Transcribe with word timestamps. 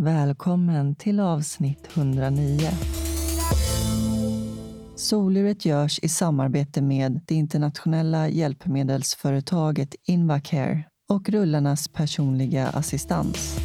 Välkommen 0.00 0.94
till 0.94 1.20
avsnitt 1.20 1.88
109. 1.96 2.58
Soluret 4.96 5.64
görs 5.64 5.98
i 5.98 6.08
samarbete 6.08 6.82
med 6.82 7.20
det 7.26 7.34
internationella 7.34 8.28
hjälpmedelsföretaget 8.28 9.94
Invacare 10.06 10.84
och 11.08 11.28
rullarnas 11.28 11.88
personliga 11.88 12.68
assistans. 12.68 13.58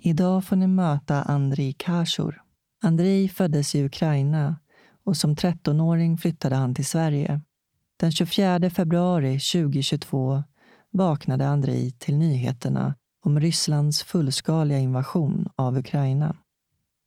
Idag 0.00 0.44
får 0.44 0.56
ni 0.56 0.66
möta 0.66 1.22
Andrei 1.22 1.72
Kashur. 1.72 2.42
Andrei 2.82 3.28
föddes 3.28 3.74
i 3.74 3.84
Ukraina 3.84 4.56
och 5.04 5.16
som 5.16 5.34
13-åring 5.34 6.18
flyttade 6.18 6.56
han 6.56 6.74
till 6.74 6.86
Sverige. 6.86 7.40
Den 8.00 8.12
24 8.12 8.70
februari 8.70 9.38
2022 9.38 10.42
vaknade 10.92 11.48
Andrei 11.48 11.90
till 11.90 12.16
nyheterna 12.16 12.94
om 13.26 13.40
Rysslands 13.40 14.02
fullskaliga 14.02 14.78
invasion 14.78 15.48
av 15.56 15.78
Ukraina. 15.78 16.36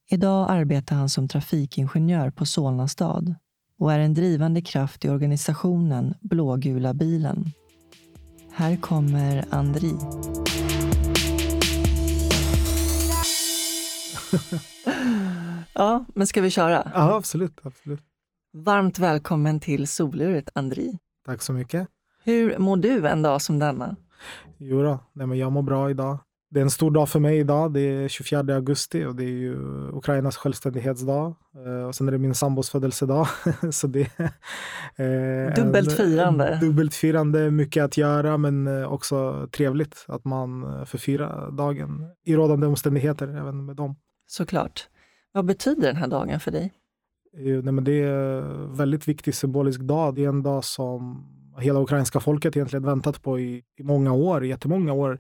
Idag 0.10 0.48
arbetar 0.50 0.96
han 0.96 1.10
som 1.10 1.28
trafikingenjör 1.28 2.30
på 2.30 2.46
Solna 2.46 2.88
stad 2.88 3.36
och 3.80 3.94
är 3.94 4.00
en 4.00 4.14
drivande 4.14 4.62
kraft 4.62 5.06
i 5.06 5.10
organisationen 5.10 6.14
Blågula 6.22 6.94
bilen. 6.94 7.52
Här 8.52 8.76
kommer 8.76 9.46
Andri. 9.50 9.94
ja, 15.74 16.06
men 16.16 16.28
ska 16.28 16.42
vi 16.42 16.50
köra? 16.50 16.92
Ja, 16.94 17.16
absolut. 17.16 17.60
absolut. 17.64 18.04
Varmt 18.54 19.00
välkommen 19.00 19.60
till 19.60 19.88
soluret, 19.88 20.50
Andri. 20.54 20.98
Tack 21.26 21.42
så 21.42 21.54
mycket. 21.54 21.88
Hur 22.24 22.58
mår 22.58 22.78
du 22.78 23.08
en 23.08 23.22
dag 23.22 23.42
som 23.42 23.60
denna? 23.60 23.96
Jo 24.60 24.84
då, 24.84 25.00
nej 25.14 25.28
men 25.28 25.38
jag 25.38 25.52
mår 25.52 25.62
bra 25.62 25.90
idag. 25.90 26.20
Det 26.52 26.60
är 26.60 26.64
en 26.64 26.70
stor 26.70 26.92
dag 26.92 27.10
för 27.10 27.20
mig 27.20 27.40
idag. 27.40 27.74
Det 27.74 27.80
är 27.80 28.08
24 28.08 28.56
augusti 28.56 29.06
och 29.06 29.16
det 29.16 29.24
är 29.24 29.28
ju 29.28 29.56
Ukrainas 29.94 30.38
självständighetsdag. 30.38 31.36
Eh, 31.66 31.88
och 31.88 31.96
sen 31.96 32.08
är 32.08 32.12
det 32.12 32.18
min 32.18 32.36
sambos 32.36 32.70
födelsedag. 32.70 33.28
så 33.72 33.88
det 33.88 34.02
eh, 34.96 35.56
dubbelt 35.56 35.92
firande. 35.92 36.58
Dubbelt 36.62 36.94
firande, 36.94 37.52
mycket 37.52 37.84
att 37.84 37.98
göra 37.98 38.38
men 38.38 38.68
eh, 38.68 38.94
också 38.94 39.48
trevligt 39.52 40.06
att 40.08 40.26
man 40.26 40.86
förfirar 40.86 41.52
dagen 41.52 42.06
i 42.26 42.36
rådande 42.36 42.68
omständigheter 42.68 43.28
även 43.28 43.66
med 43.66 43.76
dem. 43.76 43.96
Såklart. 44.28 44.88
Vad 45.32 45.46
betyder 45.46 45.82
den 45.82 45.96
här 45.96 46.08
dagen 46.08 46.40
för 46.40 46.52
dig? 46.52 46.74
Nej, 47.34 47.62
men 47.74 47.84
det 47.84 48.02
är 48.02 48.42
en 48.42 48.76
väldigt 48.76 49.08
viktig 49.08 49.36
symbolisk 49.36 49.82
dag. 49.82 50.16
Det 50.16 50.26
är 50.26 50.30
en 50.30 50.44
dag 50.44 50.64
som 50.64 51.26
hela 51.60 51.80
ukrainska 51.80 52.20
folket 52.20 52.56
egentligen 52.56 52.86
väntat 52.86 53.22
på 53.24 53.40
i, 53.40 53.64
i 53.78 53.84
många 53.84 54.14
år, 54.14 54.46
jättemånga 54.46 54.94
år. 54.94 55.20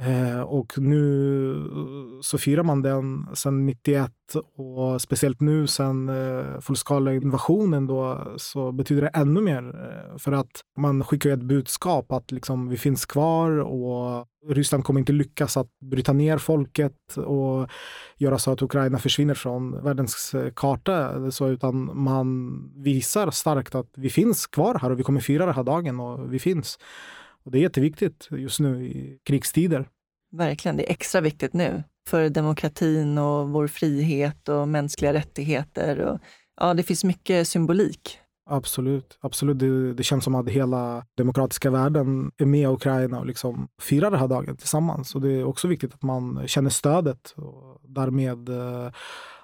Eh, 0.00 0.40
och 0.40 0.78
nu 0.78 1.50
eh, 1.54 2.20
så 2.20 2.38
firar 2.38 2.62
man 2.62 2.82
den 2.82 3.26
sedan 3.34 3.66
91 3.66 4.12
och 4.56 5.02
speciellt 5.02 5.40
nu 5.40 5.66
sedan 5.66 6.08
eh, 6.08 6.60
fullskaliga 6.60 7.14
invasionen 7.14 7.86
då 7.86 8.32
så 8.36 8.72
betyder 8.72 9.02
det 9.02 9.08
ännu 9.08 9.40
mer. 9.40 9.62
Eh, 9.62 10.18
för 10.18 10.32
att 10.32 10.60
man 10.78 11.04
skickar 11.04 11.30
ett 11.30 11.42
budskap 11.42 12.12
att 12.12 12.32
liksom, 12.32 12.68
vi 12.68 12.76
finns 12.76 13.06
kvar 13.06 13.50
och 13.50 14.26
Ryssland 14.48 14.84
kommer 14.84 15.00
inte 15.00 15.12
lyckas 15.12 15.56
att 15.56 15.78
bryta 15.80 16.12
ner 16.12 16.38
folket 16.38 17.16
och 17.16 17.68
göra 18.16 18.38
så 18.38 18.52
att 18.52 18.62
Ukraina 18.62 18.98
försvinner 18.98 19.34
från 19.34 19.84
världens 19.84 20.34
eh, 20.34 20.50
karta. 20.56 21.30
Så, 21.30 21.48
utan 21.48 21.90
man 22.02 22.60
visar 22.76 23.30
starkt 23.30 23.74
att 23.74 23.90
vi 23.96 24.10
finns 24.10 24.46
kvar 24.46 24.78
här 24.82 24.90
och 24.90 24.98
vi 24.98 25.02
kommer 25.02 25.20
fira 25.20 25.46
den 25.46 25.54
här 25.54 25.64
dagen 25.64 26.00
och 26.00 26.32
vi 26.34 26.38
finns. 26.38 26.78
Och 27.44 27.50
det 27.50 27.58
är 27.58 27.62
jätteviktigt 27.62 28.28
just 28.30 28.60
nu 28.60 28.86
i 28.86 29.18
krigstider. 29.24 29.88
Verkligen, 30.32 30.76
det 30.76 30.88
är 30.88 30.92
extra 30.92 31.20
viktigt 31.20 31.52
nu 31.52 31.82
för 32.08 32.28
demokratin 32.28 33.18
och 33.18 33.48
vår 33.48 33.66
frihet 33.66 34.48
och 34.48 34.68
mänskliga 34.68 35.12
rättigheter. 35.12 36.00
Och, 36.00 36.18
ja, 36.60 36.74
det 36.74 36.82
finns 36.82 37.04
mycket 37.04 37.48
symbolik. 37.48 38.18
Absolut. 38.52 39.18
absolut. 39.20 39.58
Det, 39.58 39.94
det 39.94 40.02
känns 40.02 40.24
som 40.24 40.34
att 40.34 40.48
hela 40.48 41.06
demokratiska 41.16 41.70
världen 41.70 42.30
är 42.36 42.46
med 42.46 42.68
Ukraina 42.68 43.18
och 43.18 43.26
liksom 43.26 43.68
firar 43.82 44.10
den 44.10 44.20
här 44.20 44.28
dagen 44.28 44.56
tillsammans. 44.56 45.14
Och 45.14 45.20
det 45.20 45.32
är 45.32 45.44
också 45.44 45.68
viktigt 45.68 45.94
att 45.94 46.02
man 46.02 46.48
känner 46.48 46.70
stödet 46.70 47.34
och 47.36 47.80
därmed 47.88 48.48
eh, 48.48 48.92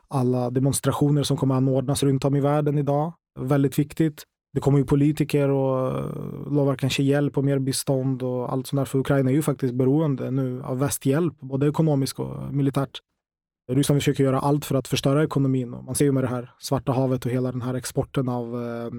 alla 0.08 0.50
demonstrationer 0.50 1.22
som 1.22 1.36
kommer 1.36 1.54
att 1.54 1.58
anordnas 1.58 2.02
runt 2.02 2.24
om 2.24 2.36
i 2.36 2.40
världen 2.40 2.78
idag. 2.78 3.12
Väldigt 3.38 3.78
viktigt 3.78 4.24
det 4.56 4.60
kommer 4.60 4.78
ju 4.78 4.84
politiker 4.84 5.48
och 5.48 5.98
eh, 5.98 6.52
lovar 6.52 6.76
kanske 6.76 7.02
hjälp 7.02 7.38
och 7.38 7.44
mer 7.44 7.58
bistånd 7.58 8.22
och 8.22 8.52
allt 8.52 8.66
sånt 8.66 8.80
där. 8.80 8.84
För 8.84 8.98
Ukraina 8.98 9.30
är 9.30 9.34
ju 9.34 9.42
faktiskt 9.42 9.74
beroende 9.74 10.30
nu 10.30 10.62
av 10.62 10.78
västhjälp, 10.78 11.40
både 11.40 11.68
ekonomiskt 11.68 12.18
och 12.18 12.54
militärt. 12.54 13.00
Ryssland 13.72 14.00
försöker 14.00 14.24
göra 14.24 14.40
allt 14.40 14.64
för 14.64 14.74
att 14.74 14.88
förstöra 14.88 15.24
ekonomin. 15.24 15.74
Och 15.74 15.84
man 15.84 15.94
ser 15.94 16.04
ju 16.04 16.12
med 16.12 16.24
det 16.24 16.28
här 16.28 16.50
Svarta 16.58 16.92
havet 16.92 17.26
och 17.26 17.32
hela 17.32 17.52
den 17.52 17.62
här 17.62 17.74
exporten 17.74 18.28
av 18.28 18.64
eh, 18.64 18.90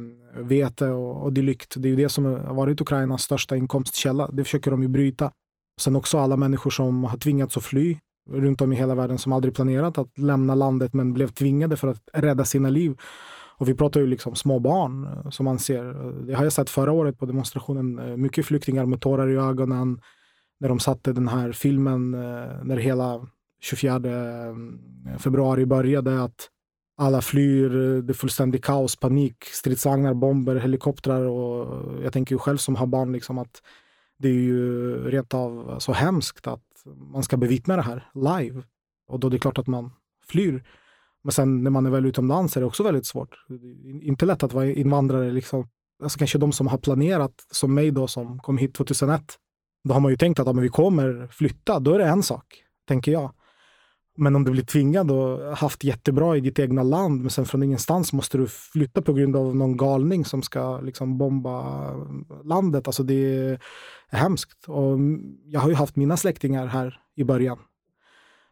vete 0.43 0.87
och, 0.87 1.23
och 1.23 1.33
dylikt. 1.33 1.73
Det 1.77 1.87
är 1.87 1.89
ju 1.89 1.95
det 1.95 2.09
som 2.09 2.25
har 2.25 2.53
varit 2.53 2.81
Ukrainas 2.81 3.23
största 3.23 3.55
inkomstkälla. 3.55 4.29
Det 4.31 4.43
försöker 4.43 4.71
de 4.71 4.81
ju 4.81 4.87
bryta. 4.87 5.31
Sen 5.81 5.95
också 5.95 6.17
alla 6.17 6.37
människor 6.37 6.69
som 6.69 7.03
har 7.03 7.17
tvingats 7.17 7.57
att 7.57 7.63
fly 7.63 7.97
runt 8.29 8.61
om 8.61 8.73
i 8.73 8.75
hela 8.75 8.95
världen 8.95 9.17
som 9.17 9.33
aldrig 9.33 9.55
planerat 9.55 9.97
att 9.97 10.17
lämna 10.17 10.55
landet 10.55 10.93
men 10.93 11.13
blev 11.13 11.27
tvingade 11.27 11.77
för 11.77 11.87
att 11.87 12.01
rädda 12.13 12.45
sina 12.45 12.69
liv. 12.69 12.97
Och 13.57 13.69
vi 13.69 13.73
pratar 13.73 13.99
ju 13.99 14.07
liksom 14.07 14.35
små 14.35 14.59
barn 14.59 15.03
eh, 15.03 15.29
som 15.29 15.43
man 15.45 15.59
ser. 15.59 15.83
Det 16.27 16.33
har 16.33 16.43
jag 16.43 16.53
sett 16.53 16.69
förra 16.69 16.91
året 16.91 17.19
på 17.19 17.25
demonstrationen. 17.25 17.99
Eh, 17.99 18.17
mycket 18.17 18.45
flyktingar 18.45 18.85
med 18.85 19.01
tårar 19.01 19.29
i 19.29 19.35
ögonen. 19.35 20.01
När 20.59 20.69
de 20.69 20.79
satte 20.79 21.13
den 21.13 21.27
här 21.27 21.51
filmen 21.51 22.13
eh, 22.13 22.63
när 22.63 22.77
hela 22.77 23.27
24 23.61 24.01
februari 25.17 25.65
började. 25.65 26.23
Att 26.23 26.49
alla 26.97 27.21
flyr, 27.21 27.69
det 28.01 28.11
är 28.11 28.13
fullständig 28.13 28.63
kaos, 28.63 28.95
panik, 28.95 29.43
stridsvagnar, 29.43 30.13
bomber, 30.13 30.55
helikoptrar. 30.55 31.21
Och 31.21 32.03
jag 32.03 32.13
tänker 32.13 32.35
ju 32.35 32.39
själv 32.39 32.57
som 32.57 32.75
har 32.75 32.87
barn 32.87 33.11
liksom 33.11 33.37
att 33.37 33.61
det 34.19 34.27
är 34.27 34.33
ju 34.33 34.95
rent 35.09 35.33
av 35.33 35.79
så 35.79 35.93
hemskt 35.93 36.47
att 36.47 36.63
man 36.85 37.23
ska 37.23 37.37
bevittna 37.37 37.75
det 37.75 37.81
här 37.81 38.09
live. 38.13 38.63
Och 39.07 39.19
då 39.19 39.27
är 39.27 39.31
det 39.31 39.39
klart 39.39 39.57
att 39.57 39.67
man 39.67 39.91
flyr. 40.27 40.63
Men 41.23 41.31
sen 41.31 41.63
när 41.63 41.71
man 41.71 41.85
är 41.85 41.89
väl 41.89 42.05
utomlands 42.05 42.57
är 42.57 42.61
det 42.61 42.67
också 42.67 42.83
väldigt 42.83 43.05
svårt. 43.05 43.29
Inte 44.01 44.25
lätt 44.25 44.43
att 44.43 44.53
vara 44.53 44.65
invandrare. 44.65 45.31
Liksom. 45.31 45.67
Alltså 46.03 46.19
kanske 46.19 46.37
de 46.37 46.51
som 46.51 46.67
har 46.67 46.77
planerat, 46.77 47.33
som 47.51 47.73
mig 47.73 47.91
då 47.91 48.07
som 48.07 48.39
kom 48.39 48.57
hit 48.57 48.73
2001. 48.73 49.21
Då 49.83 49.93
har 49.93 50.01
man 50.01 50.11
ju 50.11 50.17
tänkt 50.17 50.39
att 50.39 50.47
om 50.47 50.57
vi 50.57 50.69
kommer 50.69 51.27
flytta, 51.31 51.79
då 51.79 51.93
är 51.93 51.99
det 51.99 52.05
en 52.05 52.23
sak, 52.23 52.63
tänker 52.87 53.11
jag. 53.11 53.33
Men 54.17 54.35
om 54.35 54.43
du 54.43 54.51
blir 54.51 54.63
tvingad 54.63 55.11
och 55.11 55.57
haft 55.57 55.83
jättebra 55.83 56.37
i 56.37 56.39
ditt 56.39 56.59
egna 56.59 56.83
land, 56.83 57.21
men 57.21 57.29
sen 57.29 57.45
från 57.45 57.63
ingenstans 57.63 58.13
måste 58.13 58.37
du 58.37 58.47
flytta 58.47 59.01
på 59.01 59.13
grund 59.13 59.35
av 59.35 59.55
någon 59.55 59.77
galning 59.77 60.25
som 60.25 60.41
ska 60.41 60.79
liksom 60.79 61.17
bomba 61.17 61.93
landet. 62.43 62.87
Alltså 62.87 63.03
det 63.03 63.13
är 63.13 64.17
hemskt. 64.17 64.65
Och 64.67 64.97
jag 65.45 65.59
har 65.59 65.69
ju 65.69 65.75
haft 65.75 65.95
mina 65.95 66.17
släktingar 66.17 66.67
här 66.67 66.99
i 67.15 67.23
början 67.23 67.57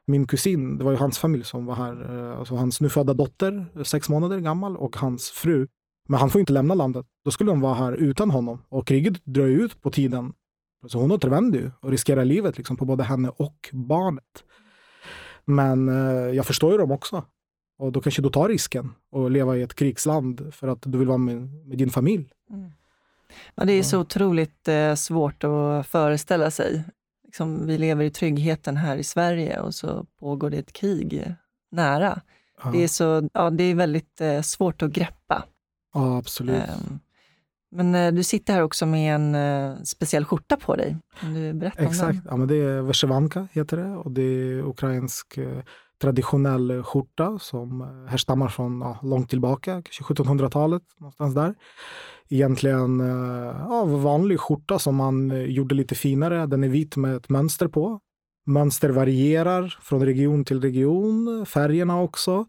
min 0.07 0.28
kusin, 0.28 0.78
det 0.78 0.84
var 0.84 0.92
ju 0.92 0.98
hans 0.98 1.19
familj 1.19 1.44
som 1.44 1.66
var 1.66 1.75
här, 1.75 2.31
eh, 2.31 2.40
alltså 2.40 2.56
hans 2.56 2.81
nyfödda 2.81 3.13
dotter, 3.13 3.84
sex 3.84 4.10
månader 4.10 4.40
gammal, 4.40 4.78
och 4.78 4.96
hans 4.96 5.30
fru. 5.30 5.68
Men 6.07 6.19
han 6.19 6.30
får 6.30 6.40
inte 6.40 6.54
lämna 6.54 6.74
landet. 6.74 7.06
Då 7.25 7.31
skulle 7.31 7.52
de 7.52 7.62
vara 7.62 7.74
här 7.74 7.94
utan 7.94 8.31
honom. 8.31 8.62
Och 8.69 8.88
kriget 8.88 9.25
drar 9.25 9.46
ju 9.46 9.62
ut 9.62 9.81
på 9.81 9.92
tiden. 9.92 10.34
Så 10.88 11.00
hon 11.00 11.12
återvänder 11.12 11.60
ju 11.60 11.72
och 11.80 11.92
riskerar 11.92 12.25
livet 12.25 12.57
liksom, 12.57 12.78
på 12.78 12.86
både 12.86 13.04
henne 13.04 13.30
och 13.30 13.69
barnet. 13.74 14.44
Men 15.46 15.90
eh, 15.90 16.36
jag 16.36 16.46
förstår 16.46 16.72
ju 16.72 16.78
dem 16.78 16.92
också. 16.92 17.24
Och 17.78 17.92
då 17.92 18.02
kanske 18.02 18.22
du 18.22 18.30
tar 18.30 18.50
risken 18.50 18.92
och 19.12 19.31
leva 19.31 19.57
i 19.57 19.62
ett 19.62 19.74
krigsland 19.74 20.54
för 20.54 20.68
att 20.68 20.81
du 20.81 20.98
vill 20.98 21.07
vara 21.07 21.18
med, 21.18 21.50
med 21.66 21.78
din 21.78 21.90
familj. 21.90 22.30
Mm. 22.50 22.72
Ja, 23.56 23.66
det 23.66 23.74
är 23.74 23.84
så 23.84 24.00
otroligt 24.00 24.68
eh, 24.68 24.96
svårt 24.96 25.44
att 25.44 25.88
föreställa 25.88 26.52
sig 26.52 26.84
liksom, 27.36 27.68
vi 27.68 27.78
lever 27.78 28.06
i 28.06 28.10
tryggheten 28.10 28.78
här 28.78 28.98
i 28.98 29.04
Sverige 29.04 29.60
och 29.60 29.76
så 29.76 30.06
pågår 30.20 30.50
det 30.50 30.58
ett 30.58 30.74
krig 30.74 31.36
nära. 31.72 32.22
Ja. 32.64 32.70
Det, 32.72 32.84
är 32.84 32.88
så, 32.88 33.30
ja, 33.34 33.50
det 33.50 33.64
är 33.64 33.76
väldigt 33.76 34.22
eh, 34.22 34.42
svårt 34.42 34.82
att 34.82 34.92
greppa. 34.92 35.44
Ja, 35.94 36.18
absolut. 36.18 36.56
Um, 36.56 37.00
Men 37.72 37.96
eh, 37.96 38.14
du 38.14 38.24
sitter 38.24 38.54
här 38.54 38.62
också 38.62 38.86
med 38.86 39.16
en 39.16 39.36
eh, 39.36 39.84
speciell 39.84 40.26
skjorta 40.26 40.58
på 40.58 40.76
dig. 40.76 40.98
Kan 41.20 41.34
du 41.34 41.54
berätta 41.54 41.84
Exakt. 41.84 42.02
om 42.02 42.16
den? 42.16 42.24
Ja, 42.30 42.38
men 42.38 42.48
det 42.48 42.56
är 42.56 42.82
Veshevanka 42.82 43.48
heter 43.52 43.78
det 43.78 43.96
och 43.96 44.12
det 44.12 44.22
är 44.22 44.68
ukrainsk 44.68 45.38
eh, 45.38 45.60
traditionell 46.06 46.84
skjorta 46.84 47.40
som 47.40 47.81
eh, 47.81 48.12
härstammar 48.12 48.48
från 48.48 48.81
ja, 48.81 49.00
långt 49.04 49.30
tillbaka, 49.30 49.81
kanske 49.81 50.04
1700-talet, 50.04 50.84
någonstans 51.00 51.36
där. 51.36 51.56
Egentligen 52.30 53.02
eh, 53.02 53.56
ja, 53.69 53.86
vanlig 53.86 54.40
skjorta 54.40 54.80
som 54.80 54.96
man 54.96 55.31
eh, 55.31 55.44
gjorde 55.44 55.75
lite 55.75 55.96
finare. 55.96 56.46
Den 56.46 56.63
är 56.63 56.69
vit 56.69 56.96
med 56.96 57.16
ett 57.16 57.30
mönster 57.30 57.68
på. 57.68 58.00
Mönster 58.46 58.90
varierar 58.90 59.78
från 59.81 60.06
region 60.06 60.46
till 60.46 60.62
region, 60.62 61.46
färgerna 61.46 62.02
också. 62.02 62.46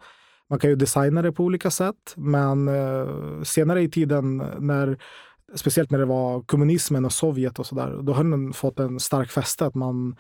Man 0.50 0.58
kan 0.58 0.70
ju 0.70 0.76
designa 0.76 1.22
det 1.22 1.32
på 1.32 1.44
olika 1.44 1.70
sätt, 1.70 2.14
men 2.16 2.70
senare 3.44 3.82
i 3.82 3.90
tiden, 3.90 4.36
när, 4.58 4.98
speciellt 5.54 5.90
när 5.90 5.98
det 5.98 6.04
var 6.04 6.42
kommunismen 6.42 7.04
och 7.04 7.12
Sovjet 7.12 7.58
och 7.58 7.66
sådär, 7.66 7.98
då 8.02 8.12
har 8.12 8.24
den 8.24 8.52
fått 8.52 8.80
en 8.80 9.00
stark 9.00 9.30
fäste. 9.30 9.66
Att 9.66 9.74
man, 9.74 10.10
eh, 10.10 10.16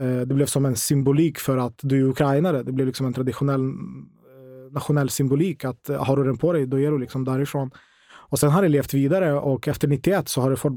Eh, 0.00 0.20
det 0.20 0.34
blev 0.34 0.46
som 0.46 0.66
en 0.66 0.76
symbolik 0.76 1.38
för 1.38 1.56
att 1.56 1.80
du 1.82 2.00
är 2.00 2.10
ukrainare. 2.10 2.62
Det 2.62 2.72
blev 2.72 2.86
liksom 2.86 3.06
en 3.06 3.12
traditionell 3.12 3.60
eh, 3.60 4.72
nationell 4.72 5.10
symbolik 5.10 5.64
att 5.64 5.88
eh, 5.88 6.04
har 6.04 6.16
du 6.16 6.24
den 6.24 6.36
på 6.36 6.52
dig, 6.52 6.66
då 6.66 6.80
är 6.80 6.90
du 6.90 6.98
liksom 6.98 7.24
därifrån. 7.24 7.70
Och 8.30 8.38
sen 8.38 8.50
har 8.50 8.62
det 8.62 8.68
levt 8.68 8.94
vidare 8.94 9.32
och 9.34 9.68
efter 9.68 9.88
91 9.88 10.28
så 10.28 10.40
har 10.40 10.50
det 10.50 10.56
fått 10.56 10.72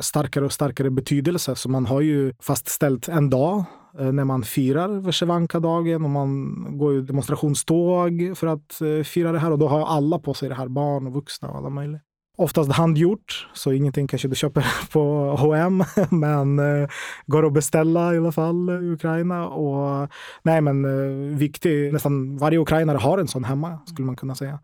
starkare 0.00 0.44
och 0.44 0.52
starkare 0.52 0.90
betydelse. 0.90 1.54
Så 1.54 1.68
man 1.68 1.86
har 1.86 2.00
ju 2.00 2.32
fastställt 2.40 3.08
en 3.08 3.30
dag 3.30 3.64
när 3.92 4.24
man 4.24 4.42
firar 4.42 4.88
Vesjevanka-dagen 4.88 6.04
och 6.04 6.10
man 6.10 6.78
går 6.78 6.92
ju 6.92 7.02
demonstrationståg 7.02 8.32
för 8.34 8.46
att 8.46 9.06
fira 9.06 9.32
det 9.32 9.38
här 9.38 9.50
och 9.50 9.58
då 9.58 9.68
har 9.68 9.86
alla 9.86 10.18
på 10.18 10.34
sig 10.34 10.48
det 10.48 10.54
här, 10.54 10.68
barn 10.68 11.06
och 11.06 11.12
vuxna 11.12 11.48
och 11.48 11.56
alla 11.56 11.70
möjliga. 11.70 12.00
Oftast 12.36 12.72
handgjort, 12.72 13.48
så 13.52 13.72
ingenting 13.72 14.06
kanske 14.06 14.28
du 14.28 14.34
köper 14.34 14.66
på 14.92 15.00
H&M 15.38 15.84
men 16.10 16.58
eh, 16.58 16.88
går 17.26 17.46
att 17.46 17.52
beställa 17.52 18.14
i 18.14 18.18
alla 18.18 18.32
fall 18.32 18.70
i 18.70 18.90
Ukraina. 18.90 19.48
Och, 19.48 20.08
nej 20.42 20.60
men 20.60 20.84
eh, 20.84 21.36
viktig, 21.38 21.92
nästan 21.92 22.36
varje 22.38 22.58
ukrainare 22.58 22.98
har 22.98 23.18
en 23.18 23.28
sån 23.28 23.44
hemma 23.44 23.78
skulle 23.86 24.06
man 24.06 24.16
kunna 24.16 24.34
säga. 24.34 24.58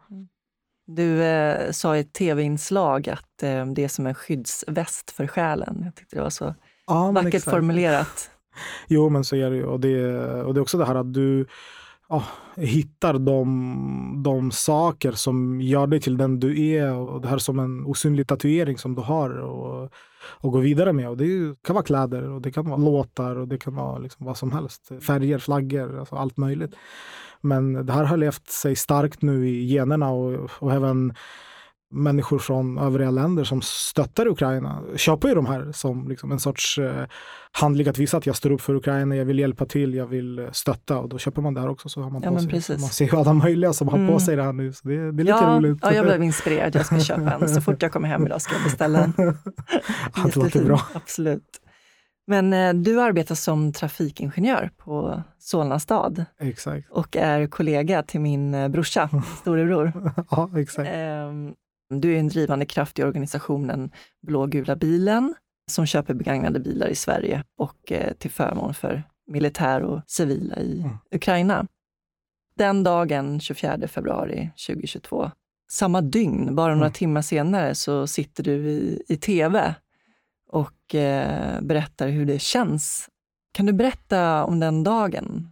Du 0.87 1.23
eh, 1.23 1.71
sa 1.71 1.97
i 1.97 2.01
ett 2.01 2.13
tv-inslag 2.13 3.09
att 3.09 3.43
eh, 3.43 3.67
det 3.67 3.85
är 3.85 3.89
som 3.89 4.07
en 4.07 4.15
skyddsväst 4.15 5.11
för 5.11 5.27
själen. 5.27 5.81
Jag 5.85 5.95
tyckte 5.95 6.17
det 6.17 6.23
var 6.23 6.31
så 6.31 6.55
Ja, 6.87 7.11
vackert 7.11 7.35
exakt. 7.35 7.51
formulerat. 7.57 8.31
Jo, 8.89 9.09
men 9.09 9.25
så 9.25 9.37
är 9.37 9.51
det 9.51 9.57
ju. 9.57 9.65
Och 9.65 9.81
det, 9.81 10.15
och 10.43 10.55
det 10.55 10.59
är 10.59 10.63
också 10.63 10.79
det 10.79 10.85
här 10.85 10.95
att 10.95 11.15
du 11.15 11.47
oh, 12.11 12.25
hittar 12.57 13.19
de, 13.19 14.23
de 14.25 14.51
saker 14.51 15.13
som 15.13 15.61
gör 15.61 15.87
dig 15.87 16.01
till 16.01 16.17
den 16.17 16.41
du 16.41 16.67
är. 16.67 16.93
Och 16.95 17.21
det 17.21 17.29
här 17.29 17.39
som 17.39 17.59
en 17.59 17.85
osynlig 17.85 18.27
tatuering 18.27 18.79
som 18.79 18.95
du 18.95 19.03
har 19.03 19.31
och, 19.31 19.93
och 20.41 20.53
gå 20.53 20.59
vidare 20.59 20.93
med. 20.93 21.09
Och 21.09 21.17
det 21.17 21.63
kan 21.63 21.75
vara 21.75 21.85
kläder 21.85 22.31
och 22.31 22.43
det 22.43 22.53
kan 22.53 22.69
vara 22.69 22.77
låtar 22.77 23.37
och 23.37 23.49
det 23.49 23.59
kan 23.59 23.75
vara 23.75 23.99
liksom 23.99 24.27
vad 24.27 24.37
som 24.37 24.53
helst. 24.53 24.91
Färger, 25.07 25.39
flaggor, 25.39 25.99
alltså 25.99 26.17
allt 26.17 26.37
möjligt. 26.37 26.75
Men 27.41 27.87
det 27.87 27.93
här 27.93 28.05
har 28.05 28.17
levt 28.17 28.51
sig 28.51 28.77
starkt 28.77 29.23
nu 29.23 29.49
i 29.49 29.73
generna 29.73 30.11
och, 30.11 30.51
och 30.59 30.73
även 30.73 31.15
människor 31.93 32.39
från 32.39 32.79
övriga 32.79 33.11
länder 33.11 33.45
som 33.45 33.63
stöttar 33.63 34.27
Ukraina 34.29 34.83
köper 34.97 35.29
ju 35.29 35.35
de 35.35 35.47
här 35.47 35.73
som 35.73 36.09
liksom 36.09 36.33
en 36.33 36.41
sorts 36.41 36.79
eh, 36.79 37.05
handling 37.53 37.89
att 37.89 37.99
visa 37.99 38.17
att 38.17 38.27
jag 38.27 38.37
står 38.37 38.51
upp 38.53 38.61
för 38.61 38.75
Ukraina, 38.75 39.17
jag 39.17 39.25
vill 39.25 39.39
hjälpa 39.39 39.67
till, 39.67 39.95
jag 39.95 40.07
vill 40.07 40.39
eh, 40.39 40.51
stötta 40.53 40.99
och 40.99 41.09
då 41.09 41.19
köper 41.19 41.43
man 41.43 41.55
det 41.55 41.61
här 41.61 41.69
också. 41.69 41.89
Så 41.89 42.03
har 42.03 42.11
man 42.11 42.23
Ja, 42.23 42.31
på 42.31 42.39
sig. 42.39 42.49
precis. 42.49 42.81
Man 42.81 42.91
ser 42.91 43.05
ju 43.13 43.17
alla 43.17 43.33
möjliga 43.33 43.73
som 43.73 43.89
har 43.89 43.99
Mm. 43.99 44.13
på 44.13 44.21
sig 44.21 44.37
det 44.37 44.43
här 44.43 44.53
nu, 44.53 44.73
så 44.73 44.89
det, 44.89 44.95
det 44.97 45.03
är 45.03 45.13
lite 45.13 45.29
Ja, 45.31 45.57
roligt. 45.59 45.79
ja, 45.83 45.93
jag 45.95 46.05
blev 46.05 46.23
inspirerad. 46.23 46.75
Jag 46.75 46.87
ska 46.87 47.01
köpa 47.01 47.33
en. 47.35 47.49
Så 47.49 47.61
fort 47.61 47.83
jag 47.83 47.93
kommer 47.93 48.09
hem 48.09 48.27
idag 48.27 48.43
ska 48.43 48.55
jag 48.55 48.65
beställa 48.65 48.99
en. 49.05 49.13
ja, 50.17 50.23
det 50.25 50.37
låter 50.37 50.65
bra. 50.65 50.81
Absolut. 50.95 51.61
Men 52.27 52.53
eh, 52.53 52.73
du 52.75 53.01
arbetar 53.01 53.35
som 53.35 53.73
trafikingenjör 53.73 54.71
på 54.77 55.23
Solna 55.39 55.79
stad 55.79 56.25
Exakt. 56.41 56.91
och 56.91 57.17
är 57.17 57.47
kollega 57.47 58.03
till 58.03 58.21
min 58.21 58.55
eh, 58.55 58.69
brorsa, 58.69 59.09
storebror. 59.41 60.13
Ja, 60.31 60.51
exakt. 60.57 60.91
Ehm, 60.93 61.53
Du 61.91 62.15
är 62.15 62.19
en 62.19 62.29
drivande 62.29 62.67
kraft 62.67 62.99
i 62.99 63.05
organisationen 63.05 63.91
Blågula 64.23 64.77
bilen 64.77 65.35
som 65.71 65.87
köper 65.87 66.15
begagnade 66.15 66.61
bilar 66.61 66.89
i 66.89 66.95
Sverige 66.95 67.45
och 67.57 67.93
eh, 67.93 68.13
till 68.13 68.31
förmån 68.31 68.75
för 68.75 69.03
militär 69.27 69.83
och 69.83 70.01
civila 70.07 70.57
i 70.57 70.81
Mm. 70.81 70.97
Ukraina. 71.15 71.67
Den 72.57 72.83
dagen, 72.83 73.41
24 73.41 73.89
februari 73.89 74.51
2022, 74.67 75.31
samma 75.71 76.01
dygn, 76.01 76.55
bara 76.55 76.73
några 76.75 76.87
Mm. 76.87 76.93
timmar 76.93 77.23
senare, 77.23 77.75
så 77.75 78.07
sitter 78.07 78.43
du 78.45 78.53
i, 78.71 79.03
i 79.09 79.17
tv 79.17 79.75
och 80.49 80.95
eh, 80.95 81.61
berättar 81.61 82.09
hur 82.09 82.27
det 82.27 82.39
känns. 82.39 83.09
Kan 83.53 83.67
du 83.67 83.73
berätta 83.73 84.45
om 84.45 84.61
den 84.61 84.85
dagen? 84.85 85.49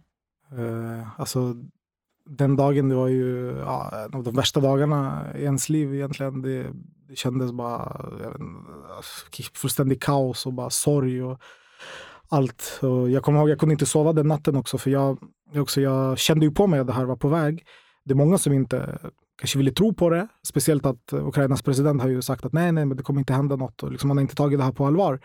Eh, 0.51 1.19
alltså, 1.19 1.55
den 2.29 2.55
dagen 2.55 2.89
det 2.89 2.95
var 2.95 3.07
ju 3.07 3.55
ja, 3.57 3.91
en 4.05 4.13
av 4.13 4.23
de 4.23 4.35
värsta 4.35 4.59
dagarna 4.59 5.25
i 5.35 5.43
ens 5.43 5.69
liv 5.69 5.93
egentligen. 5.93 6.41
Det, 6.41 6.67
det 7.07 7.15
kändes 7.15 7.51
bara 7.51 8.11
fullständigt 9.53 9.97
vet, 9.97 10.09
alltså, 10.09 10.11
kaos 10.11 10.45
och 10.45 10.53
bara 10.53 10.69
sorg 10.69 11.23
och 11.23 11.39
allt. 12.29 12.79
Och 12.81 13.09
jag 13.09 13.23
kommer 13.23 13.39
ihåg, 13.39 13.49
jag 13.49 13.59
kunde 13.59 13.73
inte 13.73 13.85
sova 13.85 14.13
den 14.13 14.27
natten 14.27 14.55
också 14.55 14.77
för 14.77 14.91
jag, 14.91 15.17
jag, 15.51 15.61
också, 15.61 15.81
jag 15.81 16.17
kände 16.17 16.45
ju 16.45 16.51
på 16.51 16.67
mig 16.67 16.79
att 16.79 16.87
det 16.87 16.93
här 16.93 17.05
var 17.05 17.15
på 17.15 17.27
väg. 17.27 17.65
Det 18.05 18.13
är 18.13 18.15
många 18.15 18.37
som 18.37 18.53
inte 18.53 18.99
kanske 19.39 19.57
ville 19.57 19.71
tro 19.71 19.93
på 19.93 20.09
det. 20.09 20.27
Speciellt 20.47 20.85
att 20.85 21.13
Ukrainas 21.13 21.61
president 21.61 22.01
har 22.01 22.09
ju 22.09 22.21
sagt 22.21 22.45
att 22.45 22.53
nej, 22.53 22.71
nej, 22.71 22.85
men 22.85 22.97
det 22.97 23.03
kommer 23.03 23.19
inte 23.19 23.33
hända 23.33 23.55
något. 23.55 23.83
Och 23.83 23.91
liksom, 23.91 24.07
man 24.07 24.17
har 24.17 24.21
inte 24.21 24.35
tagit 24.35 24.59
det 24.59 24.65
här 24.65 24.71
på 24.71 24.85
allvar. 24.85 25.19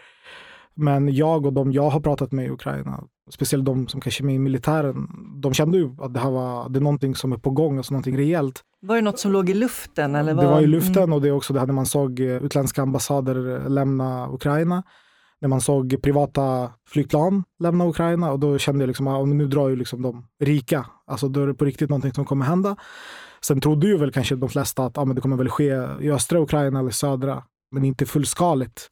Men 0.75 1.15
jag 1.15 1.47
och 1.47 1.53
de 1.53 1.73
jag 1.73 1.91
har 1.91 2.01
pratat 2.01 2.33
med 2.33 2.47
i 2.47 2.51
Ukraina, 2.51 3.05
speciellt 3.31 3.65
de 3.65 3.89
som 3.89 4.01
kanske 4.01 4.23
är 4.23 4.27
med 4.27 4.35
i 4.35 4.39
militären, 4.39 5.09
de 5.41 5.55
kände 5.55 5.79
ju 5.79 5.91
att 5.99 6.15
det 6.15 6.21
här 6.21 6.31
var 6.31 6.69
det 6.69 6.79
är 6.79 6.81
någonting 6.81 7.15
som 7.15 7.33
är 7.33 7.37
på 7.37 7.51
gång, 7.51 7.77
alltså 7.77 7.93
någonting 7.95 8.17
rejält. 8.19 8.61
Var 8.83 8.97
det 8.97 9.03
något 9.03 9.19
som 9.19 9.33
låg 9.33 9.51
i 9.51 9.55
luften? 9.55 10.15
Eller 10.15 10.35
Det 10.35 10.47
var 10.47 10.61
i 10.61 10.67
luften 10.67 11.03
Mm. 11.03 11.13
och 11.13 11.23
det 11.23 11.29
är 11.29 11.33
också 11.33 11.53
det 11.53 11.61
här 11.61 11.67
när 11.67 11.75
man 11.75 11.87
såg 11.87 12.21
eh, 12.21 12.27
utländska 12.27 12.83
ambassader 12.83 13.69
lämna 13.69 14.29
Ukraina. 14.33 14.83
När 15.41 15.49
man 15.49 15.61
såg 15.61 16.03
privata 16.03 16.71
flygplan 16.89 17.45
lämna 17.63 17.89
Ukraina 17.89 18.33
och 18.33 18.39
då 18.39 18.59
kände 18.59 18.83
jag 18.83 18.89
liksom 18.89 19.07
att 19.07 19.29
nu 19.29 19.47
drar 19.47 19.69
ju 19.69 19.77
liksom 19.77 20.03
de 20.03 20.27
rika. 20.45 20.87
Alltså 21.07 21.29
då 21.29 21.43
är 21.43 21.47
det 21.47 21.55
på 21.55 21.65
riktigt 21.65 21.91
någonting 21.91 22.13
som 22.13 22.25
kommer 22.25 22.45
hända. 22.45 22.77
Sen 23.47 23.61
trodde 23.61 23.87
ju 23.87 23.97
väl 23.99 24.13
kanske 24.13 24.37
de 24.37 24.49
flesta 24.49 24.85
att 24.85 24.99
ah, 24.99 25.05
men 25.05 25.17
det 25.17 25.23
kommer 25.23 25.37
väl 25.37 25.49
ske 25.49 25.87
i 26.01 26.11
östra 26.11 26.41
Ukraina 26.41 26.81
eller 26.81 26.91
södra, 26.91 27.43
men 27.73 27.85
inte 27.85 28.07
fullskaligt. 28.07 28.89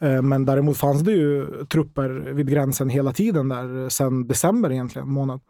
Eh, 0.00 0.22
men 0.22 0.44
däremot 0.44 0.76
fanns 0.76 1.02
det 1.02 1.12
ju 1.12 1.46
trupper 1.64 2.08
vid 2.10 2.48
gränsen 2.48 2.88
hela 2.88 3.12
tiden 3.12 3.48
där 3.48 3.82
eh, 3.82 3.88
sedan 3.88 4.26
december 4.26 4.72
egentligen, 4.72 5.08
månad. 5.08 5.40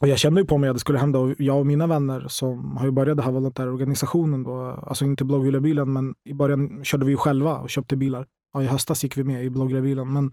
Och 0.00 0.08
jag 0.08 0.18
kände 0.18 0.40
ju 0.40 0.46
på 0.46 0.58
mig 0.58 0.70
att 0.70 0.76
det 0.76 0.80
skulle 0.80 0.98
hända 0.98 1.18
och 1.18 1.34
jag 1.38 1.58
och 1.58 1.66
mina 1.66 1.86
vänner 1.86 2.26
som 2.28 2.76
har 2.76 2.84
ju 2.84 2.90
börjat 2.90 3.16
den 3.16 3.24
här 3.24 3.32
volontärorganisationen 3.32 4.42
då, 4.42 4.68
eh, 4.68 4.78
alltså 4.88 5.04
inte 5.04 5.24
Blågula 5.24 5.60
bilen, 5.60 5.92
men 5.92 6.14
i 6.24 6.34
början 6.34 6.84
körde 6.84 7.04
vi 7.04 7.10
ju 7.10 7.16
själva 7.16 7.58
och 7.58 7.70
köpte 7.70 7.96
bilar. 7.96 8.26
Ja, 8.52 8.62
I 8.62 8.66
höstas 8.66 9.04
gick 9.04 9.16
vi 9.16 9.24
med 9.24 9.44
i 9.44 9.50
Blågula 9.50 9.80
bilen, 9.80 10.12
men 10.12 10.32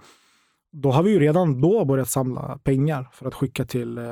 då 0.71 0.91
har 0.91 1.03
vi 1.03 1.11
ju 1.11 1.19
redan 1.19 1.61
då 1.61 1.85
börjat 1.85 2.09
samla 2.09 2.59
pengar 2.63 3.09
för 3.11 3.27
att 3.27 3.33
skicka 3.33 3.65
till 3.65 3.97
eh, 3.97 4.03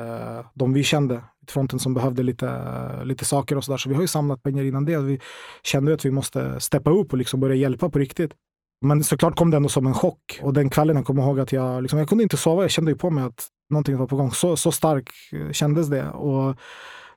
de 0.54 0.72
vi 0.72 0.82
kände 0.82 1.22
fronten 1.48 1.78
som 1.78 1.94
behövde 1.94 2.22
lite, 2.22 3.04
lite 3.04 3.24
saker 3.24 3.56
och 3.56 3.64
sådär. 3.64 3.78
Så 3.78 3.88
vi 3.88 3.94
har 3.94 4.02
ju 4.02 4.08
samlat 4.08 4.42
pengar 4.42 4.64
innan 4.64 4.84
det. 4.84 4.98
Vi 4.98 5.20
kände 5.62 5.90
ju 5.90 5.94
att 5.94 6.04
vi 6.04 6.10
måste 6.10 6.60
steppa 6.60 6.90
upp 6.90 7.12
och 7.12 7.18
liksom 7.18 7.40
börja 7.40 7.54
hjälpa 7.54 7.90
på 7.90 7.98
riktigt. 7.98 8.32
Men 8.80 9.04
såklart 9.04 9.36
kom 9.36 9.50
det 9.50 9.56
ändå 9.56 9.68
som 9.68 9.86
en 9.86 9.94
chock. 9.94 10.40
Och 10.42 10.52
den 10.52 10.70
kvällen 10.70 10.96
jag 10.96 11.06
kommer 11.06 11.22
ihåg 11.22 11.40
att 11.40 11.52
jag, 11.52 11.82
liksom, 11.82 11.98
jag 11.98 12.08
kunde 12.08 12.22
inte 12.22 12.36
sova. 12.36 12.62
Jag 12.62 12.70
kände 12.70 12.90
ju 12.90 12.96
på 12.96 13.10
mig 13.10 13.24
att 13.24 13.48
någonting 13.70 13.96
var 13.96 14.06
på 14.06 14.16
gång. 14.16 14.30
Så, 14.30 14.56
så 14.56 14.72
stark 14.72 15.10
eh, 15.32 15.52
kändes 15.52 15.88
det. 15.88 16.08
Och, 16.10 16.56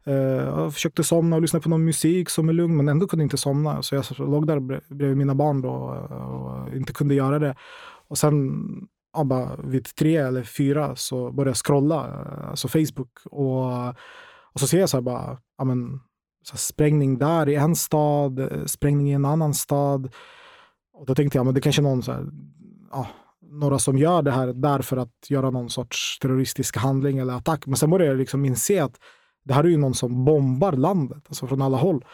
eh, 0.03 0.13
jag 0.13 0.73
försökte 0.73 1.03
somna 1.03 1.35
och 1.35 1.41
lyssna 1.41 1.59
på 1.59 1.69
någon 1.69 1.85
musik 1.85 2.29
som 2.29 2.49
är 2.49 2.53
lugn, 2.53 2.77
men 2.77 2.87
ändå 2.87 3.07
kunde 3.07 3.23
inte 3.23 3.37
somna. 3.37 3.83
Så 3.83 3.95
jag 3.95 4.05
låg 4.17 4.47
där 4.47 4.59
bredvid 4.95 5.17
mina 5.17 5.35
barn 5.35 5.61
då 5.61 5.69
och 5.69 6.75
inte 6.75 6.93
kunde 6.93 7.15
göra 7.15 7.39
det. 7.39 7.55
Och 8.07 8.17
sen 8.17 8.61
ja, 9.13 9.23
bara 9.23 9.55
vid 9.63 9.95
tre 9.95 10.15
eller 10.15 10.43
fyra 10.43 10.95
så 10.95 11.31
började 11.31 11.49
jag 11.49 11.65
scrolla, 11.65 12.07
eh, 12.07 12.49
alltså 12.49 12.67
Facebook. 12.67 13.19
Och, 13.25 13.87
och 14.53 14.59
så 14.59 14.67
ser 14.67 14.79
jag 14.79 14.89
så 14.89 14.97
här 14.97 15.01
bara, 15.01 15.37
ja, 15.57 15.63
men, 15.63 15.99
så 16.43 16.53
här 16.53 16.57
sprängning 16.57 17.17
där 17.17 17.49
i 17.49 17.55
en 17.55 17.75
stad, 17.75 18.39
eh, 18.39 18.65
sprängning 18.65 19.09
i 19.09 19.13
en 19.13 19.25
annan 19.25 19.53
stad. 19.53 20.13
Och 20.99 21.05
då 21.05 21.15
tänkte 21.15 21.37
jag, 21.37 21.45
men 21.45 21.55
det 21.55 21.61
kanske 21.61 21.81
är 21.81 21.83
någon 21.83 22.03
så 22.03 22.11
här, 22.11 22.25
ja, 22.91 23.07
några 23.51 23.79
som 23.79 23.97
gör 23.97 24.21
det 24.21 24.31
här 24.31 24.47
där 24.47 24.81
för 24.81 24.97
att 24.97 25.29
göra 25.29 25.49
någon 25.49 25.69
sorts 25.69 26.19
terroristisk 26.19 26.77
handling 26.77 27.17
eller 27.17 27.33
attack. 27.33 27.65
Men 27.65 27.75
sen 27.75 27.89
började 27.89 28.11
jag 28.11 28.17
liksom 28.17 28.45
inse 28.45 28.83
att 28.83 28.99
det 29.43 29.53
här 29.53 29.63
är 29.63 29.67
ju 29.67 29.77
någon 29.77 29.93
som 29.93 30.25
bombar 30.25 30.71
landet, 30.71 31.23
alltså 31.27 31.47
från 31.47 31.61
alla 31.61 31.77
håll. 31.77 32.05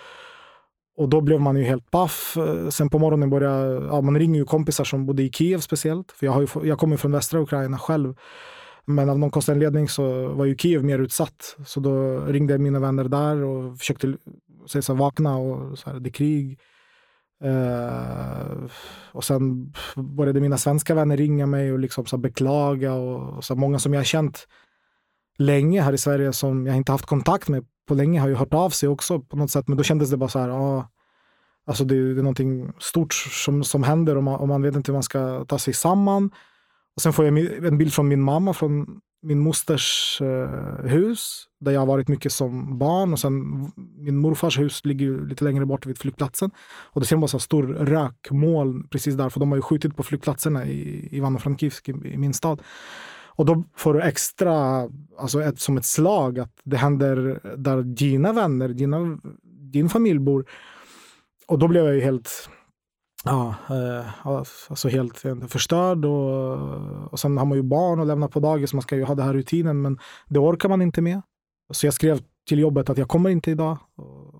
Och 0.97 1.09
då 1.09 1.21
blev 1.21 1.41
man 1.41 1.57
ju 1.57 1.63
helt 1.63 1.91
paff. 1.91 2.37
Sen 2.69 2.89
på 2.89 2.99
morgonen 2.99 3.29
började, 3.29 3.85
ja, 3.85 4.01
man 4.01 4.19
ringer 4.19 4.39
ju 4.39 4.45
kompisar 4.45 4.83
som 4.83 5.05
bodde 5.05 5.23
i 5.23 5.31
Kiev 5.31 5.59
speciellt. 5.59 6.11
För 6.11 6.25
jag, 6.25 6.33
har 6.33 6.41
ju, 6.41 6.67
jag 6.67 6.79
kommer 6.79 6.93
ju 6.93 6.97
från 6.97 7.11
västra 7.11 7.41
Ukraina 7.41 7.77
själv. 7.77 8.15
Men 8.85 9.09
av 9.09 9.19
någon 9.19 9.31
konstig 9.31 9.53
anledning 9.53 9.89
så 9.89 10.27
var 10.27 10.45
ju 10.45 10.57
Kiev 10.57 10.83
mer 10.83 10.99
utsatt. 10.99 11.55
Så 11.65 11.79
då 11.79 12.19
ringde 12.19 12.53
jag 12.53 12.61
mina 12.61 12.79
vänner 12.79 13.03
där 13.03 13.43
och 13.43 13.77
försökte 13.77 14.17
säga 14.67 14.81
så 14.81 14.93
här, 14.93 14.99
vakna 14.99 15.37
och 15.37 15.79
så 15.79 15.89
här, 15.89 15.99
det 15.99 16.09
är 16.09 16.11
krig. 16.11 16.59
Uh, 17.43 18.69
och 19.11 19.23
sen 19.23 19.73
började 19.95 20.41
mina 20.41 20.57
svenska 20.57 20.95
vänner 20.95 21.17
ringa 21.17 21.45
mig 21.45 21.73
och 21.73 21.79
liksom 21.79 22.05
så 22.05 22.17
beklaga. 22.17 22.93
Och, 22.93 23.43
så 23.43 23.55
många 23.55 23.79
som 23.79 23.93
jag 23.93 23.99
har 23.99 24.05
känt 24.05 24.47
länge 25.37 25.81
här 25.81 25.93
i 25.93 25.97
Sverige 25.97 26.33
som 26.33 26.67
jag 26.67 26.75
inte 26.75 26.91
haft 26.91 27.05
kontakt 27.05 27.49
med 27.49 27.65
på 27.87 27.93
länge 27.93 28.19
har 28.19 28.27
ju 28.27 28.35
hört 28.35 28.53
av 28.53 28.69
sig 28.69 28.89
också 28.89 29.19
på 29.19 29.37
något 29.37 29.51
sätt. 29.51 29.67
Men 29.67 29.77
då 29.77 29.83
kändes 29.83 30.09
det 30.09 30.17
bara 30.17 30.29
så 30.29 30.39
här, 30.39 30.49
ah, 30.49 30.89
alltså 31.65 31.83
det, 31.83 32.13
det 32.13 32.21
är 32.21 32.23
någonting 32.23 32.71
stort 32.79 33.13
som, 33.13 33.63
som 33.63 33.83
händer 33.83 34.17
och 34.17 34.23
man, 34.23 34.39
och 34.39 34.47
man 34.47 34.61
vet 34.61 34.75
inte 34.75 34.91
hur 34.91 34.95
man 34.95 35.03
ska 35.03 35.45
ta 35.45 35.59
sig 35.59 35.73
samman. 35.73 36.31
Och 36.95 37.01
sen 37.01 37.13
får 37.13 37.25
jag 37.25 37.37
en 37.65 37.77
bild 37.77 37.93
från 37.93 38.07
min 38.07 38.21
mamma 38.21 38.53
från 38.53 39.01
min 39.25 39.39
mosters 39.39 40.21
eh, 40.21 40.85
hus 40.85 41.43
där 41.59 41.71
jag 41.71 41.81
har 41.81 41.85
varit 41.85 42.07
mycket 42.07 42.31
som 42.31 42.77
barn 42.77 43.13
och 43.13 43.19
sen 43.19 43.33
min 43.97 44.17
morfars 44.17 44.59
hus 44.59 44.85
ligger 44.85 45.27
lite 45.27 45.43
längre 45.43 45.65
bort 45.65 45.85
vid 45.85 45.97
flygplatsen. 45.97 46.51
Och 46.67 47.01
det 47.01 47.07
ser 47.07 47.15
man 47.15 47.21
bara 47.21 47.27
så 47.27 47.39
stor 47.39 47.63
rökmoln 47.63 48.87
precis 48.87 49.15
där 49.15 49.29
för 49.29 49.39
de 49.39 49.51
har 49.51 49.55
ju 49.55 49.61
skjutit 49.61 49.95
på 49.95 50.03
flygplatserna 50.03 50.65
i 50.65 51.09
Ivano-Frankivsk 51.11 51.89
i, 51.89 52.13
i 52.13 52.17
min 52.17 52.33
stad. 52.33 52.61
Och 53.37 53.45
då 53.45 53.63
får 53.75 53.93
du 53.93 54.01
extra, 54.01 54.89
alltså 55.17 55.41
ett, 55.41 55.59
som 55.59 55.77
ett 55.77 55.85
slag 55.85 56.39
att 56.39 56.51
det 56.63 56.77
händer 56.77 57.39
där 57.57 57.83
dina 57.83 58.33
vänner, 58.33 58.69
dina, 58.69 59.19
din 59.43 59.89
familj 59.89 60.19
bor. 60.19 60.45
Och 61.47 61.59
då 61.59 61.67
blev 61.67 61.85
jag 61.85 61.95
ju 61.95 62.01
helt, 62.01 62.49
ja, 63.25 63.55
eh, 63.69 64.27
alltså 64.69 64.89
helt 64.89 65.23
förstörd. 65.47 66.05
Och, 66.05 67.11
och 67.11 67.19
sen 67.19 67.37
har 67.37 67.45
man 67.45 67.57
ju 67.57 67.63
barn 67.63 67.99
och 67.99 68.05
lämna 68.05 68.27
på 68.27 68.39
dagis, 68.39 68.73
man 68.73 68.81
ska 68.81 68.95
ju 68.95 69.03
ha 69.03 69.15
den 69.15 69.25
här 69.25 69.33
rutinen, 69.33 69.81
men 69.81 69.99
det 70.27 70.39
orkar 70.39 70.69
man 70.69 70.81
inte 70.81 71.01
med. 71.01 71.21
Så 71.71 71.87
jag 71.87 71.93
skrev 71.93 72.19
till 72.47 72.59
jobbet 72.59 72.89
att 72.89 72.97
jag 72.97 73.07
kommer 73.07 73.29
inte 73.29 73.51
idag. 73.51 73.77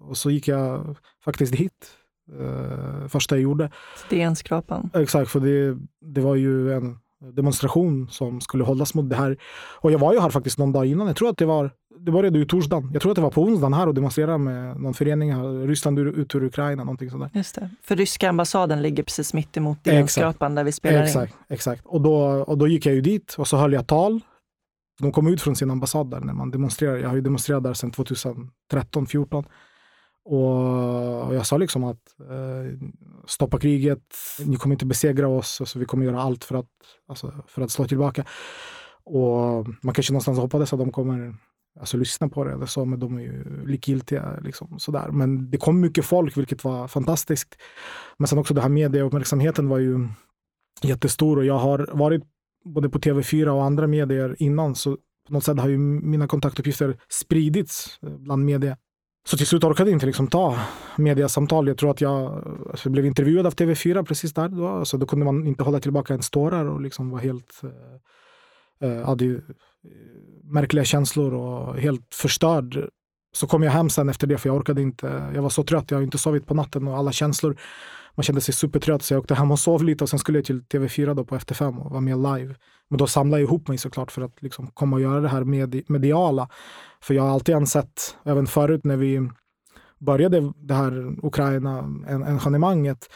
Och, 0.10 0.18
så 0.18 0.30
gick 0.32 0.48
jag 0.48 0.98
faktiskt 1.24 1.56
hit. 1.56 1.88
Uh, 2.40 3.08
första 3.08 3.36
jag 3.36 3.42
gjorde. 3.44 3.72
Stenskrapan. 4.08 4.90
Exakt, 4.94 5.32
för 5.32 5.40
det, 5.40 5.78
det 6.02 6.22
var 6.22 6.36
ju 6.36 6.74
en 6.74 6.98
demonstration 7.34 8.08
som 8.10 8.42
skulle 8.42 8.64
hållas 8.64 8.94
mot 8.94 9.10
det 9.10 9.16
här. 9.16 9.38
Och 9.80 9.92
jag 9.92 10.00
var 10.00 10.14
ju 10.14 10.20
här 10.20 10.30
faktiskt 10.30 10.58
någon 10.58 10.72
dag 10.72 10.86
innan. 10.86 11.08
Jag 11.08 11.16
tror 11.16 11.30
att 11.30 11.38
det 11.38 11.46
var, 11.46 11.72
det 12.00 12.12
började 12.12 12.40
ju 12.40 12.46
torsdagen. 12.46 12.90
Jag 12.94 13.02
tror 13.02 13.12
att 13.12 13.16
det 13.16 13.22
var 13.22 13.30
på 13.30 13.42
onsdagen 13.42 13.74
här 13.74 13.88
och 13.88 13.94
demonstrerade 13.94 14.38
med 14.38 14.82
någon 14.82 14.94
förening 14.94 15.34
här, 15.34 15.68
Ryssland 15.68 16.00
ut 16.00 16.36
ur 16.36 16.44
Ukraina, 16.44 16.84
någonting 16.84 17.10
sådär. 17.10 17.30
Just 17.34 17.56
det. 17.56 17.70
För 17.82 17.96
ryska 17.96 18.30
ambassaden 18.30 18.82
ligger 18.82 19.04
precis 19.04 19.34
mitt 19.34 19.58
emot 19.58 19.84
DN-skrapan 19.84 20.56
där 20.56 20.64
vi 20.64 20.72
spelar 20.72 21.04
exakt, 21.04 21.34
in. 21.34 21.40
Exakt, 21.50 21.82
och 21.86 22.02
då, 22.02 22.16
och 22.48 22.58
då 22.58 22.68
gick 22.68 22.86
jag 22.86 22.96
ju 22.96 23.02
dit 23.02 23.36
och 23.38 23.48
så 23.48 23.58
höll 23.58 23.74
jag 23.74 23.88
tal. 23.88 24.22
De 25.00 25.12
kom 25.12 25.28
ut 25.28 25.42
från 25.42 25.56
sin 25.56 25.72
ambassad 25.72 26.12
där 26.12 26.20
när 26.20 26.34
man 26.34 26.52
demonstrerade. 26.52 27.00
Jag 27.00 27.10
har 27.10 27.16
ju 27.16 27.22
demonstrerat 27.22 27.64
där 27.64 27.74
sedan 27.74 27.92
2013, 27.92 29.06
2014. 29.06 29.46
Och 30.26 31.36
jag 31.36 31.46
sa 31.46 31.58
liksom 31.58 31.84
att 31.84 32.00
eh, 32.20 32.88
stoppa 33.28 33.60
kriget, 33.60 34.16
ni 34.46 34.56
kommer 34.56 34.76
inte 34.76 34.86
besegra 34.86 35.28
oss, 35.28 35.62
alltså, 35.62 35.80
vi 35.80 35.86
kommer 35.86 36.06
göra 36.06 36.22
allt 36.22 36.44
för 36.44 36.56
att, 36.56 36.70
alltså, 37.08 37.34
för 37.48 37.62
att 37.62 37.72
slå 37.72 37.86
tillbaka. 37.86 38.26
Och 39.04 39.68
man 39.82 39.94
kanske 39.94 40.14
någonstans 40.14 40.40
hoppades 40.40 40.74
att 40.74 40.80
de 40.80 40.92
kommer 40.92 41.36
alltså, 41.80 41.98
lyssna 41.98 42.30
på 42.30 42.44
det 42.44 42.54
eller 42.54 42.66
så, 42.66 42.86
men 42.86 43.00
de 43.00 43.18
är 43.18 43.22
ju 43.22 43.66
likgiltiga. 43.66 44.40
Liksom, 44.42 44.80
sådär. 44.80 45.10
Men 45.12 45.50
det 45.50 45.58
kom 45.58 45.80
mycket 45.80 46.06
folk, 46.06 46.38
vilket 46.38 46.64
var 46.64 46.88
fantastiskt. 46.88 47.58
Men 48.18 48.28
sen 48.28 48.40
också 48.40 48.54
det 48.54 48.62
här 48.62 48.70
medieuppmärksamheten 48.70 49.70
var 49.70 49.78
ju 49.78 50.08
jättestor 50.82 51.38
och 51.38 51.46
jag 51.46 51.58
har 51.58 51.90
varit 51.94 52.24
både 52.66 52.90
på 52.90 53.00
TV4 53.00 53.48
och 53.48 53.64
andra 53.64 53.88
medier 53.88 54.36
innan, 54.40 54.76
så 54.76 54.98
på 55.28 55.34
något 55.34 55.44
sätt 55.44 55.60
har 55.60 55.70
ju 55.70 55.78
mina 55.78 56.28
kontaktuppgifter 56.28 56.98
spridits 57.10 58.00
eh, 58.02 58.10
bland 58.10 58.46
media. 58.46 58.78
Så 59.28 59.38
till 59.38 59.48
slut 59.48 59.64
orkade 59.64 59.90
jag 59.90 59.96
inte 59.96 60.06
liksom 60.06 60.28
ta 60.28 60.60
mediasamtal. 60.98 61.68
Jag 61.68 61.78
tror 61.78 61.92
att 61.92 62.02
jag 62.02 62.44
alltså, 62.70 62.90
blev 62.90 63.06
intervjuad 63.06 63.46
av 63.46 63.56
TV4 63.56 64.04
precis 64.04 64.34
där. 64.34 64.50
Då, 64.50 64.68
alltså, 64.68 64.98
då 64.98 65.06
kunde 65.06 65.26
man 65.26 65.48
inte 65.48 65.64
hålla 65.64 65.80
tillbaka 65.80 66.14
ens 66.14 66.30
tårar 66.30 66.66
och 66.66 66.82
liksom 66.82 67.10
vara 67.10 67.22
helt... 67.22 67.62
Eh, 67.64 67.70
eh 68.82 69.06
hade 69.06 69.26
ju 69.26 69.36
eh, 69.36 69.42
märkliga 70.44 70.86
känslor 70.86 71.34
och 71.34 71.78
helt 71.78 72.16
förstörd. 72.16 72.90
Så 73.34 73.48
kom 73.48 73.64
jag 73.64 73.72
hem 73.72 73.90
sen 73.90 74.10
efter 74.10 74.28
det 74.28 74.38
för 74.38 74.50
jag 74.50 74.58
orkade 74.58 74.82
inte. 74.82 75.32
Jag 75.36 75.42
var 75.42 75.50
så 75.50 75.64
trött, 75.64 75.92
jag 75.92 75.98
har 75.98 76.04
inte 76.04 76.18
sovit 76.18 76.48
på 76.48 76.54
natten 76.54 76.88
och 76.88 76.98
alla 76.98 77.12
känslor. 77.12 77.58
Man 78.16 78.24
kände 78.24 78.42
sig 78.42 78.54
supertrött 78.54 79.04
så 79.04 79.14
jag 79.14 79.22
åkte 79.22 79.36
hem 79.36 79.52
och 79.52 79.60
sov 79.60 79.84
lite 79.84 80.04
och 80.04 80.10
sen 80.10 80.20
skulle 80.20 80.38
jag 80.38 80.46
till 80.46 80.62
TV4 80.62 81.14
då 81.14 81.26
på 81.26 81.36
Efter 81.36 81.56
fem 81.56 81.80
och 81.80 81.92
vara 81.92 82.02
med 82.02 82.18
live. 82.18 82.56
Men 82.90 82.98
då 82.98 83.08
samlade 83.08 83.42
jag 83.42 83.48
ihop 83.48 83.68
mig 83.68 83.78
såklart 83.78 84.12
för 84.12 84.22
att 84.22 84.42
liksom 84.42 84.68
komma 84.68 84.96
och 84.96 85.02
göra 85.02 85.22
det 85.22 85.30
här 85.30 85.44
med, 85.44 85.84
mediala. 85.90 86.50
För 87.02 87.14
jag 87.14 87.24
har 87.24 87.30
alltid 87.30 87.56
ansett, 87.56 88.18
även 88.26 88.48
förut 88.48 88.82
när 88.84 88.98
vi 88.98 89.30
började 90.00 90.54
det 90.56 90.74
här 90.74 91.26
Ukraina-engagemanget 91.26 93.10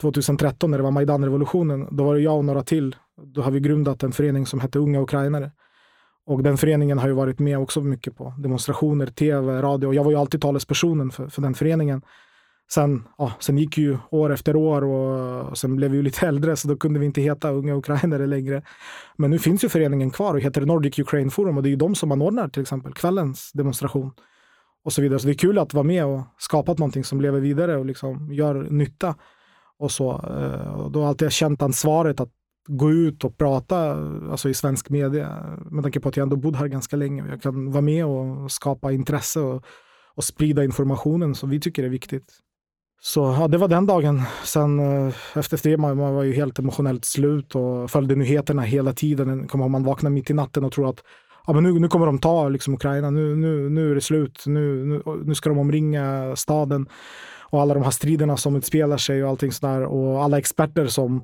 2013 0.00 0.70
när 0.70 0.78
det 0.78 0.84
var 0.84 0.90
Majdan-revolutionen, 0.90 1.96
då 1.96 2.04
var 2.04 2.14
det 2.14 2.20
jag 2.20 2.36
och 2.36 2.44
några 2.44 2.62
till. 2.62 2.96
Då 3.22 3.42
har 3.42 3.50
vi 3.50 3.60
grundat 3.60 4.02
en 4.02 4.12
förening 4.12 4.46
som 4.46 4.60
hette 4.60 4.78
Unga 4.78 5.00
Ukrainare. 5.00 5.50
Och 6.26 6.42
den 6.42 6.56
föreningen 6.56 6.98
har 6.98 7.08
ju 7.08 7.14
varit 7.14 7.38
med 7.38 7.58
också 7.58 7.80
mycket 7.80 8.16
på 8.16 8.34
demonstrationer, 8.38 9.06
tv, 9.06 9.62
radio. 9.62 9.94
Jag 9.94 10.04
var 10.04 10.10
ju 10.10 10.16
alltid 10.16 10.40
talespersonen 10.42 11.10
för, 11.10 11.28
för 11.28 11.42
den 11.42 11.54
föreningen. 11.54 12.02
Sen, 12.70 13.04
ja, 13.18 13.32
sen 13.40 13.58
gick 13.58 13.78
ju 13.78 13.98
år 14.10 14.32
efter 14.32 14.56
år 14.56 14.84
och 14.84 15.58
sen 15.58 15.76
blev 15.76 15.90
vi 15.90 15.96
ju 15.96 16.02
lite 16.02 16.26
äldre 16.26 16.56
så 16.56 16.68
då 16.68 16.76
kunde 16.76 16.98
vi 16.98 17.06
inte 17.06 17.20
heta 17.20 17.50
Unga 17.50 17.74
Ukrainare 17.74 18.26
längre. 18.26 18.62
Men 19.16 19.30
nu 19.30 19.38
finns 19.38 19.64
ju 19.64 19.68
föreningen 19.68 20.10
kvar 20.10 20.34
och 20.34 20.40
heter 20.40 20.66
Nordic 20.66 20.98
Ukraine 20.98 21.30
Forum 21.30 21.56
och 21.56 21.62
det 21.62 21.68
är 21.68 21.70
ju 21.70 21.76
de 21.76 21.94
som 21.94 22.12
anordnar 22.12 22.48
till 22.48 22.62
exempel 22.62 22.92
kvällens 22.92 23.50
demonstration. 23.52 24.12
Och 24.84 24.92
så 24.92 25.02
vidare. 25.02 25.18
Så 25.18 25.26
det 25.26 25.32
är 25.32 25.38
kul 25.38 25.58
att 25.58 25.74
vara 25.74 25.84
med 25.84 26.04
och 26.04 26.20
skapat 26.38 26.78
någonting 26.78 27.04
som 27.04 27.20
lever 27.20 27.40
vidare 27.40 27.76
och 27.76 27.86
liksom 27.86 28.32
gör 28.32 28.54
nytta. 28.70 29.14
Och 29.78 29.90
så. 29.90 30.10
Eh, 30.12 30.74
och 30.74 30.90
då 30.90 30.98
har 30.98 31.04
jag 31.04 31.08
alltid 31.08 31.32
känt 31.32 31.62
ansvaret 31.62 32.20
att 32.20 32.30
gå 32.66 32.90
ut 32.90 33.24
och 33.24 33.38
prata 33.38 33.92
alltså 34.30 34.48
i 34.48 34.54
svensk 34.54 34.90
media. 34.90 35.58
Med 35.70 35.84
tanke 35.84 36.00
på 36.00 36.08
att 36.08 36.16
jag 36.16 36.22
ändå 36.22 36.36
bodde 36.36 36.58
här 36.58 36.66
ganska 36.66 36.96
länge. 36.96 37.22
och 37.22 37.28
Jag 37.28 37.42
kan 37.42 37.72
vara 37.72 37.82
med 37.82 38.06
och 38.06 38.50
skapa 38.52 38.92
intresse 38.92 39.40
och, 39.40 39.64
och 40.14 40.24
sprida 40.24 40.64
informationen 40.64 41.34
som 41.34 41.50
vi 41.50 41.60
tycker 41.60 41.84
är 41.84 41.88
viktigt. 41.88 42.32
Så 43.00 43.20
ja, 43.20 43.48
det 43.48 43.58
var 43.58 43.68
den 43.68 43.86
dagen. 43.86 44.22
Sen 44.44 44.78
eh, 44.78 45.14
efter 45.34 45.60
det, 45.62 45.76
man, 45.76 45.96
man 45.96 46.14
var 46.14 46.22
ju 46.22 46.32
helt 46.32 46.58
emotionellt 46.58 47.04
slut 47.04 47.54
och 47.54 47.90
följde 47.90 48.14
nyheterna 48.14 48.62
hela 48.62 48.92
tiden. 48.92 49.48
Kom, 49.48 49.72
man 49.72 49.84
vaknar 49.84 50.10
mitt 50.10 50.30
i 50.30 50.34
natten 50.34 50.64
och 50.64 50.72
tror 50.72 50.88
att 50.88 51.02
ja, 51.46 51.52
men 51.52 51.62
nu, 51.62 51.72
nu 51.72 51.88
kommer 51.88 52.06
de 52.06 52.18
ta 52.18 52.48
liksom, 52.48 52.74
Ukraina, 52.74 53.10
nu, 53.10 53.36
nu, 53.36 53.70
nu 53.70 53.90
är 53.90 53.94
det 53.94 54.00
slut, 54.00 54.44
nu, 54.46 54.84
nu, 54.84 55.02
nu 55.24 55.34
ska 55.34 55.48
de 55.48 55.58
omringa 55.58 56.36
staden. 56.36 56.86
Och 57.50 57.60
alla 57.60 57.74
de 57.74 57.82
här 57.82 57.90
striderna 57.90 58.36
som 58.36 58.56
utspelar 58.56 58.96
sig 58.96 59.24
och 59.24 59.30
allting 59.30 59.52
sådär. 59.52 59.82
Och 59.82 60.22
alla 60.22 60.38
experter 60.38 60.86
som 60.86 61.22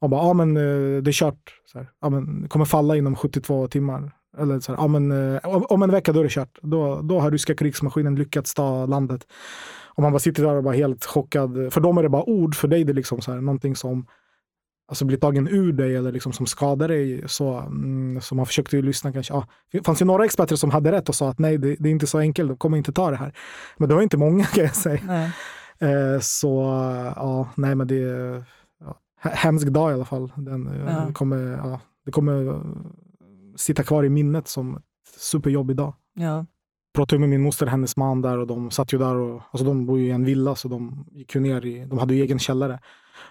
ja, 0.00 0.08
bara, 0.08 0.22
ja 0.22 0.32
men 0.32 0.56
eh, 0.56 1.02
det 1.02 1.10
är 1.10 1.12
kört. 1.12 1.54
Så 1.66 1.78
här, 1.78 1.90
ja, 2.00 2.10
men, 2.10 2.48
kommer 2.48 2.64
falla 2.64 2.96
inom 2.96 3.16
72 3.16 3.68
timmar. 3.68 4.12
Eller 4.38 4.60
så 4.60 4.72
här, 4.72 4.82
ja, 4.82 4.88
men, 4.88 5.34
eh, 5.34 5.40
om 5.44 5.82
en 5.82 5.90
vecka 5.90 6.12
då 6.12 6.20
är 6.20 6.24
det 6.24 6.30
kört. 6.30 6.58
Då, 6.62 7.00
då 7.02 7.20
har 7.20 7.30
ryska 7.30 7.54
krigsmaskinen 7.54 8.14
lyckats 8.14 8.54
ta 8.54 8.86
landet. 8.86 9.26
Och 9.98 10.02
man 10.02 10.12
bara 10.12 10.18
sitter 10.18 10.42
där 10.42 10.54
och 10.54 10.62
bara 10.62 10.74
helt 10.74 11.04
chockad. 11.04 11.72
För 11.72 11.80
dem 11.80 11.98
är 11.98 12.02
det 12.02 12.08
bara 12.08 12.28
ord, 12.28 12.54
för 12.54 12.68
dig 12.68 12.84
det 12.84 12.92
är 12.92 12.94
liksom 12.94 13.20
så 13.20 13.32
här, 13.32 13.40
någonting 13.40 13.76
som 13.76 14.06
alltså 14.88 15.04
blir 15.04 15.18
tagen 15.18 15.48
ur 15.48 15.72
dig 15.72 15.96
eller 15.96 16.12
liksom 16.12 16.32
som 16.32 16.46
skadar 16.46 16.88
dig. 16.88 17.22
Så, 17.26 17.58
mm, 17.58 18.20
så 18.20 18.34
man 18.34 18.46
försökte 18.46 18.76
ju 18.76 18.82
lyssna 18.82 19.12
kanske. 19.12 19.34
Ja, 19.34 19.46
det 19.72 19.86
fanns 19.86 20.02
ju 20.02 20.06
några 20.06 20.24
experter 20.24 20.56
som 20.56 20.70
hade 20.70 20.92
rätt 20.92 21.08
och 21.08 21.14
sa 21.14 21.28
att 21.28 21.38
nej, 21.38 21.58
det, 21.58 21.76
det 21.78 21.88
är 21.88 21.90
inte 21.90 22.06
så 22.06 22.18
enkelt, 22.18 22.48
de 22.48 22.56
kommer 22.56 22.76
inte 22.76 22.92
ta 22.92 23.10
det 23.10 23.16
här. 23.16 23.32
Men 23.76 23.88
det 23.88 23.94
var 23.94 24.02
inte 24.02 24.16
många 24.16 24.44
kan 24.44 24.64
jag 24.64 24.76
säga. 24.76 25.30
Eh, 25.80 26.20
så 26.20 26.62
ja, 27.16 27.48
nej 27.56 27.74
men 27.74 27.86
det 27.86 28.44
hemsk 29.20 29.68
dag 29.68 29.90
i 29.90 29.94
alla 29.94 30.04
fall. 30.04 30.32
Den, 30.36 30.66
eh, 30.66 30.92
ja. 30.92 31.12
kommer, 31.12 31.36
ja, 31.36 31.80
det 32.04 32.10
kommer 32.10 32.62
sitta 33.56 33.82
kvar 33.82 34.04
i 34.04 34.08
minnet 34.08 34.48
som 34.48 34.76
ett 34.76 35.20
superjobbig 35.20 35.76
dag. 35.76 35.94
Ja 36.14 36.46
pratade 36.98 37.20
med 37.20 37.28
min 37.28 37.42
moster 37.42 37.66
hennes 37.66 37.96
man 37.96 38.22
där 38.22 38.38
och 38.38 38.46
de 38.46 38.70
satt 38.70 38.92
ju 38.92 38.98
där 38.98 39.14
och 39.14 39.42
alltså 39.50 39.64
de 39.64 39.86
bor 39.86 39.98
ju 39.98 40.06
i 40.06 40.10
en 40.10 40.24
villa 40.24 40.54
så 40.54 40.68
de 40.68 41.06
gick 41.10 41.34
ju 41.34 41.40
ner 41.40 41.66
i, 41.66 41.84
de 41.84 41.98
hade 41.98 42.14
ju 42.14 42.22
egen 42.22 42.38
källare. 42.38 42.80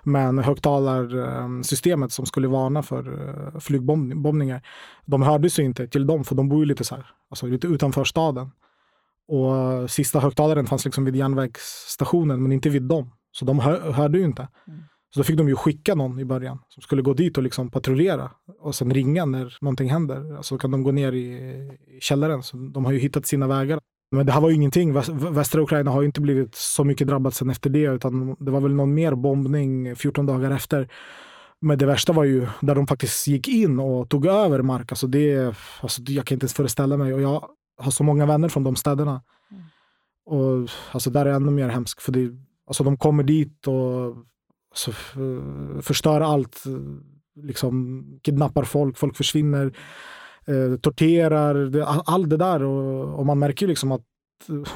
Men 0.04 0.40
högtalarsystemet 0.40 2.12
som 2.12 2.26
skulle 2.26 2.48
varna 2.48 2.84
för 2.84 3.30
eh, 3.30 3.60
flygbombningar, 3.60 4.62
de 5.06 5.22
hördes 5.22 5.60
ju 5.60 5.64
inte 5.64 5.88
till 5.88 6.08
dem 6.08 6.24
för 6.24 6.36
de 6.36 6.50
bor 6.50 6.60
ju 6.60 6.66
lite 6.66 6.84
så 6.84 6.96
här, 6.96 7.06
alltså 7.30 7.46
lite 7.46 7.68
utanför 7.68 8.04
staden. 8.04 8.52
Och 9.28 9.92
sista 9.92 10.20
högtalaren 10.20 10.66
fanns 10.66 10.86
liksom 10.86 11.06
vid 11.06 11.16
järnvägsstationen 11.16 12.44
men 12.44 12.52
inte 12.52 12.70
vid 12.70 12.84
dem. 12.84 13.12
Så 13.32 13.46
de 13.46 13.60
hör, 13.60 13.92
hörde 13.92 14.18
ju 14.18 14.26
inte. 14.26 14.48
Mm. 14.68 14.80
Så 15.18 15.22
då 15.22 15.26
fick 15.26 15.38
de 15.38 15.50
ju 15.50 15.56
skicka 15.56 15.96
någon 15.96 16.20
i 16.20 16.26
början 16.26 16.60
som 16.70 16.82
skulle 16.82 17.02
gå 17.02 17.14
dit 17.14 17.38
och 17.38 17.44
liksom 17.44 17.72
patrullera 17.72 18.32
och 18.60 18.76
sen 18.76 18.94
ringa 18.94 19.26
när 19.26 19.58
någonting 19.62 19.90
händer. 19.90 20.38
Alltså 20.38 20.58
kan 20.58 20.72
de 20.72 20.84
gå 20.84 20.92
ner 20.92 21.12
i, 21.12 21.26
i 21.98 22.00
källaren. 22.02 22.44
Så 22.44 22.58
de 22.58 22.86
har 22.86 22.92
ju 22.92 23.00
hittat 23.00 23.26
sina 23.26 23.48
vägar. 23.48 23.80
Men 24.12 24.26
det 24.26 24.32
här 24.32 24.42
var 24.42 24.50
ju 24.50 24.56
ingenting. 24.56 24.94
Västra 25.34 25.62
Ukraina 25.62 25.92
har 25.92 26.02
ju 26.02 26.06
inte 26.06 26.22
blivit 26.22 26.56
så 26.56 26.84
mycket 26.84 27.08
drabbat 27.08 27.34
sen 27.34 27.50
efter 27.50 27.70
det, 27.70 27.84
utan 27.84 28.36
det 28.40 28.52
var 28.52 28.62
väl 28.62 28.74
någon 28.74 28.94
mer 28.94 29.16
bombning 29.16 29.96
14 29.96 30.26
dagar 30.26 30.52
efter. 30.52 30.90
Men 31.62 31.78
det 31.78 31.86
värsta 31.86 32.14
var 32.14 32.24
ju 32.24 32.48
där 32.62 32.76
de 32.76 32.88
faktiskt 32.88 33.28
gick 33.28 33.48
in 33.48 33.80
och 33.80 34.10
tog 34.10 34.26
över 34.26 34.62
mark. 34.62 34.92
Alltså 34.92 35.08
det, 35.08 35.56
alltså 35.82 36.02
jag 36.02 36.26
kan 36.26 36.36
inte 36.36 36.44
ens 36.44 36.54
föreställa 36.54 36.98
mig. 36.98 37.14
Och 37.14 37.22
jag 37.22 37.50
har 37.78 37.92
så 37.92 38.04
många 38.04 38.26
vänner 38.26 38.50
från 38.50 38.64
de 38.64 38.76
städerna. 38.76 39.22
Mm. 39.52 39.64
Och 40.26 40.70
alltså 40.92 41.10
där 41.10 41.22
är 41.22 41.30
det 41.30 41.36
ännu 41.36 41.52
mer 41.52 41.70
hemskt. 41.70 42.02
För 42.02 42.12
det, 42.12 42.32
Alltså 42.68 42.84
de 42.84 42.98
kommer 42.98 43.24
dit 43.24 43.68
och 43.68 44.16
alltså, 44.78 44.92
förstör 45.82 46.22
allt. 46.22 46.64
Liksom 47.36 48.04
kidnappar 48.24 48.64
folk, 48.64 48.98
folk 48.98 49.16
försvinner, 49.16 49.78
eh, 50.48 50.80
torterar, 50.82 51.72
allt 52.06 52.30
det 52.30 52.38
där. 52.38 52.64
Och, 52.64 53.20
och, 53.20 53.26
man 53.26 53.40
märker 53.40 53.68
liksom 53.68 53.92
att 53.92 54.06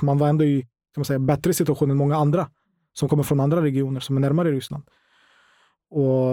man 0.02 0.18
var 0.18 0.28
ändå 0.28 0.44
i 0.44 0.62
kan 0.62 1.00
man 1.00 1.06
säga, 1.06 1.20
bättre 1.20 1.54
situation 1.54 1.92
än 1.92 1.98
många 1.98 2.16
andra 2.16 2.50
som 2.94 3.10
kommer 3.10 3.24
från 3.24 3.40
andra 3.40 3.62
regioner 3.62 4.00
som 4.00 4.18
är 4.18 4.22
närmare 4.22 4.52
Ryssland. 4.52 4.84
Och 5.92 6.32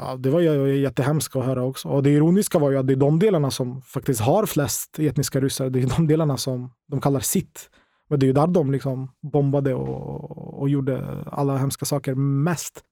ja, 0.00 0.16
Det 0.18 0.30
var 0.30 0.40
ju 0.40 0.80
jättehemskt 0.80 1.36
att 1.36 1.44
höra 1.44 1.62
också. 1.62 1.88
Och 1.88 2.02
det 2.02 2.10
ironiska 2.10 2.58
var 2.58 2.70
ju 2.70 2.76
att 2.76 2.86
det 2.86 2.92
är 2.92 2.96
de 2.96 3.18
delarna 3.18 3.50
som 3.50 3.82
faktiskt 3.82 4.20
har 4.20 4.46
flest 4.46 4.98
etniska 4.98 5.40
ryssar, 5.40 5.70
det 5.70 5.82
är 5.82 5.96
de 5.96 6.06
delarna 6.06 6.36
som 6.36 6.70
de 6.88 7.00
kallar 7.00 7.20
sitt. 7.20 7.70
Men 8.08 8.18
det 8.18 8.24
är 8.24 8.28
ju 8.28 8.32
där 8.32 8.46
de 8.46 8.72
liksom 8.72 9.10
bombade 9.22 9.74
och, 9.74 10.60
och 10.60 10.68
gjorde 10.68 11.24
alla 11.26 11.56
hemska 11.56 11.84
saker 11.84 12.14
mest. 12.14 12.82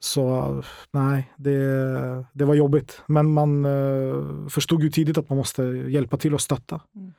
Så 0.00 0.62
nej, 0.92 1.32
det, 1.36 2.24
det 2.32 2.44
var 2.44 2.54
jobbigt. 2.54 3.02
Men 3.06 3.32
man 3.32 3.64
uh, 3.64 4.48
förstod 4.48 4.82
ju 4.82 4.90
tidigt 4.90 5.18
att 5.18 5.28
man 5.28 5.38
måste 5.38 5.62
hjälpa 5.62 6.16
till 6.16 6.34
och 6.34 6.40
stötta. 6.40 6.80
Mm. 6.96 7.12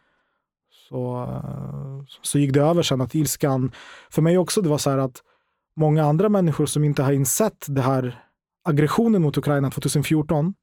Så, 0.89 1.21
uh, 1.23 2.03
så 2.21 2.39
gick 2.39 2.53
det 2.53 2.61
över 2.61 2.83
sen 2.83 3.01
att 3.01 3.15
ilskan, 3.15 3.71
för 4.09 4.21
mig 4.21 4.37
också, 4.37 4.61
det 4.61 4.69
var 4.69 4.77
så 4.77 4.89
här 4.89 4.97
att 4.97 5.23
många 5.75 6.05
andra 6.05 6.29
människor 6.29 6.65
som 6.65 6.83
inte 6.83 7.03
har 7.03 7.11
insett 7.11 7.65
det 7.67 7.81
här 7.81 8.23
aggressionen 8.63 9.21
mot 9.21 9.37
Ukraina 9.37 9.71
2014. 9.71 10.53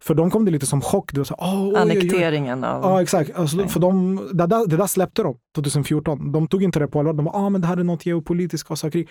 För 0.00 0.14
dem 0.14 0.30
kom 0.30 0.44
det 0.44 0.50
lite 0.50 0.66
som 0.66 0.80
chock. 0.80 1.12
Det 1.12 1.20
var 1.20 1.24
så, 1.24 1.34
oh, 1.34 1.68
oj, 1.68 1.76
Annekteringen 1.76 2.64
oj, 2.64 2.70
oj. 2.70 2.74
av... 2.74 2.82
Ja, 2.82 3.02
exakt. 3.02 3.30
Alltså, 3.34 3.68
för 3.68 3.80
de, 3.80 4.16
det, 4.32 4.46
där, 4.46 4.66
det 4.66 4.76
där 4.76 4.86
släppte 4.86 5.22
de 5.22 5.36
2014. 5.54 6.32
De 6.32 6.48
tog 6.48 6.62
inte 6.62 6.78
det 6.78 6.88
på 6.88 6.98
allvar. 6.98 7.12
De 7.12 7.24
bara, 7.24 7.36
ah, 7.36 7.48
men 7.50 7.60
det 7.60 7.66
här 7.66 7.76
är 7.76 7.84
något 7.84 8.06
geopolitiskt, 8.06 8.70
och 8.70 8.92
krig. 8.92 9.08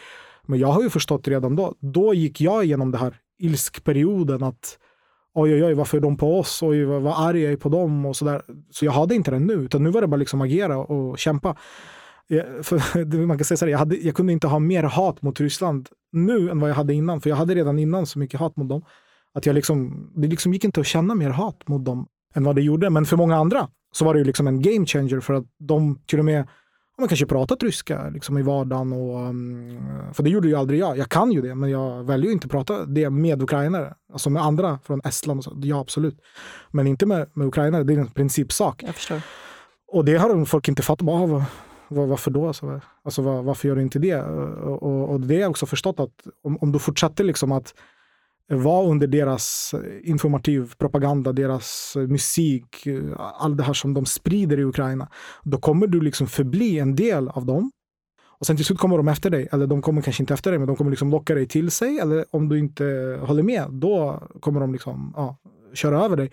Men 0.48 0.60
jag 0.60 0.68
har 0.68 0.82
ju 0.82 0.89
förstått 0.89 1.27
redan 1.27 1.56
då. 1.56 1.74
Då 1.80 2.13
gick 2.13 2.42
jag 2.42 2.65
igenom 2.65 2.92
det 2.92 2.98
här 2.98 3.15
ilskperioden 3.39 4.44
att 4.44 4.77
oj, 5.34 5.54
oj, 5.54 5.65
oj, 5.65 5.74
varför 5.74 5.98
är 5.98 6.01
de 6.01 6.18
på 6.18 6.39
oss? 6.39 6.63
Oj, 6.63 6.84
vad, 6.84 7.01
vad 7.01 7.27
arg 7.27 7.42
jag 7.42 7.54
är 7.54 7.58
på 7.58 7.70
dem 7.70 8.06
och 8.06 8.15
sådär. 8.15 8.42
Så 8.72 8.86
jag 8.86 8.92
hade 8.92 9.15
inte 9.15 9.32
det 9.32 9.39
nu, 9.39 9.54
utan 9.54 9.84
nu 9.84 9.89
var 9.89 10.01
det 10.01 10.08
bara 10.08 10.18
liksom 10.18 10.42
agera 10.42 10.77
och 10.77 11.20
kämpa. 11.20 11.56
Jag, 12.27 12.65
för, 12.65 13.25
man 13.25 13.38
kan 13.38 13.46
säga 13.46 13.58
så 13.58 13.65
här, 13.65 13.72
jag, 13.72 13.80
hade, 13.80 13.96
jag 13.96 14.15
kunde 14.15 14.34
inte 14.34 14.48
ha 14.48 14.60
mer 14.60 14.84
hat 14.84 15.22
mot 15.22 15.39
Ryssland 15.39 15.89
nu 16.12 16.50
än 16.50 16.60
vad 16.60 16.70
jag 16.70 16.75
hade 16.75 16.94
innan. 16.94 17.22
För 17.22 17.30
jag 17.30 17.38
hade 17.38 17.56
redan 17.56 17.80
innan 17.80 18.06
så 18.06 18.20
mycket 18.20 18.39
hat 18.39 18.58
mot 18.58 18.70
dem. 18.70 18.82
Att 19.36 19.46
jag 19.46 19.54
liksom, 19.54 20.10
det 20.15 20.27
liksom 20.27 20.54
gick 20.54 20.63
inte 20.63 20.80
att 20.80 20.88
känna 20.88 21.15
mer 21.15 21.30
hat 21.30 21.68
mot 21.68 21.86
dem 21.86 22.08
än 22.36 22.44
vad 22.44 22.56
det 22.56 22.62
gjorde. 22.62 22.89
Men 22.89 23.06
för 23.06 23.18
många 23.18 23.36
andra 23.36 23.68
så 23.92 24.06
var 24.06 24.13
det 24.13 24.20
ju 24.20 24.25
liksom 24.25 24.48
en 24.48 24.62
game 24.62 24.86
changer 24.86 25.20
för 25.20 25.34
att 25.34 25.46
de 25.60 26.00
till 26.06 26.20
och 26.20 26.25
med 26.25 26.48
man 26.98 27.08
kanske 27.08 27.25
pratat 27.25 27.63
ryska 27.63 28.10
liksom 28.10 28.38
i 28.38 28.42
vardagen. 28.42 28.94
Och, 28.94 29.30
um, 29.30 29.80
för 30.13 30.24
det 30.24 30.30
gjorde 30.30 30.48
ju 30.48 30.56
aldrig 30.56 30.80
jag. 30.80 30.98
Jag 30.98 31.10
kan 31.10 31.32
ju 31.32 31.42
det, 31.42 31.56
men 31.56 31.70
jag 31.70 32.04
väljer 32.04 32.32
inte 32.32 32.46
att 32.46 32.51
prata 32.51 32.86
det 32.86 33.10
med 33.10 33.42
ukrainare. 33.42 33.94
Alltså 34.13 34.30
med 34.30 34.44
andra 34.44 34.80
från 34.84 35.01
Estland. 35.04 35.38
Och 35.38 35.44
så. 35.44 35.54
Ja, 35.63 35.80
absolut. 35.80 36.18
Men 36.72 36.88
inte 36.88 37.06
med, 37.06 37.30
med 37.34 37.48
ukrainare. 37.48 37.84
Det 37.84 37.94
är 37.94 37.98
en 37.98 38.08
principsak. 38.08 38.84
Och 39.88 40.06
det 40.06 40.18
har 40.18 40.46
folk 40.46 40.68
inte 40.68 40.82
fattat. 40.82 41.08
Ah, 41.10 41.46
var, 41.88 42.06
varför 42.06 42.32
då? 42.32 42.48
Alltså, 42.48 42.82
alltså 43.04 43.22
var, 43.22 43.44
varför 43.44 43.68
gör 43.68 43.75
du 43.75 43.82
inte 43.82 44.00
det? 44.00 44.22
Och, 44.22 44.84
och, 44.84 45.10
och 45.10 45.20
det 45.20 45.36
har 45.36 45.42
jag 45.42 45.50
också 45.50 45.65
förstått 45.65 46.00
att 46.00 46.27
om, 46.44 46.58
om 46.62 46.72
du 46.72 46.80
fortsätter 46.80 47.24
liksom 47.24 47.51
att 47.51 47.74
var 48.48 48.88
under 48.88 49.08
deras 49.08 49.74
eh, 49.74 50.10
informativ 50.10 50.74
propaganda, 50.78 51.34
deras 51.34 51.96
eh, 51.96 52.08
musik, 52.08 52.86
eh, 52.86 53.04
allt 53.18 53.58
det 53.58 53.64
här 53.64 53.74
som 53.74 53.94
de 53.94 54.06
sprider 54.06 54.60
i 54.60 54.64
Ukraina, 54.64 55.10
då 55.44 55.58
kommer 55.58 55.88
du 55.88 56.01
liksom 56.01 56.27
förbli 56.27 56.79
en 56.79 56.96
del 56.96 57.29
av 57.29 57.46
dem. 57.46 57.72
Och 58.40 58.46
sen 58.46 58.55
till 58.55 58.66
slut 58.66 58.79
kommer 58.79 58.98
de 58.98 59.08
efter 59.08 59.29
dig, 59.29 59.48
eller 59.51 59.68
de 59.68 59.81
kommer 59.81 60.01
kanske 60.01 60.24
inte 60.24 60.34
efter 60.34 60.51
dig, 60.51 60.60
men 60.60 60.68
de 60.68 60.75
kommer 60.75 60.92
liksom 60.92 61.12
locka 61.12 61.36
dig 61.36 61.48
till 61.48 61.72
sig. 61.72 62.00
Eller 62.00 62.25
om 62.31 62.50
du 62.50 62.60
inte 62.60 63.20
håller 63.22 63.44
med, 63.44 63.68
då 63.72 64.24
kommer 64.40 64.60
de 64.60 64.74
liksom, 64.74 65.14
ja, 65.16 65.38
köra 65.74 66.03
över 66.05 66.18
dig. 66.18 66.31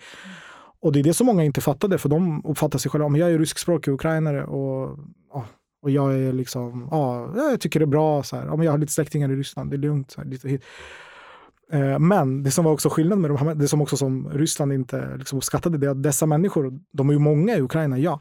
Och 0.81 0.91
det 0.91 0.99
är 0.99 1.03
det 1.03 1.13
som 1.13 1.27
många 1.27 1.43
inte 1.43 1.61
fattade, 1.61 1.97
för 1.97 2.09
de 2.09 2.45
uppfattar 2.45 2.79
sig 2.79 2.91
själva, 2.91 3.05
om 3.05 3.15
jag 3.15 3.31
är 3.31 3.39
ryskspråkig 3.39 3.91
ukrainare 3.91 4.45
och, 4.45 4.99
och 5.81 5.89
jag 5.89 6.15
är 6.19 6.33
liksom, 6.33 6.87
ja, 6.91 7.33
jag 7.35 7.59
tycker 7.59 7.79
det 7.79 7.83
är 7.83 7.87
bra, 7.87 8.23
så 8.23 8.35
här, 8.35 8.45
ja, 8.45 8.55
men 8.55 8.65
jag 8.65 8.71
har 8.73 8.77
lite 8.77 8.91
släktingar 8.91 9.31
i 9.31 9.35
Ryssland, 9.35 9.69
det 9.69 9.75
är 9.75 9.77
lugnt. 9.77 10.11
Så 10.11 10.21
här, 10.21 10.27
lite 10.27 10.49
hit. 10.49 10.63
Eh, 11.71 11.99
men 11.99 12.43
det 12.43 12.51
som 12.51 12.65
var 12.65 12.71
också 12.71 12.89
skillnaden 12.89 13.21
med 13.21 13.31
de 13.31 13.37
här, 13.37 13.55
det 13.55 13.67
som 13.67 13.81
också 13.81 13.97
som 13.97 14.29
Ryssland 14.29 14.73
inte 14.73 15.17
liksom 15.17 15.37
uppskattade, 15.37 15.77
det 15.77 15.87
är 15.87 15.91
att 15.91 16.03
dessa 16.03 16.25
människor, 16.25 16.79
de 16.93 17.09
är 17.09 17.13
ju 17.13 17.19
många 17.19 17.57
i 17.57 17.61
Ukraina, 17.61 17.99
ja. 17.99 18.19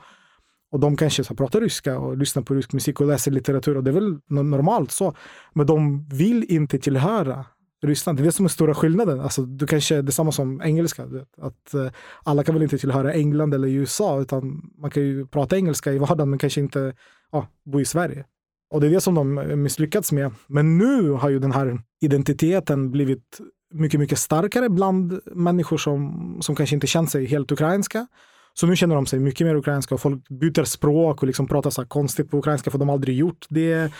Och 0.71 0.81
de 0.81 0.97
kanske 0.97 1.25
så 1.25 1.35
pratar 1.35 1.61
ryska 1.61 1.99
och 1.99 2.17
lyssnar 2.17 2.43
på 2.43 2.55
rysk 2.55 2.73
musik 2.73 3.01
och 3.01 3.07
läser 3.07 3.31
litteratur 3.31 3.77
och 3.77 3.85
det 3.85 3.91
är 3.91 3.95
väl 3.95 4.19
normalt 4.29 4.91
så. 4.91 5.15
Men 5.53 5.67
de 5.67 6.09
vill 6.09 6.45
inte 6.49 6.79
tillhöra 6.79 7.45
Ryssland. 7.83 8.19
Det 8.19 8.23
är 8.23 8.25
det 8.25 8.33
som 8.33 8.45
är 8.45 8.49
stora 8.49 8.75
skillnaden. 8.75 9.21
Alltså, 9.21 9.43
du 9.43 9.67
kanske, 9.67 10.03
det 10.03 10.09
är 10.09 10.13
samma 10.13 10.33
som 10.33 10.63
engelska. 10.63 11.03
Att, 11.39 11.75
eh, 11.75 11.87
alla 12.25 12.45
kan 12.45 12.55
väl 12.55 12.63
inte 12.63 12.79
tillhöra 12.79 13.13
England 13.13 13.55
eller 13.55 13.69
USA, 13.69 14.21
utan 14.21 14.71
man 14.79 14.91
kan 14.91 15.03
ju 15.03 15.27
prata 15.27 15.57
engelska 15.57 15.93
i 15.93 15.99
vardagen 15.99 16.31
men 16.31 16.39
kanske 16.39 16.61
inte 16.61 16.95
ja, 17.33 17.47
bo 17.65 17.81
i 17.81 17.85
Sverige. 17.85 18.25
Och 18.71 18.81
det 18.81 18.87
är 18.87 18.91
det 18.91 19.01
som 19.01 19.15
de 19.15 19.63
misslyckats 19.63 20.13
med. 20.13 20.33
Men 20.47 20.79
nu 20.79 21.11
har 21.11 21.31
ju 21.31 21.39
den 21.39 21.53
här 21.53 21.79
identiteten 22.03 22.91
blivit 22.91 23.41
mycket, 23.75 24.01
mycket 24.01 24.19
starkare 24.19 24.69
bland 24.69 25.21
människor 25.25 25.77
som, 25.77 26.39
som 26.41 26.57
kanske 26.57 26.77
inte 26.77 26.87
känt 26.87 27.11
sig 27.11 27.27
helt 27.27 27.53
ukrainska. 27.53 28.07
Så 28.55 28.67
nu 28.67 28.77
känner 28.77 28.95
de 28.95 29.07
sig 29.07 29.19
mycket 29.19 29.47
mer 29.47 29.55
ukrainska 29.55 29.95
och 29.95 30.01
folk 30.01 30.29
byter 30.29 30.65
språk 30.65 31.23
och 31.23 31.27
liksom 31.27 31.47
pratar 31.47 31.71
så 31.71 31.87
konstigt 31.87 32.31
på 32.31 32.39
ukrainska 32.39 32.71
för 32.71 32.79
de 32.79 32.89
har 32.89 32.95
aldrig 32.95 33.17
gjort 33.17 33.47
det 33.49 33.93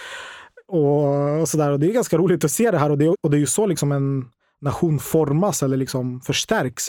och, 0.69 1.41
och 1.41 1.49
sådär. 1.49 1.71
Och 1.71 1.81
det 1.81 1.87
är 1.87 1.93
ganska 1.93 2.19
roligt 2.19 2.45
att 2.45 2.51
se 2.51 2.71
det 2.71 2.79
här 2.79 2.91
och 2.91 2.99
det, 2.99 3.09
och 3.09 3.31
det 3.31 3.37
är 3.37 3.41
ju 3.41 3.47
så 3.47 3.67
liksom 3.67 3.93
en 3.93 4.25
nation 4.61 4.99
formas 4.99 5.63
eller 5.63 5.77
liksom 5.77 6.21
förstärks. 6.21 6.89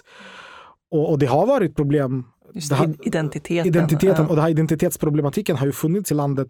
Och, 0.92 1.12
och 1.12 1.20
det 1.20 1.26
har 1.26 1.46
varit 1.46 1.76
problem. 1.76 2.24
Just 2.54 2.72
här, 2.72 2.96
identiteten. 3.02 3.68
Identiteten 3.68 4.26
och 4.26 4.36
den 4.36 4.44
här 4.44 4.52
identitetsproblematiken 4.52 5.58
har 5.58 5.66
ju 5.66 5.72
funnits 5.72 6.12
i 6.12 6.16
landet 6.16 6.48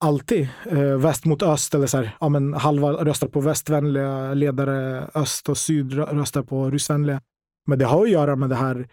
alltid. 0.00 0.48
Eh, 0.70 0.78
väst 0.78 1.24
mot 1.24 1.42
öst, 1.42 1.74
eller 1.74 1.86
så 1.86 1.96
här, 1.96 2.16
ja, 2.20 2.28
men 2.28 2.54
halva 2.54 2.92
röstar 2.92 3.28
på 3.28 3.40
västvänliga 3.40 4.34
ledare, 4.34 5.08
öst 5.14 5.48
och 5.48 5.58
syd 5.58 5.92
röstar 5.92 6.42
på 6.42 6.70
ryssvänliga. 6.70 7.20
Men 7.66 7.78
det 7.78 7.84
har 7.84 8.02
att 8.02 8.10
göra 8.10 8.36
med 8.36 8.48
det 8.48 8.56
här 8.56 8.88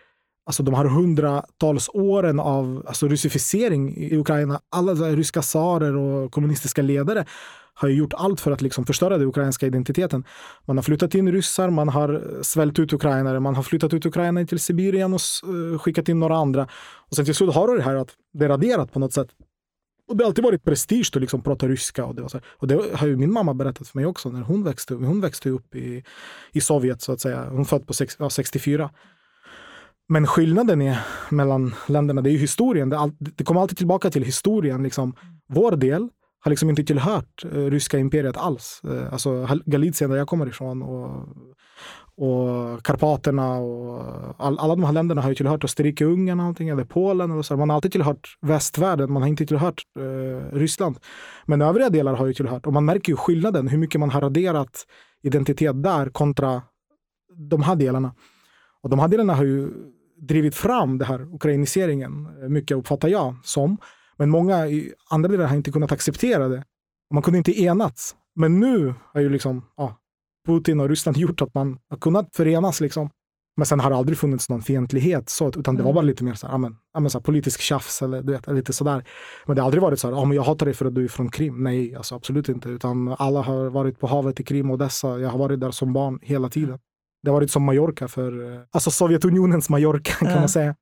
alltså 0.46 0.64
de 0.64 0.74
här 0.74 0.86
hundratals 0.86 1.90
åren 1.94 2.40
av 2.40 2.84
alltså, 2.88 3.08
ryssificering 3.08 3.98
i 3.98 4.18
Ukraina. 4.18 4.62
Alla 4.70 4.94
ryska 4.94 5.42
tsarer 5.42 5.96
och 5.96 6.32
kommunistiska 6.32 6.82
ledare 6.82 7.26
har 7.74 7.90
gjort 7.90 8.14
allt 8.14 8.42
för 8.42 8.52
att 8.52 8.62
liksom 8.62 8.86
förstöra 8.86 9.18
den 9.18 9.28
ukrainska 9.28 9.66
identiteten. 9.66 10.24
Man 10.66 10.78
har 10.78 10.84
flyttat 10.84 11.16
in 11.16 11.32
ryssar, 11.32 11.70
man 11.70 11.90
har 11.90 12.42
svält 12.42 12.80
ut 12.80 12.94
ukrainare, 12.94 13.40
man 13.40 13.56
har 13.56 13.64
flyttat 13.64 13.94
ut 13.94 14.06
ukrainare 14.06 14.46
till 14.46 14.60
Sibirien 14.60 15.14
och 15.14 15.22
eh, 15.44 15.80
skickat 15.80 16.10
in 16.10 16.20
några 16.20 16.38
andra. 16.38 16.68
Och 17.10 17.16
sen 17.16 17.26
till 17.26 17.36
slut 17.36 17.54
har 17.54 17.68
du 17.68 17.78
det 17.78 17.84
här 17.84 17.96
att 17.96 18.10
det 18.34 18.46
är 18.46 18.50
raderat 18.50 18.94
på 18.94 19.00
något 19.00 19.14
sätt. 19.14 19.28
Och 20.08 20.18
det 20.18 20.24
har 20.24 20.30
alltid 20.30 20.44
varit 20.44 20.64
prestige 20.64 21.12
att 21.16 21.22
liksom 21.22 21.42
prata 21.42 21.68
ryska. 21.68 22.06
Och 22.06 22.16
det, 22.16 22.22
var 22.22 22.30
så 22.30 22.40
och 22.48 22.68
det 22.68 22.96
har 22.96 23.08
ju 23.08 23.18
min 23.18 23.34
mamma 23.34 23.54
berättat 23.54 23.88
för 23.88 23.98
mig 23.98 24.06
också 24.06 24.30
när 24.30 24.42
hon 24.42 24.64
växte 24.64 24.94
upp. 24.94 25.06
Hon 25.06 25.22
växte 25.22 25.50
upp 25.50 25.76
i, 25.76 26.04
i 26.52 26.62
Sovjet 26.62 27.02
så 27.02 27.12
att 27.12 27.22
säga. 27.22 27.50
Hon 27.50 27.66
född 27.66 27.88
på 27.88 27.94
sex, 27.94 28.16
ja, 28.20 28.30
64. 28.30 28.90
Men 30.10 30.28
skillnaden 30.28 30.82
är, 30.82 31.00
mellan 31.30 31.76
länderna, 31.88 32.22
det 32.22 32.30
är 32.30 32.32
ju 32.32 32.38
historien. 32.38 32.90
Det, 32.90 32.98
all, 32.98 33.12
det 33.20 33.44
kommer 33.44 33.62
alltid 33.62 33.78
tillbaka 33.78 34.10
till 34.10 34.24
historien. 34.24 34.84
Liksom. 34.84 35.16
Vår 35.48 35.72
del 35.72 36.10
har 36.40 36.50
liksom 36.50 36.70
inte 36.70 36.84
tillhört 36.84 37.46
eh, 37.46 37.50
ryska 37.50 38.00
imperiet 38.00 38.38
alls. 38.38 38.82
Eh, 38.84 39.14
alltså 39.14 39.48
Galicien 39.66 40.10
där 40.10 40.18
jag 40.18 40.28
kommer 40.28 40.48
ifrån 40.48 40.82
och, 40.82 41.28
och 42.18 42.84
Karpaterna 42.84 43.58
och 43.58 44.04
all, 44.38 44.60
alla 44.60 44.76
de 44.76 44.84
här 44.84 44.92
länderna 44.92 45.22
har 45.22 45.30
ju 45.30 45.36
tillhört 45.36 45.64
Österrike-Ungern 45.64 46.72
eller 46.72 46.84
Polen. 46.84 47.32
Eller 47.32 47.42
så. 47.42 47.58
Man 47.58 47.70
har 47.70 47.76
alltid 47.76 47.92
tillhört 47.92 48.38
västvärlden, 48.42 49.12
man 49.12 49.22
har 49.22 49.30
inte 49.30 49.46
tillhört 49.46 49.82
eh, 50.00 50.56
Ryssland. 50.58 50.98
Men 51.46 51.62
övriga 51.62 51.90
delar 51.90 52.14
har 52.14 52.26
ju 52.28 52.34
tillhört 52.34 52.66
och 52.66 52.74
man 52.74 52.86
märker 52.86 53.12
ju 53.12 53.16
skillnaden, 53.16 53.68
hur 53.68 53.78
mycket 53.78 54.00
man 54.00 54.10
har 54.10 54.22
raderat 54.22 54.86
identitet 55.24 55.84
där 55.84 56.10
kontra 56.10 56.62
de 57.50 57.62
här 57.62 57.76
delarna. 57.76 58.16
Och 58.82 58.90
de 58.90 59.00
här 59.00 59.08
delarna 59.08 59.36
har 59.36 59.44
ju 59.44 59.70
drivit 60.22 60.56
fram 60.56 60.98
den 60.98 61.08
här 61.08 61.36
ukrainiseringen, 61.36 62.28
eh, 62.42 62.50
mycket 62.50 62.78
uppfattar 62.78 63.08
jag 63.08 63.36
som. 63.44 63.78
Men 64.18 64.30
många 64.30 64.68
i 64.68 64.94
andra 65.10 65.30
delar 65.30 65.48
har 65.48 65.56
inte 65.56 65.72
kunnat 65.72 65.92
acceptera 65.92 66.48
det. 66.48 66.64
Man 67.14 67.24
kunde 67.24 67.38
inte 67.38 67.62
enats. 67.62 68.16
Men 68.36 68.60
nu 68.60 68.94
har 69.14 69.22
ju 69.22 69.30
liksom, 69.30 69.66
ja, 69.78 69.98
Putin 70.48 70.80
och 70.80 70.90
Ryssland 70.90 71.18
gjort 71.18 71.42
att 71.42 71.54
man 71.54 71.78
har 71.90 71.98
kunnat 71.98 72.36
förenas. 72.36 72.82
Liksom. 72.82 73.10
Men 73.58 73.66
sen 73.66 73.80
har 73.80 73.90
det 73.90 73.96
aldrig 73.96 74.18
funnits 74.18 74.50
någon 74.50 74.62
fientlighet, 74.62 75.30
så, 75.30 75.48
utan 75.48 75.76
det 75.76 75.84
var 75.84 75.94
bara 75.94 76.00
mm. 76.00 76.08
lite 76.08 76.24
mer 76.24 76.34
så 76.34 76.48
här, 76.48 76.54
amen, 76.54 76.78
amen, 76.94 77.10
så 77.10 77.18
här, 77.18 77.24
politisk 77.24 77.62
tjafs 77.62 78.02
eller 78.02 78.22
du 78.22 78.32
vet, 78.34 78.48
lite 78.48 78.74
sådär. 78.74 79.04
Men 79.46 79.56
det 79.56 79.62
har 79.62 79.66
aldrig 79.66 79.82
varit 79.82 80.00
så 80.00 80.16
här, 80.16 80.34
jag 80.34 80.44
hatar 80.44 80.66
dig 80.66 80.76
för 80.76 80.86
att 80.86 80.96
du 80.96 81.04
är 81.04 81.08
från 81.08 81.30
Krim. 81.30 81.64
Nej, 81.64 81.96
alltså, 81.96 82.16
absolut 82.16 82.50
inte. 82.50 82.70
Utan 82.70 83.16
alla 83.20 83.42
har 83.42 83.70
varit 83.70 84.00
på 84.00 84.08
havet 84.08 84.40
i 84.40 84.44
Krim 84.44 84.70
och 84.70 84.74
Odessa. 84.74 85.20
Jag 85.20 85.30
har 85.30 85.40
varit 85.40 85.60
där 85.60 85.72
som 85.72 85.94
barn 85.94 86.20
hela 86.22 86.50
tiden. 86.50 86.80
Det 87.24 87.30
har 87.30 87.34
varit 87.34 87.52
som 87.52 87.64
Mallorca 87.64 88.08
för, 88.08 88.54
eh, 88.54 88.62
alltså 88.72 88.92
Sovjetunionens 88.92 89.70
Mallorca 89.70 90.12
kan 90.12 90.30
ja. 90.30 90.40
man 90.40 90.50
säga. 90.50 90.76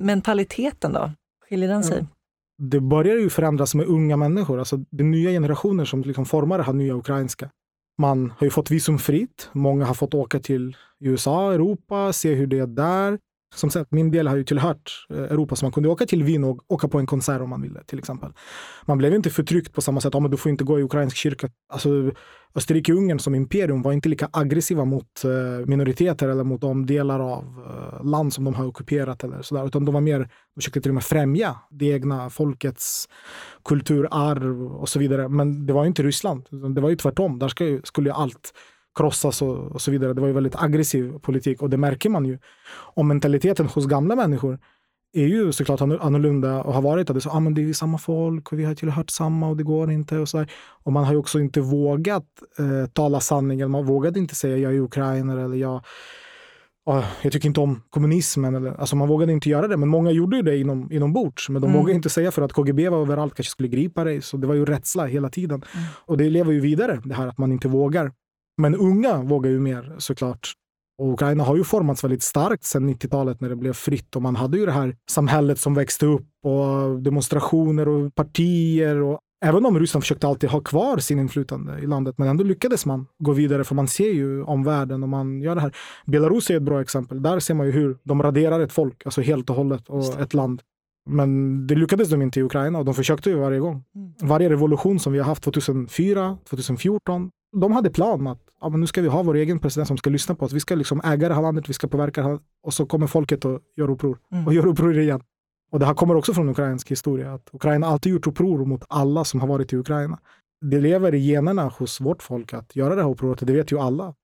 Mentaliteten 0.00 0.92
då? 0.92 1.12
Skiljer 1.48 1.68
den 1.68 1.84
sig? 1.84 2.06
det 2.58 2.80
börjar 2.80 3.16
ju 3.16 3.30
förändras 3.30 3.74
med 3.74 3.86
unga 3.86 4.16
människor. 4.16 4.58
Alltså 4.58 4.76
det 4.76 5.02
är 5.02 5.06
nya 5.06 5.30
generationer 5.30 5.84
som 5.84 6.02
liksom 6.02 6.26
formar 6.26 6.58
det 6.58 6.64
här 6.64 6.72
nya 6.72 6.94
ukrainska. 6.94 7.50
Man 7.98 8.32
har 8.38 8.44
ju 8.44 8.50
fått 8.50 8.70
visumfritt. 8.70 9.50
Många 9.52 9.84
har 9.84 9.94
fått 9.94 10.14
åka 10.14 10.40
till 10.40 10.76
USA, 11.00 11.52
Europa, 11.52 12.12
se 12.12 12.34
hur 12.34 12.46
det 12.46 12.58
är 12.58 12.66
där 12.66 13.18
som 13.54 13.70
sagt, 13.70 13.92
min 13.92 14.10
del 14.10 14.28
har 14.28 14.36
ju 14.36 14.44
tillhört 14.44 15.06
eh, 15.10 15.22
Europa 15.22 15.56
så 15.56 15.64
man 15.64 15.72
kunde 15.72 15.88
åka 15.88 16.06
till 16.06 16.24
Wien 16.24 16.44
och 16.44 16.72
åka 16.72 16.88
på 16.88 16.98
en 16.98 17.06
konsert 17.06 17.40
om 17.40 17.50
man 17.50 17.62
ville 17.62 17.84
till 17.84 17.98
exempel. 17.98 18.32
Man 18.86 18.98
blev 18.98 19.14
inte 19.14 19.30
förtryckt 19.30 19.72
på 19.72 19.80
samma 19.80 20.00
sätt, 20.00 20.14
ja, 20.14 20.20
men 20.20 20.30
du 20.30 20.36
får 20.36 20.50
inte 20.50 20.64
gå 20.64 20.78
i 20.78 20.82
ukrainsk 20.82 21.16
kyrka. 21.16 21.48
Alltså, 21.72 21.88
Österrike-Ungern 22.54 23.18
som 23.18 23.34
imperium 23.34 23.82
var 23.82 23.92
inte 23.92 24.08
lika 24.08 24.28
aggressiva 24.32 24.84
mot 24.84 25.24
eh, 25.24 25.66
minoriteter 25.66 26.28
eller 26.28 26.44
mot 26.44 26.60
de 26.60 26.86
delar 26.86 27.20
av 27.20 27.44
eh, 27.44 28.04
land 28.04 28.32
som 28.32 28.44
de 28.44 28.54
har 28.54 28.66
ockuperat 28.66 29.24
eller 29.24 29.42
sådär, 29.42 29.66
utan 29.66 29.84
de 29.84 29.94
var 29.94 30.00
mer, 30.00 30.18
de 30.18 30.60
försökte 30.60 30.80
till 30.80 30.90
och 30.90 30.94
med 30.94 31.04
främja 31.04 31.56
det 31.70 31.86
egna 31.86 32.30
folkets 32.30 33.08
kulturarv 33.64 34.62
och 34.62 34.88
så 34.88 34.98
vidare. 34.98 35.28
Men 35.28 35.66
det 35.66 35.72
var 35.72 35.84
inte 35.84 36.02
Ryssland, 36.02 36.46
det 36.74 36.80
var 36.80 36.90
ju 36.90 36.96
tvärtom. 36.96 37.38
Där 37.38 37.84
skulle 37.86 38.08
ju 38.08 38.14
allt 38.14 38.52
krossas 38.98 39.42
och, 39.42 39.56
och, 39.56 39.80
så 39.80 39.90
vidare. 39.90 40.12
Det 40.12 40.20
var 40.20 40.28
ju 40.28 40.34
väldigt 40.34 40.56
aggressiv 40.56 41.18
politik 41.18 41.62
och 41.62 41.70
det 41.70 41.76
märker 41.76 42.10
man 42.10 42.24
ju. 42.24 42.38
Och 42.96 43.04
mentaliteten 43.04 43.66
hos 43.66 43.86
gamla 43.86 44.16
människor 44.16 44.58
är 45.12 45.26
ju 45.26 45.52
såklart 45.52 45.80
annorlunda 45.80 46.62
och 46.62 46.74
har 46.74 46.82
varit 46.82 47.06
det. 47.06 47.20
Så, 47.20 47.30
ah, 47.30 47.40
men 47.40 47.54
det 47.54 47.68
är 47.68 47.72
samma 47.72 47.98
folk 47.98 48.52
och 48.52 48.58
vi 48.58 48.64
har 48.64 48.74
tillhört 48.74 49.10
samma 49.10 49.48
och 49.48 49.56
det 49.56 49.62
går 49.62 49.90
inte. 49.90 50.18
Och, 50.18 50.28
så 50.28 50.38
här. 50.38 50.50
och 50.84 50.92
man 50.92 51.04
har 51.04 51.12
ju 51.12 51.18
också 51.18 51.40
inte 51.40 51.60
vågat 51.60 52.26
eh, 52.58 52.90
tala 52.92 53.20
sanningen. 53.20 53.70
Man 53.70 53.86
vågade 53.86 54.18
inte 54.18 54.34
säga 54.34 54.56
jag 54.56 54.74
är 54.74 54.80
ukrainare 54.80 55.44
eller 55.44 55.56
jag, 55.56 55.82
oh, 56.86 57.04
jag 57.22 57.32
tycker 57.32 57.48
inte 57.48 57.60
om 57.60 57.82
kommunismen. 57.90 58.54
Eller, 58.54 58.80
alltså 58.80 58.96
man 58.96 59.08
vågade 59.08 59.32
inte 59.32 59.48
göra 59.48 59.68
det, 59.68 59.76
men 59.76 59.88
många 59.88 60.10
gjorde 60.10 60.36
ju 60.36 60.42
det 60.42 60.58
inom, 60.58 60.92
inombords. 60.92 61.48
Men 61.48 61.62
de 61.62 61.68
mm. 61.68 61.80
vågade 61.80 61.96
inte 61.96 62.10
säga 62.10 62.30
för 62.30 62.42
att 62.42 62.52
KGB 62.52 62.88
var 62.88 63.00
överallt, 63.00 63.34
kanske 63.34 63.50
skulle 63.50 63.68
gripa 63.68 64.04
dig. 64.04 64.22
Så 64.22 64.36
det 64.36 64.46
var 64.46 64.54
ju 64.54 64.64
rädsla 64.64 65.06
hela 65.06 65.28
tiden. 65.28 65.62
Mm. 65.74 65.86
Och 66.06 66.16
det 66.16 66.30
lever 66.30 66.52
ju 66.52 66.60
vidare, 66.60 67.00
det 67.04 67.14
här 67.14 67.26
att 67.26 67.38
man 67.38 67.52
inte 67.52 67.68
vågar 67.68 68.12
men 68.58 68.74
unga 68.74 69.22
vågar 69.22 69.50
ju 69.50 69.60
mer 69.60 69.94
såklart. 69.98 70.52
Och 70.98 71.12
Ukraina 71.12 71.44
har 71.44 71.56
ju 71.56 71.64
formats 71.64 72.04
väldigt 72.04 72.22
starkt 72.22 72.64
sedan 72.64 72.90
90-talet 72.90 73.40
när 73.40 73.48
det 73.48 73.56
blev 73.56 73.72
fritt 73.72 74.16
och 74.16 74.22
man 74.22 74.36
hade 74.36 74.58
ju 74.58 74.66
det 74.66 74.72
här 74.72 74.96
samhället 75.10 75.58
som 75.58 75.74
växte 75.74 76.06
upp 76.06 76.26
och 76.44 77.02
demonstrationer 77.02 77.88
och 77.88 78.14
partier. 78.14 79.02
Och 79.02 79.18
även 79.44 79.66
om 79.66 79.78
Ryssland 79.78 80.02
försökte 80.02 80.26
alltid 80.26 80.50
ha 80.50 80.60
kvar 80.60 80.98
sin 80.98 81.18
inflytande 81.18 81.78
i 81.78 81.86
landet, 81.86 82.18
men 82.18 82.28
ändå 82.28 82.44
lyckades 82.44 82.86
man 82.86 83.06
gå 83.18 83.32
vidare 83.32 83.64
för 83.64 83.74
man 83.74 83.88
ser 83.88 84.12
ju 84.12 84.42
omvärlden 84.42 85.02
och 85.02 85.08
man 85.08 85.42
gör 85.42 85.54
det 85.54 85.60
här. 85.60 85.76
Belarus 86.06 86.50
är 86.50 86.56
ett 86.56 86.62
bra 86.62 86.80
exempel. 86.80 87.22
Där 87.22 87.40
ser 87.40 87.54
man 87.54 87.66
ju 87.66 87.72
hur 87.72 87.98
de 88.02 88.22
raderar 88.22 88.60
ett 88.60 88.72
folk, 88.72 89.02
alltså 89.04 89.20
helt 89.20 89.50
och 89.50 89.56
hållet, 89.56 89.88
och 89.88 90.20
ett 90.20 90.34
land. 90.34 90.62
Men 91.10 91.66
det 91.66 91.74
lyckades 91.74 92.10
de 92.10 92.22
inte 92.22 92.40
i 92.40 92.42
Ukraina 92.42 92.78
och 92.78 92.84
de 92.84 92.94
försökte 92.94 93.30
ju 93.30 93.36
varje 93.36 93.60
gång. 93.60 93.84
Mm. 93.94 94.12
Varje 94.20 94.48
revolution 94.48 94.98
som 94.98 95.12
vi 95.12 95.18
har 95.18 95.26
haft 95.26 95.42
2004, 95.42 96.38
2014, 96.48 97.30
de 97.56 97.72
hade 97.72 97.90
plan 97.90 98.26
att 98.26 98.47
ja, 98.60 98.68
men 98.68 98.80
nu 98.80 98.86
ska 98.86 99.02
vi 99.02 99.08
ha 99.08 99.22
vår 99.22 99.34
egen 99.34 99.58
president 99.58 99.88
som 99.88 99.96
ska 99.96 100.10
lyssna 100.10 100.34
på 100.34 100.44
oss. 100.44 100.52
Vi 100.52 100.60
ska 100.60 100.74
liksom 100.74 101.00
äga 101.04 101.28
det 101.28 101.34
här 101.34 101.42
landet, 101.42 101.68
vi 101.68 101.72
ska 101.72 101.88
påverka 101.88 102.22
det 102.22 102.28
här. 102.28 102.38
Och 102.62 102.74
så 102.74 102.86
kommer 102.86 103.06
folket 103.06 103.44
och 103.44 103.60
gör 103.76 103.90
uppror. 103.90 104.18
Mm. 104.32 104.46
Och 104.46 104.54
gör 104.54 104.66
uppror 104.66 104.98
igen. 104.98 105.20
Och 105.70 105.78
det 105.78 105.86
här 105.86 105.94
kommer 105.94 106.14
också 106.14 106.34
från 106.34 106.48
ukrainsk 106.48 106.90
historia. 106.90 107.34
Att 107.34 107.48
Ukraina 107.52 107.86
alltid 107.86 108.12
gjort 108.12 108.26
uppror 108.26 108.64
mot 108.64 108.84
alla 108.88 109.24
som 109.24 109.40
har 109.40 109.48
varit 109.48 109.72
i 109.72 109.76
Ukraina. 109.76 110.18
Det 110.60 110.80
lever 110.80 111.14
i 111.14 111.18
generna 111.18 111.68
hos 111.68 112.00
vårt 112.00 112.22
folk 112.22 112.54
att 112.54 112.76
göra 112.76 112.94
det 112.94 113.02
här 113.02 113.10
upproret. 113.10 113.46
Det 113.46 113.52
vet 113.52 113.72
ju 113.72 113.78
alla. 113.78 114.14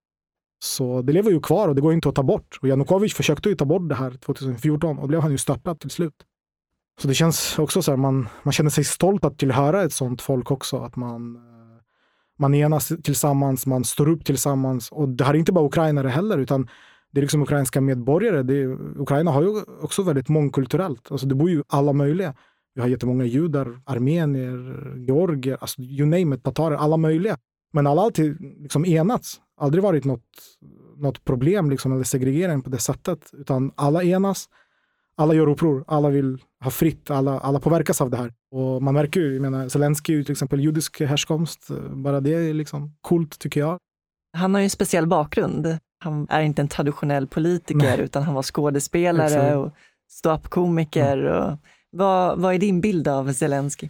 Så 0.64 1.02
det 1.02 1.12
lever 1.12 1.30
ju 1.30 1.40
kvar 1.40 1.68
och 1.68 1.74
det 1.74 1.80
går 1.80 1.92
inte 1.92 2.08
att 2.08 2.14
ta 2.14 2.22
bort. 2.22 2.58
Och 2.62 2.68
Janukovic 2.68 3.14
försökte 3.14 3.48
ju 3.48 3.54
ta 3.54 3.64
bort 3.64 3.88
det 3.88 3.94
här 3.94 4.10
2014 4.10 4.98
och 4.98 5.02
då 5.02 5.08
blev 5.08 5.20
han 5.20 5.30
ju 5.30 5.38
störtad 5.38 5.80
till 5.80 5.90
slut. 5.90 6.14
Så 7.00 7.08
det 7.08 7.14
känns 7.14 7.58
också 7.58 7.82
så 7.82 7.90
här, 7.90 7.96
man, 7.96 8.28
man 8.42 8.52
känner 8.52 8.70
sig 8.70 8.84
stolt 8.84 9.24
att 9.24 9.38
tillhöra 9.38 9.82
ett 9.82 9.92
sånt 9.92 10.22
folk 10.22 10.50
också. 10.50 10.78
Att 10.78 10.96
man 10.96 11.38
man 12.38 12.54
enas 12.54 12.92
tillsammans, 13.02 13.66
man 13.66 13.84
står 13.84 14.08
upp 14.08 14.24
tillsammans. 14.24 14.92
Och 14.92 15.08
det 15.08 15.24
här 15.24 15.34
är 15.34 15.38
inte 15.38 15.52
bara 15.52 15.66
ukrainare 15.66 16.08
heller, 16.08 16.38
utan 16.38 16.68
det 17.12 17.20
är 17.20 17.22
liksom 17.22 17.42
ukrainska 17.42 17.80
medborgare. 17.80 18.42
Det 18.42 18.54
är, 18.54 19.00
Ukraina 19.00 19.30
har 19.30 19.42
ju 19.42 19.62
också 19.82 20.02
väldigt 20.02 20.28
mångkulturellt. 20.28 21.10
Alltså 21.10 21.26
det 21.26 21.34
bor 21.34 21.50
ju 21.50 21.62
alla 21.66 21.92
möjliga. 21.92 22.34
Vi 22.74 22.80
har 22.80 22.88
jättemånga 22.88 23.24
judar, 23.24 23.80
armenier, 23.84 24.94
georgier, 24.96 25.56
alltså 25.60 25.82
you 25.82 26.06
name 26.06 26.36
it, 26.36 26.42
tatarer, 26.42 26.76
alla 26.76 26.96
möjliga. 26.96 27.36
Men 27.72 27.86
alla 27.86 28.00
har 28.00 28.06
alltid 28.06 28.40
liksom 28.40 28.84
enats. 28.84 29.40
Aldrig 29.60 29.82
varit 29.82 30.04
något, 30.04 30.24
något 30.96 31.24
problem 31.24 31.70
liksom, 31.70 31.92
eller 31.92 32.04
segregering 32.04 32.62
på 32.62 32.70
det 32.70 32.78
sättet. 32.78 33.30
Utan 33.32 33.72
alla 33.74 34.02
enas 34.02 34.48
alla 35.16 35.34
gör 35.34 35.48
uppror, 35.48 35.84
alla 35.86 36.08
vill 36.08 36.38
ha 36.64 36.70
fritt, 36.70 37.10
alla, 37.10 37.38
alla 37.40 37.60
påverkas 37.60 38.00
av 38.00 38.10
det 38.10 38.16
här. 38.16 38.32
Och 38.50 38.82
man 38.82 38.94
märker 38.94 39.20
ju, 39.20 39.32
jag 39.32 39.42
menar, 39.42 40.10
ju 40.12 40.24
till 40.24 40.32
exempel 40.32 40.60
judisk 40.60 41.00
härkomst, 41.00 41.68
bara 41.92 42.20
det 42.20 42.34
är 42.34 42.54
liksom 42.54 42.96
coolt 43.00 43.38
tycker 43.38 43.60
jag. 43.60 43.78
Han 44.36 44.54
har 44.54 44.60
ju 44.60 44.64
en 44.64 44.70
speciell 44.70 45.06
bakgrund. 45.06 45.78
Han 45.98 46.26
är 46.30 46.42
inte 46.42 46.62
en 46.62 46.68
traditionell 46.68 47.26
politiker, 47.26 47.96
Nej. 47.96 48.00
utan 48.00 48.22
han 48.22 48.34
var 48.34 48.42
skådespelare 48.42 49.26
Exakt. 49.26 49.56
och 49.56 49.72
ståuppkomiker. 50.10 51.18
Mm. 51.18 51.58
Vad, 51.90 52.40
vad 52.40 52.54
är 52.54 52.58
din 52.58 52.80
bild 52.80 53.08
av 53.08 53.32
Zelensky? 53.32 53.88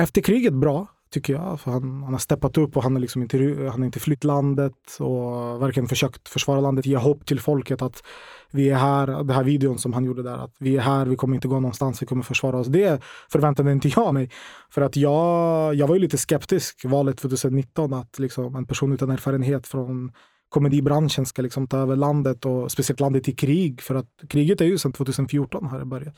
Efter 0.00 0.20
kriget 0.20 0.54
bra 0.54 0.86
tycker 1.10 1.32
jag. 1.32 1.60
För 1.60 1.70
han, 1.70 2.02
han 2.02 2.12
har 2.12 2.18
steppat 2.18 2.58
upp 2.58 2.76
och 2.76 2.82
han 2.82 2.92
har 2.92 3.00
liksom 3.00 3.22
inte, 3.22 3.38
han 3.38 3.80
har 3.80 3.84
inte 3.84 4.00
flytt 4.00 4.24
landet 4.24 4.96
och 4.98 5.62
verkligen 5.62 5.88
försökt 5.88 6.28
försvara 6.28 6.60
landet, 6.60 6.86
ge 6.86 6.96
hopp 6.96 7.26
till 7.26 7.40
folket 7.40 7.82
att 7.82 8.02
vi 8.50 8.70
är 8.70 8.76
här, 8.76 9.06
den 9.06 9.30
här 9.30 9.44
videon 9.44 9.78
som 9.78 9.92
han 9.92 10.04
gjorde 10.04 10.22
där, 10.22 10.44
att 10.44 10.54
vi 10.58 10.76
är 10.76 10.80
här, 10.80 11.06
vi 11.06 11.16
kommer 11.16 11.34
inte 11.34 11.48
gå 11.48 11.54
någonstans, 11.54 12.02
vi 12.02 12.06
kommer 12.06 12.22
försvara 12.22 12.58
oss. 12.58 12.66
Det 12.66 13.02
förväntade 13.32 13.72
inte 13.72 13.88
jag 13.88 14.14
mig. 14.14 14.30
För 14.70 14.82
att 14.82 14.96
jag, 14.96 15.74
jag 15.74 15.86
var 15.86 15.94
ju 15.94 16.00
lite 16.00 16.18
skeptisk 16.18 16.84
valet 16.84 17.18
2019 17.18 17.92
att 17.92 18.18
liksom 18.18 18.56
en 18.56 18.66
person 18.66 18.92
utan 18.92 19.10
erfarenhet 19.10 19.66
från 19.66 20.12
komedibranschen 20.48 21.26
ska 21.26 21.42
liksom 21.42 21.66
ta 21.66 21.78
över 21.78 21.96
landet 21.96 22.46
och 22.46 22.72
speciellt 22.72 23.00
landet 23.00 23.28
i 23.28 23.32
krig. 23.32 23.80
För 23.80 23.94
att 23.94 24.08
kriget 24.28 24.60
är 24.60 24.64
ju 24.64 24.78
sedan 24.78 24.92
2014 24.92 25.66
har 25.66 25.78
det 25.78 25.84
börjat. 25.84 26.14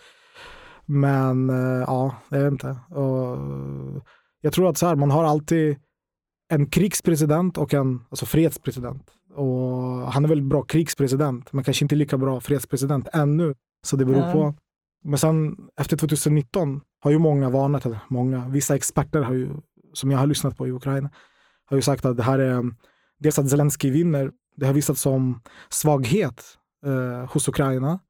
Men 0.87 1.50
eh, 1.50 1.85
ja, 1.87 2.14
jag 2.29 2.38
vet 2.38 2.53
inte. 2.53 2.76
Och, 2.88 3.38
jag 4.40 4.53
tror 4.53 4.68
att 4.68 4.79
så 4.79 4.87
här, 4.87 4.96
man 4.96 5.11
har 5.11 5.24
alltid 5.24 5.76
en 6.48 6.66
krigspresident 6.66 7.59
och 7.59 7.74
en 7.74 8.00
alltså 8.11 8.26
fredspresident. 8.26 9.11
Och 9.35 10.12
han 10.12 10.24
är 10.24 10.29
väldigt 10.29 10.48
bra 10.48 10.62
krigspresident, 10.62 11.53
men 11.53 11.64
kanske 11.64 11.85
inte 11.85 11.94
lika 11.94 12.18
bra 12.18 12.40
fredspresident 12.40 13.09
ännu. 13.12 13.55
Så 13.87 13.96
det 13.96 14.05
beror 14.05 14.22
mm. 14.22 14.33
på. 14.33 14.55
Men 15.05 15.18
sen 15.18 15.57
efter 15.76 15.96
2019 15.96 16.81
har 17.00 17.11
ju 17.11 17.18
många 17.18 17.50
varnat, 17.50 17.87
eller 17.87 17.98
många, 18.09 18.48
vissa 18.48 18.74
experter 18.74 19.20
har 19.20 19.35
ju, 19.35 19.50
som 19.92 20.11
jag 20.11 20.18
har 20.18 20.26
lyssnat 20.26 20.57
på 20.57 20.66
i 20.66 20.70
Ukraina, 20.70 21.11
har 21.64 21.76
ju 21.76 21.83
sagt 21.83 22.05
att 22.05 22.16
det 22.16 22.22
här 22.22 22.38
är 22.38 22.74
dels 23.18 23.38
att 23.38 23.50
Zelensky 23.50 23.90
vinner, 23.90 24.31
det 24.57 24.66
har 24.66 24.72
visat 24.72 24.98
som 24.98 25.40
svaghet 25.68 26.44
eh, 26.87 27.33
hos 27.33 27.48
Ukraina. 27.48 28.00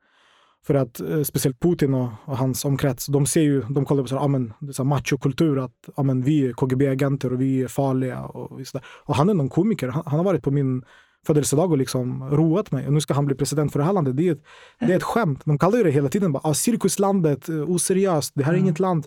För 0.66 0.74
att 0.74 1.00
eh, 1.00 1.22
speciellt 1.22 1.60
Putin 1.60 1.94
och, 1.94 2.08
och, 2.24 2.36
hans 2.36 2.64
omkrets, 2.64 3.06
de 3.06 3.26
ser 3.26 3.40
ju, 3.40 3.62
de 3.62 3.84
kollar 3.84 4.02
på 4.02 4.08
så 4.08 4.14
här, 4.14 4.24
ah, 4.24 4.28
men, 4.28 4.52
så 4.72 4.82
här 4.82 4.88
machokultur, 4.88 5.64
att 5.64 5.88
ah, 5.94 6.02
men, 6.02 6.22
vi 6.22 6.46
är 6.46 6.52
KGB-agenter 6.52 7.32
och 7.32 7.40
vi 7.40 7.62
är 7.62 7.68
farliga. 7.68 8.20
Och, 8.22 8.66
så 8.66 8.80
och 8.86 9.14
han 9.14 9.28
är 9.28 9.34
någon 9.34 9.48
komiker, 9.48 9.88
han, 9.88 10.02
han, 10.06 10.18
har 10.18 10.24
varit 10.24 10.42
på 10.42 10.50
min 10.50 10.84
födelsedag 11.26 11.70
och 11.70 11.78
liksom 11.78 12.30
roat 12.30 12.70
mig. 12.70 12.86
Och 12.86 12.92
nu 12.92 13.00
ska 13.00 13.14
han 13.14 13.26
bli 13.26 13.36
president 13.36 13.72
för 13.72 13.78
det 13.78 13.84
här 13.84 13.92
landet. 13.92 14.16
Det 14.16 14.28
är 14.28 14.32
ett, 14.32 14.44
det 14.78 14.92
är 14.92 14.96
ett 14.96 15.02
skämt. 15.02 15.42
De 15.44 15.58
kallar 15.58 15.78
ju 15.78 15.84
det 15.84 15.90
hela 15.90 16.08
tiden 16.08 16.32
bara, 16.32 16.40
ah, 16.44 16.54
cirkuslandet, 16.54 17.48
eh, 17.48 17.70
oseriöst, 17.70 18.32
det 18.34 18.44
här 18.44 18.52
är 18.52 18.56
mm. 18.56 18.66
inget 18.66 18.80
land. 18.80 19.06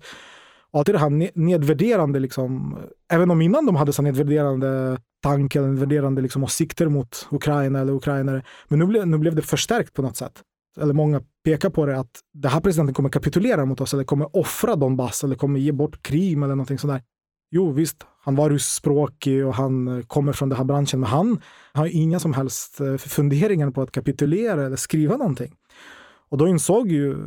Och 0.71 0.79
alltid 0.79 0.95
det 0.95 0.99
här 0.99 1.31
nedvärderande, 1.39 2.19
liksom, 2.19 2.77
även 3.11 3.31
om 3.31 3.41
innan 3.41 3.65
de 3.65 3.75
hade 3.75 3.93
så 3.93 4.01
nedvärderande 4.01 4.97
tankar, 5.23 5.61
nedvärderande 5.61 6.21
liksom, 6.21 6.43
åsikter 6.43 6.87
mot 6.87 7.27
Ukraina 7.31 7.79
eller 7.79 7.93
ukrainare. 7.93 8.43
Men 8.67 8.79
nu, 8.79 8.85
ble, 8.85 9.05
nu 9.05 9.17
blev 9.17 9.35
det 9.35 9.41
förstärkt 9.41 9.93
på 9.93 10.01
något 10.01 10.17
sätt 10.17 10.43
eller 10.77 10.93
många 10.93 11.21
pekar 11.43 11.69
på 11.69 11.85
det, 11.85 11.99
att 11.99 12.19
den 12.33 12.51
här 12.51 12.59
presidenten 12.59 12.93
kommer 12.93 13.09
kapitulera 13.09 13.65
mot 13.65 13.81
oss 13.81 13.93
eller 13.93 14.03
kommer 14.03 14.37
offra 14.37 14.75
Donbass 14.75 15.23
eller 15.23 15.35
kommer 15.35 15.59
ge 15.59 15.71
bort 15.71 16.03
Krim 16.03 16.43
eller 16.43 16.55
någonting 16.55 16.77
sådär. 16.77 17.01
Jo, 17.51 17.71
visst, 17.71 18.05
han 18.21 18.35
var 18.35 18.49
ryskspråkig 18.49 19.45
och 19.45 19.53
han 19.53 19.87
eh, 19.87 20.03
kommer 20.05 20.33
från 20.33 20.49
den 20.49 20.57
här 20.57 20.65
branschen, 20.65 20.99
men 20.99 21.09
han 21.09 21.41
har 21.73 21.85
inga 21.85 22.19
som 22.19 22.33
helst 22.33 22.81
eh, 22.81 22.97
funderingar 22.97 23.71
på 23.71 23.81
att 23.81 23.91
kapitulera 23.91 24.65
eller 24.65 24.75
skriva 24.75 25.17
någonting. 25.17 25.55
Och 26.29 26.37
då 26.37 26.47
insåg 26.47 26.91
ju 26.91 27.17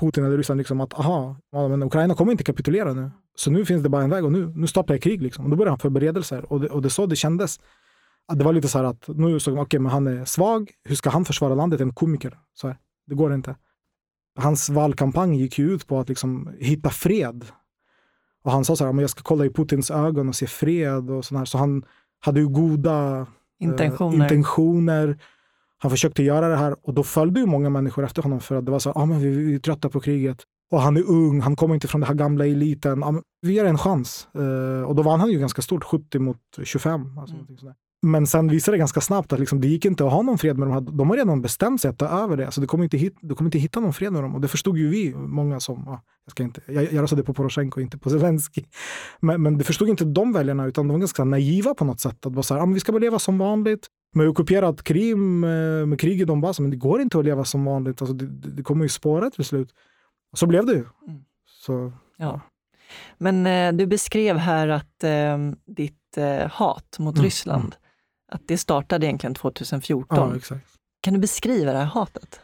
Putin 0.00 0.24
eller 0.24 0.36
Ryssland 0.36 0.58
liksom 0.58 0.80
att 0.80 0.94
aha, 0.94 1.36
men 1.52 1.82
Ukraina 1.82 2.14
kommer 2.14 2.32
inte 2.32 2.44
kapitulera 2.44 2.92
nu. 2.92 3.10
Så 3.36 3.50
nu 3.50 3.64
finns 3.64 3.82
det 3.82 3.88
bara 3.88 4.02
en 4.02 4.10
väg 4.10 4.24
och 4.24 4.32
nu, 4.32 4.52
nu 4.56 4.66
startar 4.66 4.94
jag 4.94 5.02
krig. 5.02 5.22
Liksom. 5.22 5.44
Och 5.44 5.50
då 5.50 5.56
började 5.56 5.70
han 5.70 5.78
förberedelser 5.78 6.52
och 6.52 6.60
det, 6.60 6.68
och 6.68 6.82
det 6.82 6.90
så 6.90 7.06
det 7.06 7.16
kändes. 7.16 7.60
Det 8.32 8.44
var 8.44 8.52
lite 8.52 8.68
så 8.68 8.78
här 8.78 8.84
att 8.84 9.08
nu 9.08 9.40
såg 9.40 9.54
man, 9.54 9.62
okej, 9.62 9.66
okay, 9.66 9.80
men 9.80 9.92
han 9.92 10.06
är 10.06 10.24
svag. 10.24 10.70
Hur 10.84 10.94
ska 10.94 11.10
han 11.10 11.24
försvara 11.24 11.54
landet? 11.54 11.80
En 11.80 11.92
komiker. 11.94 12.38
Så 12.54 12.66
här, 12.66 12.78
det 13.06 13.14
går 13.14 13.34
inte. 13.34 13.56
Hans 14.38 14.68
valkampanj 14.68 15.40
gick 15.40 15.58
ju 15.58 15.72
ut 15.72 15.86
på 15.86 16.00
att 16.00 16.08
liksom 16.08 16.50
hitta 16.58 16.90
fred. 16.90 17.44
Och 18.44 18.52
han 18.52 18.64
sa 18.64 18.76
så 18.76 18.84
här, 18.84 18.92
men 18.92 19.02
jag 19.02 19.10
ska 19.10 19.22
kolla 19.22 19.44
i 19.44 19.50
Putins 19.50 19.90
ögon 19.90 20.28
och 20.28 20.36
se 20.36 20.46
fred 20.46 21.10
och 21.10 21.24
sådär. 21.24 21.44
Så 21.44 21.58
han 21.58 21.84
hade 22.20 22.40
ju 22.40 22.48
goda 22.48 23.26
intentioner. 23.60 24.16
Eh, 24.16 24.22
intentioner. 24.22 25.18
Han 25.78 25.90
försökte 25.90 26.22
göra 26.22 26.48
det 26.48 26.56
här 26.56 26.76
och 26.82 26.94
då 26.94 27.02
följde 27.02 27.40
ju 27.40 27.46
många 27.46 27.70
människor 27.70 28.04
efter 28.04 28.22
honom 28.22 28.40
för 28.40 28.56
att 28.56 28.64
det 28.64 28.72
var 28.72 28.78
så 28.78 28.92
ah, 28.92 29.06
men 29.06 29.20
vi, 29.20 29.30
vi 29.30 29.54
är 29.54 29.58
trötta 29.58 29.88
på 29.88 30.00
kriget. 30.00 30.42
Och 30.70 30.80
han 30.80 30.96
är 30.96 31.10
ung, 31.10 31.40
han 31.40 31.56
kommer 31.56 31.74
inte 31.74 31.88
från 31.88 32.00
den 32.00 32.08
här 32.08 32.14
gamla 32.14 32.46
eliten. 32.46 33.04
Ah, 33.04 33.22
vi 33.40 33.52
ger 33.52 33.64
en 33.64 33.78
chans. 33.78 34.28
Uh, 34.38 34.82
och 34.82 34.94
då 34.94 35.02
vann 35.02 35.20
han 35.20 35.30
ju 35.30 35.38
ganska 35.38 35.62
stort, 35.62 35.84
70 35.84 36.18
mot 36.18 36.40
25. 36.62 37.18
Alltså 37.18 37.36
mm. 37.36 37.74
Men 38.06 38.26
sen 38.26 38.48
visade 38.48 38.74
det 38.76 38.78
ganska 38.78 39.00
snabbt 39.00 39.32
att 39.32 39.40
liksom, 39.40 39.60
det 39.60 39.68
gick 39.68 39.84
inte 39.84 40.04
att 40.04 40.12
ha 40.12 40.22
någon 40.22 40.38
fred 40.38 40.58
med 40.58 40.68
de 40.68 40.72
här. 40.72 40.80
De 40.80 41.10
har 41.10 41.16
redan 41.16 41.42
bestämt 41.42 41.80
sig 41.80 41.88
att 41.88 41.98
ta 41.98 42.06
över 42.06 42.36
det. 42.36 42.44
Alltså, 42.44 42.60
du, 42.60 42.66
kommer 42.66 42.84
inte 42.84 42.96
hit, 42.96 43.16
du 43.20 43.34
kommer 43.34 43.48
inte 43.48 43.58
hitta 43.58 43.80
någon 43.80 43.92
fred 43.92 44.12
med 44.12 44.22
dem. 44.22 44.34
Och 44.34 44.40
det 44.40 44.48
förstod 44.48 44.78
ju 44.78 44.88
vi, 44.88 45.14
många 45.14 45.60
som... 45.60 45.88
Ah, 45.88 46.00
jag, 46.24 46.30
ska 46.30 46.42
inte, 46.42 46.60
jag, 46.66 46.92
jag 46.92 47.02
röstade 47.02 47.22
på 47.22 47.34
Poroshenko, 47.34 47.80
inte 47.80 47.98
på 47.98 48.10
Zelensky. 48.10 48.64
Men, 49.20 49.42
men 49.42 49.58
det 49.58 49.64
förstod 49.64 49.88
inte 49.88 50.04
de 50.04 50.32
väljarna, 50.32 50.66
utan 50.66 50.88
de 50.88 50.92
var 50.92 50.98
ganska 50.98 51.24
naiva 51.24 51.74
på 51.74 51.84
något 51.84 52.00
sätt. 52.00 52.26
Att 52.26 52.32
bara 52.32 52.42
så 52.42 52.54
här, 52.54 52.60
ah, 52.60 52.66
men 52.66 52.74
vi 52.74 52.80
ska 52.80 52.92
bara 52.92 52.98
leva 52.98 53.18
som 53.18 53.38
vanligt. 53.38 53.86
Med 54.14 54.28
ockuperat 54.28 54.82
Krim, 54.82 55.44
eh, 55.44 55.50
med 55.86 56.00
krig 56.00 56.20
i 56.20 56.24
Donbass, 56.24 56.60
men 56.60 56.70
det 56.70 56.76
går 56.76 57.00
inte 57.00 57.18
att 57.18 57.24
leva 57.24 57.44
som 57.44 57.64
vanligt. 57.64 58.02
Alltså, 58.02 58.14
det, 58.14 58.26
det 58.50 58.62
kommer 58.62 58.84
ju 58.84 58.88
spåra 58.88 59.30
till 59.30 59.44
slut. 59.44 59.68
Så 60.36 60.46
blev 60.46 60.66
det 60.66 60.72
ju. 60.72 60.84
Mm. 61.08 61.20
Så, 61.46 61.92
ja. 62.16 62.40
Men 63.18 63.46
eh, 63.46 63.72
du 63.72 63.86
beskrev 63.86 64.36
här 64.36 64.68
att 64.68 65.04
eh, 65.04 65.38
ditt 65.66 66.16
eh, 66.16 66.50
hat 66.50 66.96
mot 66.98 67.14
mm. 67.14 67.24
Ryssland, 67.24 67.64
mm. 67.64 67.76
Att 68.32 68.42
det 68.48 68.58
startade 68.58 69.06
egentligen 69.06 69.34
2014. 69.34 70.40
Ja. 70.50 70.56
Kan 71.00 71.14
du 71.14 71.20
beskriva 71.20 71.72
det 71.72 71.78
här 71.78 71.84
hatet? 71.84 72.40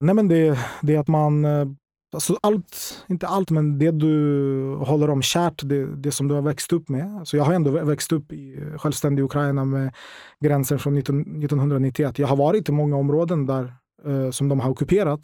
Nej, 0.00 0.14
men 0.14 0.28
det, 0.28 0.58
det 0.82 0.94
är 0.94 0.98
att 0.98 1.08
man 1.08 1.44
eh, 1.44 1.64
Alltså 2.12 2.38
allt, 2.42 3.04
inte 3.08 3.26
allt, 3.26 3.50
men 3.50 3.78
det 3.78 3.90
du 3.90 4.74
håller 4.74 5.10
om 5.10 5.22
kärt, 5.22 5.62
det, 5.64 5.96
det 5.96 6.12
som 6.12 6.28
du 6.28 6.34
har 6.34 6.42
växt 6.42 6.72
upp 6.72 6.88
med. 6.88 7.16
Alltså 7.18 7.36
jag 7.36 7.44
har 7.44 7.52
ändå 7.52 7.70
växt 7.70 8.12
upp 8.12 8.32
i 8.32 8.70
självständig 8.76 9.22
Ukraina 9.22 9.64
med 9.64 9.94
gränsen 10.40 10.78
från 10.78 10.94
19, 10.94 11.20
1991. 11.20 12.18
Jag 12.18 12.28
har 12.28 12.36
varit 12.36 12.68
i 12.68 12.72
många 12.72 12.96
områden 12.96 13.46
där 13.46 13.74
eh, 14.06 14.30
som 14.30 14.48
de 14.48 14.60
har 14.60 14.70
ockuperat. 14.70 15.20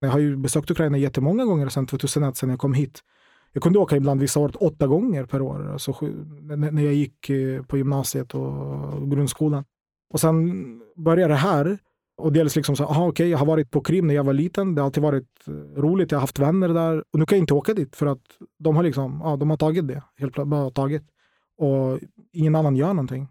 Jag 0.00 0.08
har 0.08 0.18
ju 0.18 0.36
besökt 0.36 0.70
Ukraina 0.70 0.98
jättemånga 0.98 1.44
gånger 1.44 1.68
sedan 1.68 1.86
2001, 1.86 2.36
sedan 2.36 2.50
jag 2.50 2.58
kom 2.58 2.74
hit. 2.74 3.00
Jag 3.56 3.62
kunde 3.62 3.78
åka 3.78 3.96
ibland 3.96 4.20
vissa 4.20 4.40
år 4.40 4.52
åtta 4.60 4.86
gånger 4.86 5.26
per 5.26 5.42
år, 5.42 5.72
alltså, 5.72 5.96
när 6.40 6.82
jag 6.82 6.94
gick 6.94 7.30
eh, 7.30 7.62
på 7.62 7.76
gymnasiet 7.76 8.34
och 8.34 9.10
grundskolan. 9.10 9.64
Och 10.12 10.20
sen 10.20 10.80
började 10.96 11.32
det 11.32 11.38
här 11.38 11.78
och 12.16 12.32
dels 12.32 12.56
liksom 12.56 12.76
så, 12.76 12.84
aha, 12.84 13.08
okay, 13.08 13.28
jag 13.28 13.38
har 13.38 13.46
varit 13.46 13.70
på 13.70 13.80
Krim 13.80 14.06
när 14.06 14.14
jag 14.14 14.24
var 14.24 14.32
liten. 14.32 14.74
Det 14.74 14.80
har 14.80 14.86
alltid 14.86 15.02
varit 15.02 15.28
eh, 15.46 15.80
roligt. 15.80 16.10
Jag 16.10 16.18
har 16.18 16.20
haft 16.20 16.38
vänner 16.38 16.68
där. 16.68 17.04
Och 17.12 17.18
nu 17.18 17.26
kan 17.26 17.38
jag 17.38 17.42
inte 17.42 17.54
åka 17.54 17.74
dit 17.74 17.96
för 17.96 18.06
att 18.06 18.22
de 18.58 18.76
har, 18.76 18.82
liksom, 18.82 19.20
ja, 19.24 19.36
de 19.36 19.50
har 19.50 19.56
tagit 19.56 19.88
det. 19.88 20.02
Helt 20.18 20.44
bara 20.46 20.70
tagit. 20.70 21.02
Och 21.58 21.98
ingen 22.32 22.54
annan 22.54 22.76
gör 22.76 22.88
någonting. 22.88 23.28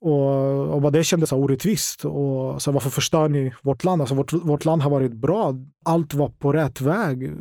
Och, 0.00 0.74
och 0.74 0.82
vad 0.82 0.92
det 0.92 1.04
kändes 1.04 1.28
så 1.28 1.36
orättvist. 1.36 2.04
Och 2.04 2.62
så 2.62 2.72
varför 2.72 2.90
förstör 2.90 3.28
ni 3.28 3.54
vårt 3.62 3.84
land? 3.84 4.02
Alltså 4.02 4.14
vårt, 4.14 4.32
vårt 4.32 4.64
land 4.64 4.82
har 4.82 4.90
varit 4.90 5.12
bra. 5.12 5.54
Allt 5.84 6.14
var 6.14 6.28
på 6.28 6.52
rätt 6.52 6.80
väg. 6.80 7.32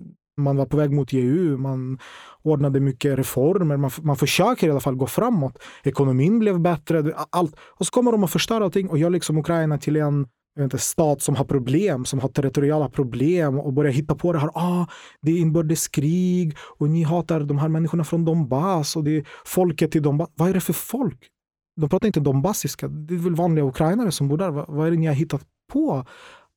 Man 0.42 0.58
var 0.58 0.66
på 0.66 0.78
väg 0.78 0.92
mot 0.92 1.10
EU. 1.12 1.58
Man 1.58 2.00
ordnade 2.42 2.80
mycket 2.80 3.18
reformer. 3.18 3.78
Man, 3.78 3.92
man 4.02 4.16
försöker 4.16 4.68
i 4.68 4.72
alla 4.72 4.80
fall 4.80 4.96
gå 4.96 5.08
framåt. 5.08 5.64
Ekonomin 5.84 6.40
blev 6.40 6.60
bättre. 6.60 7.14
Allt. 7.30 7.56
Och 7.60 7.86
så 7.86 7.92
kommer 7.92 8.12
de 8.12 8.24
att 8.24 8.32
förstöra 8.32 8.64
allting 8.64 8.90
och 8.90 8.98
gör 8.98 9.10
liksom 9.10 9.38
Ukraina 9.38 9.78
till 9.78 9.96
en 9.96 10.26
inte, 10.60 10.78
stat 10.78 11.22
som 11.22 11.36
har 11.36 11.46
problem, 11.46 12.06
som 12.06 12.20
har 12.20 12.30
territoriala 12.30 12.90
problem 12.90 13.60
och 13.60 13.74
börjar 13.74 13.92
hitta 13.92 14.16
på 14.16 14.34
det 14.34 14.40
här. 14.40 14.50
Ah, 14.54 14.86
det 15.22 15.32
är 15.32 15.38
inbördeskrig 15.38 16.58
och 16.78 16.90
ni 16.90 17.04
hatar 17.04 17.40
de 17.40 17.58
här 17.58 17.68
människorna 17.68 18.04
från 18.04 18.26
Donbass 18.26 18.96
och 18.96 19.04
det 19.04 19.18
är 19.18 19.28
folket 19.46 19.96
i 19.96 20.00
Donbass. 20.00 20.30
Vad 20.36 20.50
är 20.50 20.54
det 20.54 20.62
för 20.62 20.74
folk? 20.74 21.30
De 21.76 21.90
pratar 21.90 22.08
inte 22.08 22.20
donbassiska. 22.20 22.88
Det 22.88 23.14
är 23.14 23.18
väl 23.18 23.36
vanliga 23.36 23.66
ukrainare 23.66 24.12
som 24.12 24.28
bor 24.28 24.38
där. 24.38 24.50
Vad, 24.50 24.66
vad 24.68 24.88
är 24.88 24.92
det 24.92 24.98
ni 24.98 25.08
har 25.08 25.14
hittat 25.14 25.42
på? 25.72 26.06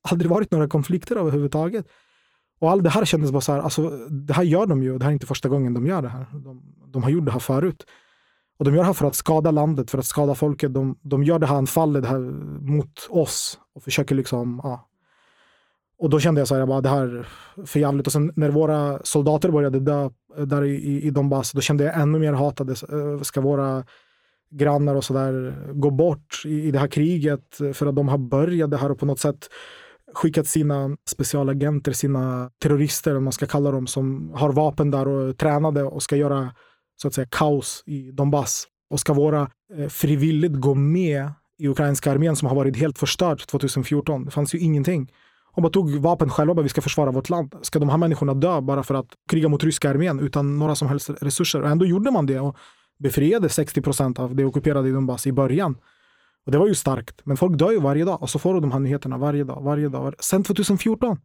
Aldrig 0.09 0.31
varit 0.31 0.51
några 0.51 0.67
konflikter 0.67 1.15
överhuvudtaget. 1.15 1.85
Och 2.65 2.71
allt 2.71 2.83
det 2.83 2.89
här 2.89 3.05
kändes 3.05 3.31
bara 3.31 3.41
så 3.41 3.51
här, 3.51 3.59
alltså, 3.59 3.89
det 4.09 4.33
här 4.33 4.43
gör 4.43 4.65
de 4.65 4.83
ju, 4.83 4.97
det 4.97 5.03
här 5.03 5.11
är 5.11 5.13
inte 5.13 5.25
första 5.25 5.49
gången 5.49 5.73
de 5.73 5.87
gör 5.87 6.01
det 6.01 6.09
här. 6.09 6.25
De, 6.33 6.61
de 6.87 7.03
har 7.03 7.09
gjort 7.09 7.25
det 7.25 7.31
här 7.31 7.39
förut. 7.39 7.85
Och 8.57 8.65
de 8.65 8.73
gör 8.73 8.81
det 8.81 8.85
här 8.85 8.93
för 8.93 9.07
att 9.07 9.15
skada 9.15 9.51
landet, 9.51 9.91
för 9.91 9.97
att 9.97 10.05
skada 10.05 10.35
folket. 10.35 10.73
De, 10.73 10.97
de 11.01 11.23
gör 11.23 11.39
det 11.39 11.45
här 11.45 11.55
anfallet 11.55 12.05
här 12.05 12.19
mot 12.61 13.07
oss 13.09 13.59
och 13.75 13.83
försöker 13.83 14.15
liksom, 14.15 14.61
ja. 14.63 14.87
Och 15.97 16.09
då 16.09 16.19
kände 16.19 16.41
jag 16.41 16.47
så 16.47 16.53
här, 16.53 16.61
jag 16.61 16.67
bara, 16.67 16.81
det 16.81 16.89
här 16.89 17.07
är 17.57 17.65
för 17.65 17.79
jävligt. 17.79 18.07
Och 18.07 18.13
sen 18.13 18.31
när 18.35 18.49
våra 18.49 18.99
soldater 19.03 19.51
började 19.51 19.79
dö 19.79 20.09
där 20.37 20.63
i, 20.63 21.01
i 21.01 21.09
Donbass, 21.09 21.51
då 21.51 21.61
kände 21.61 21.83
jag 21.83 22.01
ännu 22.01 22.19
mer 22.19 22.33
hatade. 22.33 22.71
Eh, 22.71 23.21
ska 23.21 23.41
våra 23.41 23.83
grannar 24.49 24.95
och 24.95 25.03
sådär 25.03 25.55
gå 25.73 25.89
bort 25.89 26.41
i, 26.45 26.61
i 26.67 26.71
det 26.71 26.79
här 26.79 26.87
kriget 26.87 27.57
för 27.73 27.85
att 27.85 27.95
de 27.95 28.07
har 28.07 28.17
börjat 28.17 28.71
det 28.71 28.77
här 28.77 28.91
och 28.91 28.99
på 28.99 29.05
något 29.05 29.19
sätt 29.19 29.49
skickat 30.15 30.47
sina 30.47 30.97
specialagenter, 31.09 31.91
sina 31.91 32.49
terrorister, 32.61 33.17
om 33.17 33.23
man 33.23 33.33
ska 33.33 33.45
kalla 33.45 33.71
dem, 33.71 33.87
som 33.87 34.31
har 34.35 34.51
vapen 34.51 34.91
där 34.91 35.07
och 35.07 35.37
tränade 35.37 35.83
och 35.83 36.03
ska 36.03 36.15
göra 36.15 36.51
så 37.01 37.07
att 37.07 37.13
säga 37.13 37.27
kaos 37.31 37.83
i 37.85 38.11
Donbass. 38.11 38.67
Och 38.89 38.99
ska 38.99 39.13
våra 39.13 39.49
eh, 39.77 39.87
frivilligt 39.87 40.55
gå 40.55 40.75
med 40.75 41.31
i 41.59 41.67
ukrainska 41.67 42.11
armén 42.11 42.35
som 42.35 42.47
har 42.47 42.55
varit 42.55 42.77
helt 42.77 42.97
förstörd 42.97 43.47
2014. 43.47 44.25
Det 44.25 44.31
fanns 44.31 44.55
ju 44.55 44.59
ingenting. 44.59 45.11
De 45.55 45.61
bara 45.61 45.69
tog 45.69 45.95
vapen 45.95 46.29
själva, 46.29 46.53
bara 46.53 46.63
vi 46.63 46.69
ska 46.69 46.81
försvara 46.81 47.11
vårt 47.11 47.29
land. 47.29 47.55
Ska 47.61 47.79
de 47.79 47.89
här 47.89 47.97
människorna 47.97 48.33
dö 48.33 48.61
bara 48.61 48.83
för 48.83 48.95
att 48.95 49.07
kriga 49.29 49.49
mot 49.49 49.63
ryska 49.63 49.89
armén 49.89 50.19
utan 50.19 50.59
några 50.59 50.75
som 50.75 50.87
helst 50.87 51.09
resurser? 51.21 51.61
Och 51.61 51.69
ändå 51.69 51.85
gjorde 51.85 52.11
man 52.11 52.25
det 52.25 52.39
och 52.39 52.57
befriade 52.99 53.49
60 53.49 53.81
procent 53.81 54.19
av 54.19 54.35
det 54.35 54.45
ockuperade 54.45 54.89
i 54.89 54.91
Donbass 54.91 55.27
i 55.27 55.31
början. 55.31 55.77
Och 56.45 56.51
det 56.51 56.57
var 56.57 56.67
ju 56.67 56.75
starkt. 56.75 57.21
Men 57.23 57.37
folk 57.37 57.57
dör 57.57 57.71
ju 57.71 57.79
varje 57.79 58.05
dag 58.05 58.21
och 58.21 58.29
så 58.29 58.39
får 58.39 58.53
du 58.53 58.59
de 58.59 58.71
här 58.71 58.79
nyheterna 58.79 59.17
varje 59.17 59.43
dag, 59.43 59.61
varje 59.61 59.89
dag. 59.89 60.03
Varje... 60.03 60.17
Sen 60.19 60.43
2014. 60.43 61.17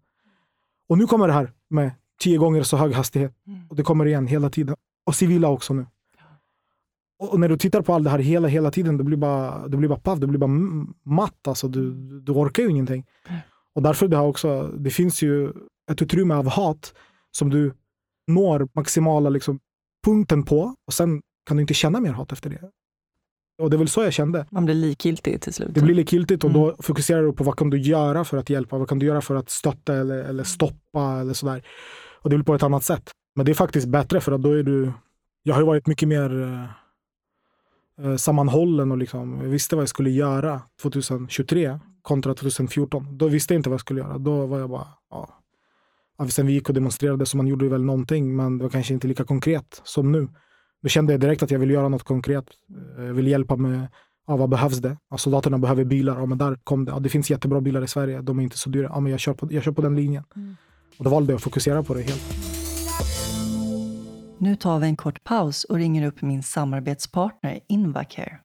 Och 0.88 0.98
nu 0.98 1.06
kommer 1.06 1.26
det 1.26 1.32
här 1.32 1.52
med 1.70 1.90
tio 2.20 2.38
gånger 2.38 2.62
så 2.62 2.76
hög 2.76 2.92
hastighet. 2.92 3.32
Mm. 3.46 3.60
Och 3.68 3.76
det 3.76 3.82
kommer 3.82 4.06
igen 4.06 4.26
hela 4.26 4.50
tiden. 4.50 4.76
Och 5.06 5.14
civila 5.14 5.48
också 5.48 5.74
nu. 5.74 5.86
Och 7.18 7.40
när 7.40 7.48
du 7.48 7.56
tittar 7.56 7.82
på 7.82 7.94
allt 7.94 8.04
det 8.04 8.10
här 8.10 8.18
hela, 8.18 8.48
hela 8.48 8.70
tiden, 8.70 8.96
det 8.96 9.04
blir 9.04 9.16
bara, 9.16 9.68
det 9.68 9.76
blir 9.76 9.88
bara 9.88 9.98
paff, 9.98 10.18
det 10.18 10.26
blir 10.26 10.38
bara 10.38 10.50
matt. 11.04 11.48
Alltså, 11.48 11.68
du, 11.68 11.92
du 12.20 12.32
orkar 12.32 12.62
ju 12.62 12.68
ingenting. 12.68 13.06
Och 13.74 13.82
därför 13.82 14.08
det, 14.08 14.16
här 14.16 14.24
också, 14.24 14.62
det 14.78 14.90
finns 14.90 15.22
ju 15.22 15.52
ett 15.90 16.02
utrymme 16.02 16.34
av 16.34 16.48
hat 16.48 16.94
som 17.30 17.50
du 17.50 17.74
når 18.26 18.68
maximala 18.72 19.30
liksom, 19.30 19.60
punkten 20.04 20.42
på 20.42 20.74
och 20.86 20.94
sen 20.94 21.22
kan 21.46 21.56
du 21.56 21.60
inte 21.60 21.74
känna 21.74 22.00
mer 22.00 22.12
hat 22.12 22.32
efter 22.32 22.50
det. 22.50 22.70
Och 23.60 23.70
det 23.70 23.76
är 23.76 23.78
väl 23.78 23.88
så 23.88 24.02
jag 24.02 24.12
kände. 24.12 24.46
Man 24.50 24.64
blir 24.64 24.74
likgiltig 24.74 25.40
till 25.40 25.54
slut. 25.54 25.68
Det 25.74 25.80
blir 25.80 25.94
likgiltigt 25.94 26.44
och 26.44 26.50
mm. 26.50 26.62
då 26.62 26.76
fokuserar 26.78 27.22
du 27.22 27.32
på 27.32 27.44
vad 27.44 27.56
kan 27.56 27.70
du 27.70 27.78
göra 27.78 28.24
för 28.24 28.36
att 28.36 28.50
hjälpa? 28.50 28.78
Vad 28.78 28.88
kan 28.88 28.98
du 28.98 29.06
göra 29.06 29.20
för 29.20 29.34
att 29.34 29.50
stötta 29.50 29.96
eller, 29.96 30.16
eller 30.16 30.44
stoppa 30.44 31.20
eller 31.20 31.32
sådär. 31.32 31.62
Och 32.22 32.30
det 32.30 32.36
blir 32.36 32.44
på 32.44 32.54
ett 32.54 32.62
annat 32.62 32.84
sätt. 32.84 33.10
Men 33.34 33.46
det 33.46 33.52
är 33.52 33.54
faktiskt 33.54 33.88
bättre 33.88 34.20
för 34.20 34.32
att 34.32 34.42
då 34.42 34.52
är 34.52 34.62
du... 34.62 34.92
Jag 35.42 35.54
har 35.54 35.60
ju 35.60 35.66
varit 35.66 35.86
mycket 35.86 36.08
mer 36.08 36.42
eh, 36.42 38.06
eh 38.06 38.16
sammanhållen 38.16 38.92
och 38.92 38.98
liksom 38.98 39.50
visste 39.50 39.76
vad 39.76 39.82
jag 39.82 39.88
skulle 39.88 40.10
göra 40.10 40.62
2023 40.82 41.78
kontra 42.02 42.34
2014. 42.34 43.18
Då 43.18 43.28
visste 43.28 43.54
jag 43.54 43.58
inte 43.58 43.68
vad 43.68 43.74
jag 43.74 43.80
skulle 43.80 44.00
göra. 44.00 44.18
Då 44.18 44.46
var 44.46 44.58
jag 44.58 44.70
bara, 44.70 44.86
ja. 45.10 45.36
Sen 46.28 46.46
vi 46.46 46.52
gick 46.52 46.68
och 46.68 46.74
demonstrerade 46.74 47.26
så 47.26 47.36
man 47.36 47.46
gjorde 47.46 47.68
väl 47.68 47.84
någonting, 47.84 48.36
men 48.36 48.58
det 48.58 48.64
var 48.64 48.70
kanske 48.70 48.94
inte 48.94 49.08
lika 49.08 49.24
konkret 49.24 49.80
som 49.84 50.12
nu. 50.12 50.28
Då 50.82 50.88
kände 50.88 51.12
jag 51.12 51.20
direkt 51.20 51.42
att 51.42 51.50
jag 51.50 51.58
ville 51.58 51.72
göra 51.72 51.88
något 51.88 52.02
konkret. 52.02 52.44
Jag 52.96 53.06
eh, 53.06 53.12
ville 53.12 53.30
hjälpa 53.30 53.56
med 53.56 53.88
ja, 54.26 54.36
vad 54.36 54.48
behövs 54.48 54.78
det? 54.78 54.96
Ja, 55.10 55.18
soldaterna 55.18 55.58
behöver 55.58 55.84
bilar. 55.84 56.18
Ja, 56.18 56.26
men 56.26 56.38
där 56.38 56.56
kom 56.64 56.84
det. 56.84 56.92
Ja, 56.92 56.98
det 56.98 57.08
finns 57.08 57.30
jättebra 57.30 57.60
bilar 57.60 57.82
i 57.82 57.88
Sverige. 57.88 58.20
De 58.20 58.38
är 58.38 58.42
inte 58.42 58.58
så 58.58 58.70
dyra. 58.70 58.90
Ja, 58.92 59.00
men 59.00 59.10
jag, 59.12 59.20
kör 59.20 59.34
på, 59.34 59.48
jag 59.50 59.62
kör 59.62 59.72
på 59.72 59.82
den 59.82 59.96
linjen. 59.96 60.24
Mm. 60.36 60.56
Och 60.98 61.04
då 61.04 61.10
valde 61.10 61.32
jag 61.32 61.36
att 61.36 61.42
fokusera 61.42 61.82
på 61.82 61.94
det 61.94 62.02
helt. 62.02 62.50
Nu 64.38 64.56
tar 64.56 64.78
vi 64.78 64.86
en 64.86 64.96
kort 64.96 65.24
paus 65.24 65.64
och 65.64 65.76
ringer 65.76 66.06
upp 66.06 66.22
min 66.22 66.42
samarbetspartner 66.42 67.60
Invacare. 67.68 68.38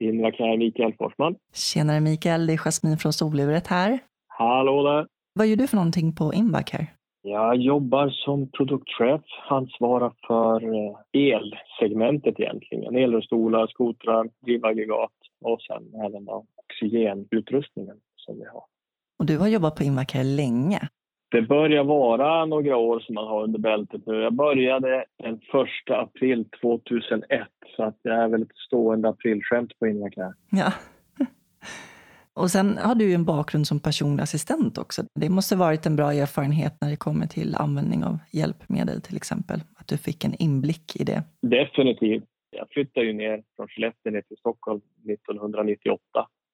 Invacare, 0.00 0.56
Mikael 0.56 0.94
Forsman. 0.98 1.34
Tjenare 1.54 2.00
Mikael, 2.00 2.46
det 2.46 2.52
är 2.52 2.56
Jasmin 2.56 2.98
från 2.98 3.12
Soluret 3.12 3.66
här. 3.66 3.98
Hallå 4.28 4.82
där. 4.82 5.06
Vad 5.32 5.46
gör 5.46 5.56
du 5.56 5.66
för 5.66 5.76
någonting 5.76 6.14
på 6.14 6.34
Invacare? 6.34 6.86
Jag 7.28 7.56
jobbar 7.56 8.08
som 8.08 8.50
produktchef, 8.50 9.20
ansvarar 9.48 10.12
för 10.26 10.74
eh, 10.74 10.96
elsegmentet 11.12 12.40
egentligen. 12.40 12.96
Elrullstolar, 12.96 13.66
skotrar, 13.66 14.28
drivaggregat 14.44 15.12
och 15.44 15.62
sen 15.62 16.00
även 16.06 16.28
oxygenutrustningen 16.28 17.96
som 18.16 18.38
vi 18.38 18.44
har. 18.44 18.62
Och 19.18 19.26
du 19.26 19.38
har 19.38 19.48
jobbat 19.48 19.76
på 19.76 19.82
Invacare 19.82 20.24
länge? 20.24 20.80
Det 21.30 21.42
börjar 21.42 21.84
vara 21.84 22.44
några 22.44 22.76
år 22.76 23.00
som 23.00 23.14
man 23.14 23.26
har 23.26 23.42
under 23.42 23.58
bältet 23.58 24.06
nu. 24.06 24.14
Jag 24.14 24.32
började 24.32 25.04
den 25.22 25.34
1 25.34 25.40
april 25.88 26.44
2001 26.60 27.48
så 27.76 27.82
att 27.82 27.98
det 28.02 28.12
är 28.12 28.28
väl 28.28 28.42
ett 28.42 28.56
stående 28.66 29.08
aprilskämt 29.08 29.78
på 29.78 29.86
Invacare. 29.86 30.32
Ja. 30.50 30.72
Och 32.40 32.50
sen 32.50 32.78
har 32.78 32.94
du 32.94 33.04
ju 33.08 33.14
en 33.14 33.24
bakgrund 33.24 33.66
som 33.66 33.80
personlig 33.80 34.22
assistent 34.22 34.78
också. 34.78 35.02
Det 35.20 35.30
måste 35.30 35.56
varit 35.56 35.86
en 35.86 35.96
bra 35.96 36.12
erfarenhet 36.12 36.72
när 36.80 36.90
det 36.90 36.96
kommer 36.96 37.26
till 37.26 37.54
användning 37.54 38.04
av 38.04 38.18
hjälpmedel 38.32 39.00
till 39.00 39.16
exempel. 39.16 39.60
Att 39.78 39.88
du 39.88 39.98
fick 39.98 40.24
en 40.24 40.34
inblick 40.38 40.96
i 41.00 41.04
det. 41.04 41.22
Definitivt. 41.42 42.24
Jag 42.50 42.66
flyttade 42.70 43.06
ju 43.06 43.12
ner 43.12 43.42
från 43.56 43.68
Skellefteå 43.68 44.12
ner 44.12 44.22
till 44.22 44.36
Stockholm 44.36 44.80
1998 45.12 46.00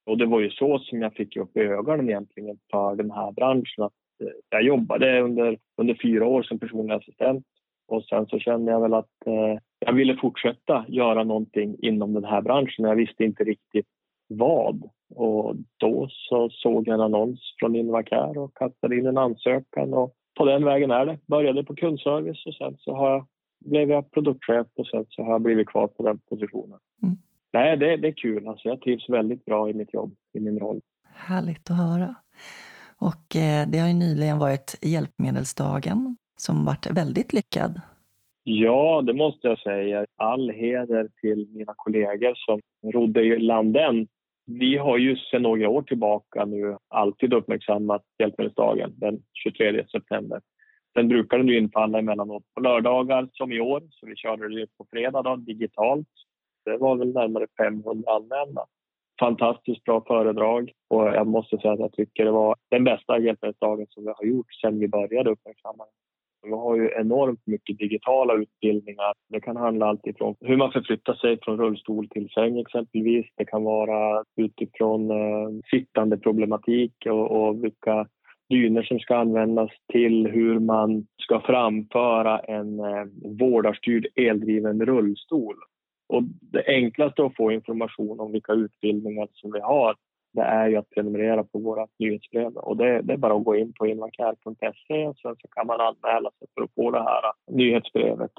och 0.06 0.18
det 0.18 0.26
var 0.26 0.40
ju 0.40 0.50
så 0.50 0.78
som 0.78 1.02
jag 1.02 1.14
fick 1.14 1.36
upp 1.36 1.56
ögonen 1.56 2.08
egentligen 2.08 2.58
för 2.70 2.96
den 2.96 3.10
här 3.10 3.32
branschen. 3.32 3.84
Att 3.84 3.92
eh, 4.22 4.28
jag 4.50 4.62
jobbade 4.62 5.20
under, 5.20 5.58
under 5.76 5.98
fyra 6.02 6.26
år 6.26 6.42
som 6.42 6.58
personlig 6.58 6.94
assistent 6.94 7.44
och 7.88 8.04
sen 8.04 8.26
så 8.26 8.38
kände 8.38 8.72
jag 8.72 8.80
väl 8.80 8.94
att 8.94 9.26
eh, 9.26 9.58
jag 9.78 9.92
ville 9.92 10.16
fortsätta 10.16 10.84
göra 10.88 11.24
någonting 11.24 11.76
inom 11.78 12.12
den 12.12 12.24
här 12.24 12.42
branschen. 12.42 12.84
Jag 12.84 12.96
visste 12.96 13.24
inte 13.24 13.44
riktigt 13.44 13.86
vad. 14.28 14.90
Och 15.14 15.56
då 15.76 16.08
så 16.10 16.50
såg 16.50 16.88
jag 16.88 16.94
en 16.94 17.00
annons 17.00 17.54
från 17.60 17.76
Invacare 17.76 18.40
och 18.40 18.56
kastade 18.56 18.96
in 18.96 19.06
en 19.06 19.18
ansökan 19.18 19.94
och 19.94 20.14
på 20.38 20.44
den 20.44 20.64
vägen 20.64 20.90
är 20.90 21.06
det. 21.06 21.18
Började 21.26 21.64
på 21.64 21.74
kundservice 21.74 22.46
och 22.46 22.54
sen 22.54 22.76
så 22.78 22.94
har 22.94 23.10
jag, 23.10 23.26
blev 23.64 23.90
jag 23.90 24.10
produktchef 24.10 24.66
och 24.74 24.86
sen 24.86 25.06
så 25.08 25.22
har 25.22 25.30
jag 25.30 25.42
blivit 25.42 25.68
kvar 25.68 25.86
på 25.86 26.02
den 26.02 26.18
positionen. 26.18 26.78
Mm. 27.02 27.16
Nej, 27.52 27.76
det, 27.76 27.96
det 27.96 28.08
är 28.08 28.12
kul. 28.12 28.48
Alltså, 28.48 28.68
jag 28.68 28.80
trivs 28.80 29.08
väldigt 29.08 29.44
bra 29.44 29.70
i 29.70 29.74
mitt 29.74 29.94
jobb, 29.94 30.14
i 30.32 30.40
min 30.40 30.58
roll. 30.58 30.80
Härligt 31.14 31.70
att 31.70 31.76
höra. 31.76 32.14
Och 32.98 33.36
eh, 33.36 33.68
det 33.68 33.78
har 33.78 33.88
ju 33.88 33.94
nyligen 33.94 34.38
varit 34.38 34.78
Hjälpmedelsdagen 34.82 36.16
som 36.36 36.64
varit 36.64 36.90
väldigt 36.90 37.32
lyckad. 37.32 37.80
Ja, 38.44 39.02
det 39.06 39.14
måste 39.14 39.48
jag 39.48 39.58
säga. 39.58 40.06
All 40.16 40.50
heder 40.50 41.08
till 41.20 41.48
mina 41.50 41.72
kollegor 41.76 42.34
som 42.34 42.60
rodde 42.92 43.22
i 43.22 43.38
land 43.38 43.74
den. 43.74 44.06
Vi 44.58 44.76
har 44.76 44.98
ju 44.98 45.16
sedan 45.16 45.42
några 45.42 45.68
år 45.68 45.82
tillbaka 45.82 46.44
nu 46.44 46.76
alltid 46.88 47.32
uppmärksammat 47.32 48.02
Hjälpmedelsdagen 48.18 48.92
den 48.96 49.22
23 49.32 49.86
september. 49.88 50.40
Sen 50.94 51.08
brukar 51.08 51.38
den 51.38 51.48
ju 51.48 51.58
infalla 51.58 51.98
emellanåt 51.98 52.42
på 52.54 52.60
lördagar 52.60 53.28
som 53.32 53.52
i 53.52 53.60
år, 53.60 53.82
så 53.90 54.06
vi 54.06 54.16
körde 54.16 54.60
det 54.60 54.66
på 54.78 54.86
fredag 54.90 55.22
då, 55.22 55.36
digitalt. 55.36 56.08
Det 56.64 56.76
var 56.76 56.96
väl 56.96 57.12
närmare 57.12 57.46
500 57.58 58.12
anmälda. 58.12 58.66
Fantastiskt 59.20 59.84
bra 59.84 60.04
föredrag 60.06 60.72
och 60.88 61.06
jag 61.06 61.26
måste 61.26 61.58
säga 61.58 61.72
att 61.72 61.80
jag 61.80 61.92
tycker 61.92 62.24
det 62.24 62.30
var 62.30 62.56
den 62.70 62.84
bästa 62.84 63.18
hjälpmedelsdagen 63.18 63.86
som 63.88 64.04
vi 64.04 64.12
har 64.16 64.24
gjort 64.24 64.54
sedan 64.54 64.78
vi 64.78 64.88
började 64.88 65.30
uppmärksamma 65.30 65.84
den. 65.84 66.01
Vi 66.42 66.50
har 66.50 66.76
ju 66.76 66.90
enormt 67.00 67.46
mycket 67.46 67.78
digitala 67.78 68.34
utbildningar. 68.34 69.12
Det 69.28 69.40
kan 69.40 69.56
handla 69.56 69.86
allt 69.86 70.06
ifrån 70.06 70.34
hur 70.40 70.56
man 70.56 70.72
förflyttar 70.72 71.14
sig 71.14 71.38
från 71.42 71.58
rullstol 71.58 72.08
till 72.08 72.28
säng 72.28 72.58
exempelvis. 72.58 73.26
Det 73.36 73.44
kan 73.44 73.64
vara 73.64 74.24
utifrån 74.36 75.10
eh, 75.10 75.48
sittande 75.70 76.18
problematik 76.18 76.92
och, 77.06 77.30
och 77.30 77.64
vilka 77.64 78.06
dyner 78.50 78.82
som 78.82 78.98
ska 78.98 79.16
användas 79.16 79.70
till 79.92 80.26
hur 80.26 80.58
man 80.58 81.06
ska 81.16 81.40
framföra 81.40 82.38
en 82.38 82.80
eh, 82.80 83.04
vårdarstyrd 83.40 84.06
eldriven 84.14 84.86
rullstol. 84.86 85.54
Och 86.08 86.22
det 86.40 86.64
enklaste 86.66 87.24
att 87.24 87.36
få 87.36 87.52
information 87.52 88.20
om 88.20 88.32
vilka 88.32 88.52
utbildningar 88.52 89.28
som 89.32 89.52
vi 89.52 89.60
har 89.60 89.94
det 90.32 90.42
är 90.42 90.68
ju 90.68 90.76
att 90.76 90.90
prenumerera 90.90 91.44
på 91.44 91.58
våra 91.58 91.86
nyhetsbrev. 91.98 92.56
Och 92.56 92.76
det, 92.76 93.02
det, 93.02 93.12
är 93.12 93.16
bara 93.16 93.34
att 93.34 93.44
gå 93.44 93.56
in 93.56 93.72
på 93.72 93.86
invacare.se 93.86 95.06
och 95.06 95.16
sen 95.16 95.36
så 95.40 95.48
kan 95.48 95.66
man 95.66 95.80
anmäla 95.80 96.30
sig 96.38 96.48
för 96.54 96.62
att 96.62 96.74
få 96.74 96.90
det 96.90 97.02
här 97.02 97.22
nyhetsbrevet. 97.50 98.30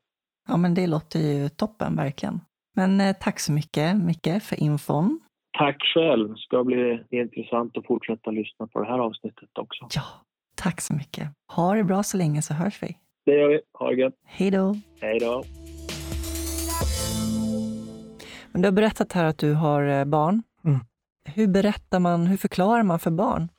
Ja, 0.48 0.58
men 0.58 0.74
det 0.74 0.88
låter 0.88 1.20
ju 1.20 1.50
toppen 1.50 1.96
verkligen. 1.96 2.40
Men 2.76 3.02
eh, 3.02 3.16
tack 3.20 3.40
så 3.40 3.52
mycket, 3.52 3.98
Micke, 3.98 4.44
för 4.44 4.64
infon. 4.64 5.20
Tack 5.58 5.78
själv. 5.94 6.30
Det 6.30 6.38
ska 6.38 6.64
bli 6.64 7.04
intressant 7.10 7.78
att 7.78 7.86
fortsätta 7.86 8.32
lyssna 8.32 8.68
på 8.68 8.80
det 8.80 8.88
här 8.88 9.00
avsnittet 9.00 9.58
också. 9.60 9.88
Ja, 9.96 10.04
tack 10.56 10.82
så 10.82 10.94
mycket. 10.94 11.28
Ha 11.56 11.76
det 11.76 11.84
bra 11.84 12.04
så 12.04 12.18
länge 12.18 12.42
så 12.42 12.54
hörs 12.54 12.84
vi. 12.84 12.98
Det 13.26 13.32
gör 13.32 13.50
vi. 13.50 13.62
Ha 13.74 13.90
det 13.90 13.96
gött. 13.96 14.14
Hej 14.26 14.52
då. 14.52 14.76
Hej 15.02 15.20
då. 15.20 15.44
Men 18.52 18.62
du 18.62 18.68
har 18.68 18.74
berättat 18.74 19.14
här 19.14 19.26
att 19.26 19.38
du 19.38 19.54
har 19.54 19.84
eh, 19.84 20.06
barn. 20.06 20.44
Hur 21.26 21.48
berättar 21.48 22.00
man, 22.00 22.28
hur 22.28 22.38
förklarar 22.38 22.84
man 22.84 23.00
för 23.00 23.12
barn? 23.12 23.50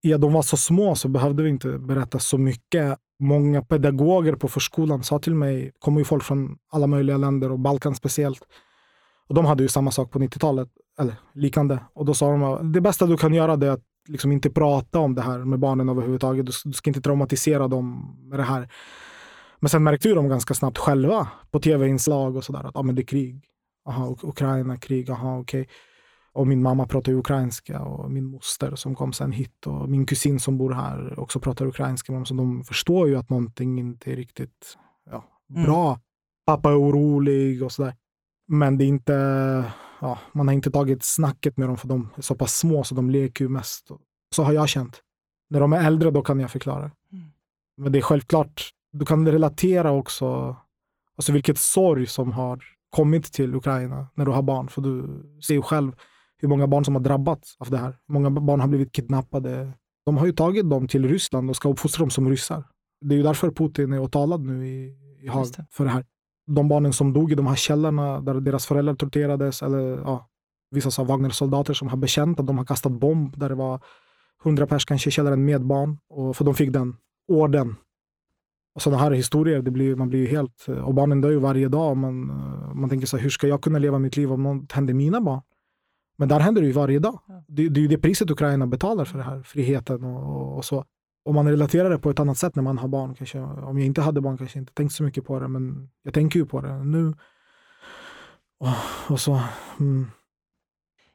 Ja, 0.00 0.18
de 0.18 0.32
var 0.32 0.42
så 0.42 0.56
små 0.56 0.94
så 0.94 1.08
behövde 1.08 1.42
vi 1.42 1.48
inte 1.48 1.78
berätta 1.78 2.18
så 2.18 2.38
mycket. 2.38 2.98
Många 3.18 3.62
pedagoger 3.62 4.34
på 4.34 4.48
förskolan 4.48 5.02
sa 5.02 5.18
till 5.18 5.34
mig, 5.34 5.72
kommer 5.78 6.00
ju 6.00 6.04
folk 6.04 6.24
från 6.24 6.58
alla 6.72 6.86
möjliga 6.86 7.16
länder 7.16 7.52
och 7.52 7.58
Balkan 7.58 7.94
speciellt. 7.94 8.42
Och 9.28 9.34
de 9.34 9.44
hade 9.44 9.62
ju 9.62 9.68
samma 9.68 9.90
sak 9.90 10.10
på 10.10 10.18
90-talet, 10.18 10.68
eller 10.98 11.14
liknande. 11.34 11.78
Och 11.92 12.04
då 12.04 12.14
sa 12.14 12.30
de 12.30 12.42
att 12.42 12.72
det 12.72 12.80
bästa 12.80 13.06
du 13.06 13.16
kan 13.16 13.34
göra 13.34 13.52
är 13.52 13.70
att 13.70 13.84
liksom 14.08 14.32
inte 14.32 14.50
prata 14.50 14.98
om 14.98 15.14
det 15.14 15.22
här 15.22 15.38
med 15.38 15.58
barnen 15.58 15.88
överhuvudtaget. 15.88 16.46
Du, 16.46 16.72
ska 16.72 16.90
inte 16.90 17.00
traumatisera 17.00 17.68
dem 17.68 18.16
med 18.28 18.38
det 18.38 18.42
här. 18.42 18.68
Men 19.58 19.68
sen 19.68 19.82
märkte 19.82 20.08
ju 20.08 20.14
de 20.14 20.28
ganska 20.28 20.54
snabbt 20.54 20.78
själva 20.78 21.28
på 21.50 21.60
tv-inslag 21.60 22.36
och 22.36 22.44
sådär 22.44 22.64
att 22.64 22.76
ah, 22.76 22.82
men 22.82 22.94
det 22.94 23.02
är 23.02 23.06
krig. 23.06 23.44
Aha, 23.88 24.16
Ukraina, 24.22 24.76
krig, 24.76 25.10
aha, 25.10 25.38
okej. 25.38 25.60
Okay. 25.60 25.74
Och 26.32 26.46
min 26.46 26.62
mamma 26.62 26.86
pratar 26.86 27.12
ukrainska 27.12 27.80
och 27.82 28.10
min 28.10 28.24
moster 28.24 28.74
som 28.74 28.94
kom 28.94 29.12
sen 29.12 29.32
hit 29.32 29.66
och 29.66 29.88
min 29.88 30.06
kusin 30.06 30.40
som 30.40 30.58
bor 30.58 30.72
här 30.72 31.18
också 31.18 31.40
pratar 31.40 31.66
ukrainska. 31.66 32.24
Så 32.24 32.34
de 32.34 32.64
förstår 32.64 33.08
ju 33.08 33.16
att 33.16 33.30
någonting 33.30 33.78
inte 33.78 34.12
är 34.12 34.16
riktigt 34.16 34.78
ja, 35.10 35.24
mm. 35.50 35.64
bra. 35.64 35.88
Mm. 35.88 36.00
Pappa 36.46 36.70
är 36.70 36.80
orolig 36.80 37.62
och 37.62 37.72
sådär. 37.72 37.94
Men 38.48 38.78
det 38.78 38.84
är 38.84 38.86
inte, 38.86 39.14
ja, 40.00 40.18
man 40.32 40.48
har 40.48 40.54
inte 40.54 40.70
tagit 40.70 41.04
snacket 41.04 41.56
med 41.56 41.68
dem 41.68 41.76
för 41.76 41.88
de 41.88 42.08
är 42.16 42.22
så 42.22 42.34
pass 42.34 42.54
små 42.58 42.84
så 42.84 42.94
de 42.94 43.10
leker 43.10 43.44
ju 43.44 43.48
mest. 43.48 43.88
Så 44.34 44.42
har 44.42 44.52
jag 44.52 44.68
känt. 44.68 45.00
När 45.50 45.60
de 45.60 45.72
är 45.72 45.86
äldre 45.86 46.10
då 46.10 46.22
kan 46.22 46.40
jag 46.40 46.50
förklara. 46.50 46.90
Mm. 47.12 47.30
Men 47.76 47.92
det 47.92 47.98
är 47.98 48.02
självklart, 48.02 48.70
du 48.92 49.06
kan 49.06 49.28
relatera 49.28 49.90
också, 49.92 50.56
alltså 51.16 51.32
vilket 51.32 51.58
sorg 51.58 52.06
som 52.06 52.32
har 52.32 52.64
kommit 52.90 53.32
till 53.32 53.54
Ukraina 53.54 54.06
när 54.14 54.24
du 54.24 54.30
har 54.30 54.42
barn. 54.42 54.68
För 54.68 54.82
du 54.82 55.22
ser 55.46 55.54
ju 55.54 55.62
själv 55.62 55.92
hur 56.40 56.48
många 56.48 56.66
barn 56.66 56.84
som 56.84 56.94
har 56.94 57.02
drabbats 57.02 57.56
av 57.58 57.70
det 57.70 57.78
här. 57.78 57.96
Hur 58.06 58.12
många 58.12 58.30
barn 58.30 58.60
har 58.60 58.68
blivit 58.68 58.92
kidnappade. 58.92 59.72
De 60.06 60.16
har 60.16 60.26
ju 60.26 60.32
tagit 60.32 60.70
dem 60.70 60.88
till 60.88 61.08
Ryssland 61.08 61.50
och 61.50 61.56
ska 61.56 61.68
uppfostra 61.68 62.02
dem 62.02 62.10
som 62.10 62.28
ryssar. 62.28 62.64
Det 63.00 63.14
är 63.14 63.16
ju 63.16 63.22
därför 63.22 63.50
Putin 63.50 63.92
är 63.92 64.00
åtalad 64.00 64.40
nu 64.40 64.66
i, 64.68 64.96
i 65.22 65.28
Haag 65.28 65.46
för 65.70 65.84
det 65.84 65.90
här. 65.90 66.04
De 66.46 66.68
barnen 66.68 66.92
som 66.92 67.12
dog 67.12 67.32
i 67.32 67.34
de 67.34 67.46
här 67.46 67.56
källorna 67.56 68.20
där 68.20 68.34
deras 68.34 68.66
föräldrar 68.66 68.94
torterades, 68.94 69.62
eller 69.62 69.98
ja, 69.98 70.28
vissa 70.70 71.02
av 71.02 71.08
Wagner-soldater 71.08 71.74
som 71.74 71.88
har 71.88 71.96
bekänt 71.96 72.40
att 72.40 72.46
de 72.46 72.58
har 72.58 72.64
kastat 72.64 72.92
bomb 72.92 73.38
där 73.38 73.48
det 73.48 73.54
var 73.54 73.80
hundra 74.42 74.66
pers 74.66 74.84
kanske 74.84 75.08
i 75.08 75.12
källaren 75.12 75.44
med 75.44 75.66
barn. 75.66 75.98
Och 76.08 76.36
för 76.36 76.44
de 76.44 76.54
fick 76.54 76.72
den 76.72 76.96
orden. 77.28 77.76
Och 78.74 78.82
sådana 78.82 79.02
här 79.02 79.10
historier, 79.10 79.62
det 79.62 79.70
blir, 79.70 79.96
man 79.96 80.08
blir 80.08 80.20
ju 80.20 80.26
helt... 80.26 80.66
Och 80.68 80.94
barnen 80.94 81.20
dör 81.20 81.30
ju 81.30 81.38
varje 81.38 81.68
dag. 81.68 81.96
Man, 81.96 82.26
man 82.74 82.90
tänker 82.90 83.06
så 83.06 83.16
här, 83.16 83.22
hur 83.22 83.30
ska 83.30 83.48
jag 83.48 83.62
kunna 83.62 83.78
leva 83.78 83.98
mitt 83.98 84.16
liv 84.16 84.32
om 84.32 84.42
något 84.42 84.72
händer 84.72 84.94
mina 84.94 85.20
barn? 85.20 85.42
Men 86.20 86.28
där 86.28 86.40
händer 86.40 86.60
det 86.60 86.66
ju 86.66 86.72
varje 86.72 86.98
dag. 86.98 87.20
Det, 87.46 87.68
det 87.68 87.80
är 87.80 87.82
ju 87.82 87.88
det 87.88 87.98
priset 87.98 88.30
Ukraina 88.30 88.66
betalar 88.66 89.04
för 89.04 89.18
det 89.18 89.24
här, 89.24 89.42
friheten 89.42 90.04
och, 90.04 90.56
och, 90.56 90.64
så. 90.64 90.84
Om 91.24 91.34
man 91.34 91.48
relaterar 91.48 91.90
det 91.90 91.98
på 91.98 92.10
ett 92.10 92.20
annat 92.20 92.38
sätt 92.38 92.56
när 92.56 92.62
man 92.62 92.78
har 92.78 92.88
barn, 92.88 93.14
kanske, 93.14 93.40
om 93.40 93.78
jag 93.78 93.86
inte 93.86 94.00
hade 94.00 94.20
barn 94.20 94.38
kanske 94.38 94.58
jag 94.58 94.62
inte 94.62 94.72
tänkt 94.72 94.92
så 94.92 95.02
mycket 95.02 95.24
på 95.24 95.40
det, 95.40 95.48
men 95.48 95.90
jag 96.02 96.14
tänker 96.14 96.38
ju 96.38 96.46
på 96.46 96.60
det 96.60 96.84
nu. 96.84 97.14
Och, 98.58 99.12
och 99.12 99.20
så. 99.20 99.40
Mm. 99.78 100.10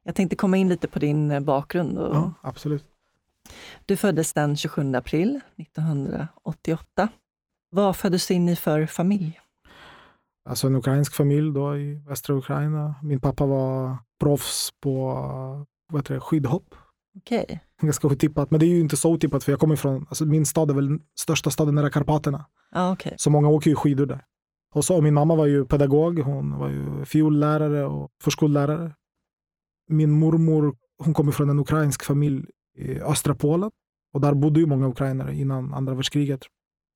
Jag 0.04 0.16
tänkte 0.16 0.36
komma 0.36 0.58
in 0.58 0.70
lite 0.70 0.88
på 0.88 1.00
din 1.00 1.32
eh, 1.32 1.40
bakgrund. 1.40 1.98
Och... 1.98 2.16
Ja, 2.16 2.34
absolut. 2.42 2.86
Du 3.86 3.98
föddes 3.98 4.34
den 4.34 4.58
27 4.58 4.96
april 4.96 5.40
1988. 5.58 7.08
Vad 7.70 7.96
föddes 7.96 8.28
du 8.28 8.34
in 8.34 8.50
i 8.50 8.56
för 8.56 8.86
familj? 8.86 9.40
Alltså 10.50 10.68
en 10.68 10.76
ukrainsk 10.76 11.14
familj 11.16 11.54
då 11.54 11.78
i 11.78 11.96
västra 12.08 12.36
Ukraina. 12.36 12.96
Min 13.04 13.20
pappa 13.20 13.46
var 13.46 13.98
proffs 14.20 14.72
på 14.82 15.14
vad 15.92 16.02
heter 16.02 16.14
det, 16.14 16.20
skidhopp. 16.20 16.76
Okay. 17.18 17.46
Ganska 17.82 18.08
otippat, 18.08 18.52
men 18.52 18.60
det 18.60 18.66
är 18.66 18.68
ju 18.68 18.80
inte 18.80 18.98
så 18.98 19.12
otippat 19.12 19.44
för 19.44 19.52
jag 19.52 19.60
kommer 19.60 19.74
ifrån, 19.74 20.06
alltså 20.10 20.26
min 20.26 20.46
stad 20.46 20.70
är 20.70 20.74
väl 20.74 21.00
största 21.20 21.50
staden 21.50 21.76
nära 21.76 21.90
Karpaterna. 21.90 22.46
Ah, 22.72 22.92
okay. 22.92 23.14
Så 23.18 23.30
många 23.30 23.50
åker 23.50 23.70
ju 23.70 23.76
skidor 23.76 24.06
där. 24.06 24.26
Och 24.74 24.86
så, 24.86 24.96
och 24.96 25.04
min 25.04 25.14
mamma 25.14 25.36
var 25.36 25.46
ju 25.46 25.66
pedagog, 25.66 26.20
hon 26.20 26.58
var 26.58 26.70
ju 26.70 27.06
fiollärare 27.06 27.86
och 27.86 28.10
förskollärare. 28.24 28.96
Min 29.88 30.12
mormor, 30.12 30.76
hon 31.04 31.14
kommer 31.14 31.32
från 31.32 31.50
en 31.50 31.60
ukrainsk 31.60 32.04
familj 32.04 32.46
i 32.78 33.00
östra 33.00 33.36
Polen. 33.36 33.72
Och 34.14 34.22
där 34.22 34.34
bodde 34.34 34.60
ju 34.60 34.66
många 34.66 34.88
ukrainare 34.88 35.36
innan 35.36 35.74
andra 35.74 35.94
världskriget. 35.94 36.42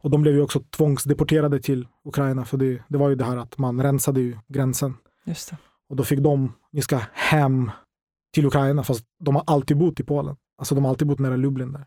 Och 0.03 0.09
de 0.09 0.21
blev 0.21 0.35
ju 0.35 0.41
också 0.41 0.59
tvångsdeporterade 0.59 1.59
till 1.59 1.87
Ukraina, 2.05 2.45
för 2.45 2.57
det, 2.57 2.81
det 2.87 2.97
var 2.97 3.09
ju 3.09 3.15
det 3.15 3.25
här 3.25 3.37
att 3.37 3.57
man 3.57 3.83
rensade 3.83 4.21
ju 4.21 4.37
gränsen. 4.47 4.93
Just 5.25 5.49
det. 5.49 5.57
Och 5.89 5.95
då 5.95 6.03
fick 6.03 6.19
de, 6.19 6.53
ni 6.71 6.81
ska 6.81 6.99
hem 7.13 7.71
till 8.33 8.45
Ukraina, 8.45 8.83
fast 8.83 9.05
de 9.19 9.35
har 9.35 9.43
alltid 9.47 9.77
bott 9.77 9.99
i 9.99 10.03
Polen. 10.03 10.35
Alltså 10.57 10.75
de 10.75 10.83
har 10.83 10.91
alltid 10.91 11.07
bott 11.07 11.19
nära 11.19 11.35
Lublin 11.35 11.71
där. 11.71 11.85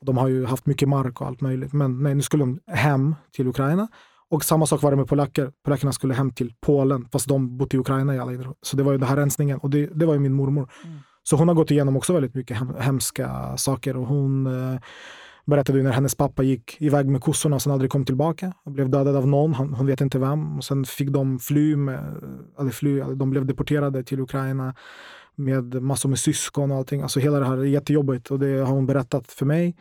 Och 0.00 0.06
de 0.06 0.16
har 0.16 0.28
ju 0.28 0.46
haft 0.46 0.66
mycket 0.66 0.88
mark 0.88 1.20
och 1.20 1.26
allt 1.26 1.40
möjligt. 1.40 1.72
Men 1.72 2.02
nej, 2.02 2.14
nu 2.14 2.22
skulle 2.22 2.42
de 2.42 2.60
hem 2.66 3.14
till 3.32 3.48
Ukraina. 3.48 3.88
Och 4.30 4.44
samma 4.44 4.66
sak 4.66 4.82
var 4.82 4.90
det 4.90 4.96
med 4.96 5.08
polacker. 5.08 5.52
Polackerna 5.64 5.92
skulle 5.92 6.14
hem 6.14 6.30
till 6.30 6.54
Polen, 6.60 7.08
fast 7.12 7.28
de 7.28 7.56
bodde 7.56 7.76
i 7.76 7.80
Ukraina 7.80 8.14
i 8.14 8.18
alla 8.18 8.54
Så 8.62 8.76
det 8.76 8.82
var 8.82 8.92
ju 8.92 8.98
den 8.98 9.08
här 9.08 9.16
rensningen. 9.16 9.58
Och 9.58 9.70
det, 9.70 9.86
det 9.86 10.06
var 10.06 10.14
ju 10.14 10.20
min 10.20 10.32
mormor. 10.32 10.70
Mm. 10.84 10.98
Så 11.22 11.36
hon 11.36 11.48
har 11.48 11.54
gått 11.54 11.70
igenom 11.70 11.96
också 11.96 12.12
väldigt 12.12 12.34
mycket 12.34 12.56
hem, 12.56 12.74
hemska 12.78 13.56
saker. 13.56 13.96
Och 13.96 14.06
hon 14.06 14.46
eh, 14.46 14.80
berättade 15.44 15.82
när 15.82 15.92
hennes 15.92 16.14
pappa 16.14 16.42
gick 16.42 16.82
iväg 16.82 17.06
med 17.06 17.20
kossorna 17.20 17.56
och 17.56 17.62
sen 17.62 17.72
aldrig 17.72 17.90
kom 17.90 18.04
tillbaka. 18.04 18.52
Och 18.64 18.72
blev 18.72 18.90
dödad 18.90 19.16
av 19.16 19.26
någon, 19.26 19.54
hon, 19.54 19.74
hon 19.74 19.86
vet 19.86 20.00
inte 20.00 20.18
vem. 20.18 20.56
Och 20.56 20.64
sen 20.64 20.84
fick 20.84 21.10
de 21.10 21.38
fly, 21.38 21.76
med, 21.76 22.22
eller 22.60 22.70
fly 22.70 23.00
de 23.00 23.30
blev 23.30 23.46
deporterade 23.46 24.02
till 24.02 24.20
Ukraina 24.20 24.74
med 25.34 25.82
massor 25.82 26.08
med 26.08 26.18
syskon 26.18 26.70
och 26.70 26.76
allting. 26.76 27.02
Alltså 27.02 27.20
hela 27.20 27.38
det 27.38 27.46
här 27.46 27.56
är 27.56 27.64
jättejobbigt 27.64 28.30
och 28.30 28.38
det 28.38 28.58
har 28.58 28.74
hon 28.74 28.86
berättat 28.86 29.32
för 29.32 29.46
mig. 29.46 29.76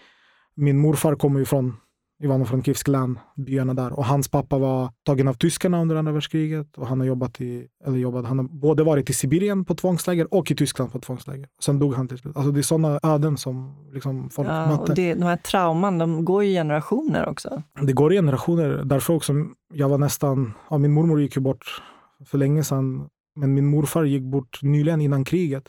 Min 0.55 0.77
morfar 0.77 1.15
kommer 1.15 1.39
ju 1.39 1.45
från 1.45 1.75
Ivano-Frankivsk 2.23 2.87
län, 2.87 3.19
byarna 3.35 3.73
där. 3.73 3.93
Och 3.93 4.05
hans 4.05 4.29
pappa 4.29 4.57
var 4.57 4.89
tagen 5.05 5.27
av 5.27 5.33
tyskarna 5.33 5.81
under 5.81 5.95
andra 5.95 6.11
världskriget 6.11 6.77
och 6.77 6.87
han 6.87 6.99
har 6.99 7.07
jobbat 7.07 7.41
i, 7.41 7.67
eller 7.85 7.97
jobbat, 7.97 8.25
han 8.25 8.39
har 8.39 8.45
både 8.45 8.83
varit 8.83 9.09
i 9.09 9.13
Sibirien 9.13 9.65
på 9.65 9.75
tvångsläger 9.75 10.33
och 10.33 10.51
i 10.51 10.55
Tyskland 10.55 10.91
på 10.91 10.99
tvångsläger. 10.99 11.47
Sen 11.61 11.79
dog 11.79 11.93
han 11.93 12.07
till 12.07 12.17
slut. 12.17 12.37
Alltså 12.37 12.51
det 12.51 12.59
är 12.59 12.61
sådana 12.61 12.99
öden 13.03 13.37
som 13.37 13.75
liksom 13.93 14.29
folk 14.29 14.49
ja, 14.49 14.67
möter. 14.67 14.81
Och 14.81 14.95
det, 14.95 15.13
de 15.13 15.23
här 15.23 15.37
trauman, 15.37 15.97
de 15.97 16.25
går 16.25 16.43
i 16.43 16.53
generationer 16.53 17.29
också. 17.29 17.61
Det 17.81 17.93
går 17.93 18.13
i 18.13 18.15
generationer. 18.15 18.81
Därför 18.85 19.13
också, 19.13 19.33
jag 19.73 19.89
var 19.89 19.97
nästan, 19.97 20.53
ja, 20.69 20.77
min 20.77 20.91
mormor 20.91 21.21
gick 21.21 21.35
ju 21.35 21.41
bort 21.41 21.81
för 22.25 22.37
länge 22.37 22.63
sedan. 22.63 23.07
Men 23.35 23.53
min 23.53 23.65
morfar 23.65 24.03
gick 24.03 24.23
bort 24.23 24.59
nyligen 24.61 25.01
innan 25.01 25.25
kriget. 25.25 25.63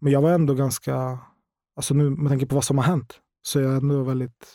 Men 0.00 0.12
jag 0.12 0.22
var 0.22 0.30
ändå 0.30 0.54
ganska, 0.54 1.18
alltså 1.76 1.94
nu 1.94 2.10
med 2.10 2.30
tanke 2.30 2.46
på 2.46 2.54
vad 2.54 2.64
som 2.64 2.78
har 2.78 2.84
hänt, 2.84 3.20
så 3.42 3.60
jag 3.60 3.72
är 3.72 3.76
ändå 3.76 4.02
väldigt 4.02 4.46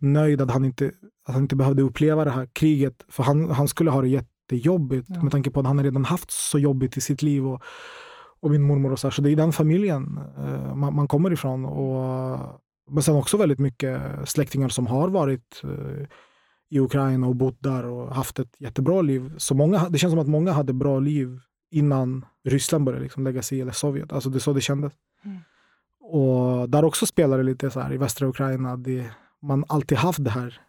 nöjd 0.00 0.40
att 0.40 0.50
han 0.50 0.64
inte, 0.64 0.92
att 1.26 1.34
han 1.34 1.42
inte 1.42 1.56
behövde 1.56 1.82
uppleva 1.82 2.24
det 2.24 2.30
här 2.30 2.48
kriget. 2.52 3.04
För 3.08 3.22
han, 3.22 3.50
han 3.50 3.68
skulle 3.68 3.90
ha 3.90 4.00
det 4.00 4.08
jättejobbigt 4.08 5.08
ja. 5.10 5.22
med 5.22 5.32
tanke 5.32 5.50
på 5.50 5.60
att 5.60 5.66
han 5.66 5.82
redan 5.82 6.04
haft 6.04 6.30
så 6.30 6.58
jobbigt 6.58 6.96
i 6.96 7.00
sitt 7.00 7.22
liv. 7.22 7.46
Och, 7.46 7.62
och 8.40 8.50
min 8.50 8.62
mormor 8.62 8.92
och 8.92 8.98
så. 8.98 9.06
Här. 9.06 9.12
Så 9.12 9.22
det 9.22 9.30
är 9.30 9.36
den 9.36 9.52
familjen 9.52 10.20
uh, 10.38 10.74
man, 10.74 10.94
man, 10.94 11.08
kommer 11.08 11.32
ifrån. 11.32 11.64
Och, 11.64 12.38
men 12.90 13.02
sen 13.02 13.16
också 13.16 13.36
väldigt 13.36 13.58
mycket 13.58 14.00
släktingar 14.24 14.68
som 14.68 14.86
har 14.86 15.08
varit 15.08 15.60
uh, 15.64 16.06
i 16.70 16.80
Ukraina 16.80 17.26
och 17.26 17.36
bott 17.36 17.62
där 17.62 17.84
och 17.84 18.14
haft 18.14 18.38
ett 18.38 18.54
jättebra 18.58 19.02
liv. 19.02 19.32
Så 19.36 19.54
många, 19.54 19.88
det 19.88 19.98
känns 19.98 20.12
som 20.12 20.20
att 20.20 20.28
många 20.28 20.52
hade 20.52 20.72
bra 20.72 20.98
liv 20.98 21.40
innan 21.70 22.24
Ryssland 22.44 22.84
började 22.84 23.02
liksom 23.02 23.24
lägga 23.24 23.42
sig 23.42 23.58
i, 23.58 23.60
eller 23.60 23.72
Sovjet. 23.72 24.12
Alltså 24.12 24.30
det 24.30 24.38
är 24.38 24.40
så 24.40 24.52
det 24.52 24.60
kändes. 24.60 24.92
Mm. 25.24 25.38
Och 26.00 26.68
där 26.68 26.84
också 26.84 27.06
spelar 27.06 27.38
det 27.38 27.44
lite 27.44 27.70
så 27.70 27.80
här 27.80 27.92
i 27.92 27.96
västra 27.96 28.28
Ukraina. 28.28 28.76
Det, 28.76 29.10
man 29.44 29.64
alltid 29.68 29.98
haft 29.98 30.24
det 30.24 30.30
här 30.30 30.60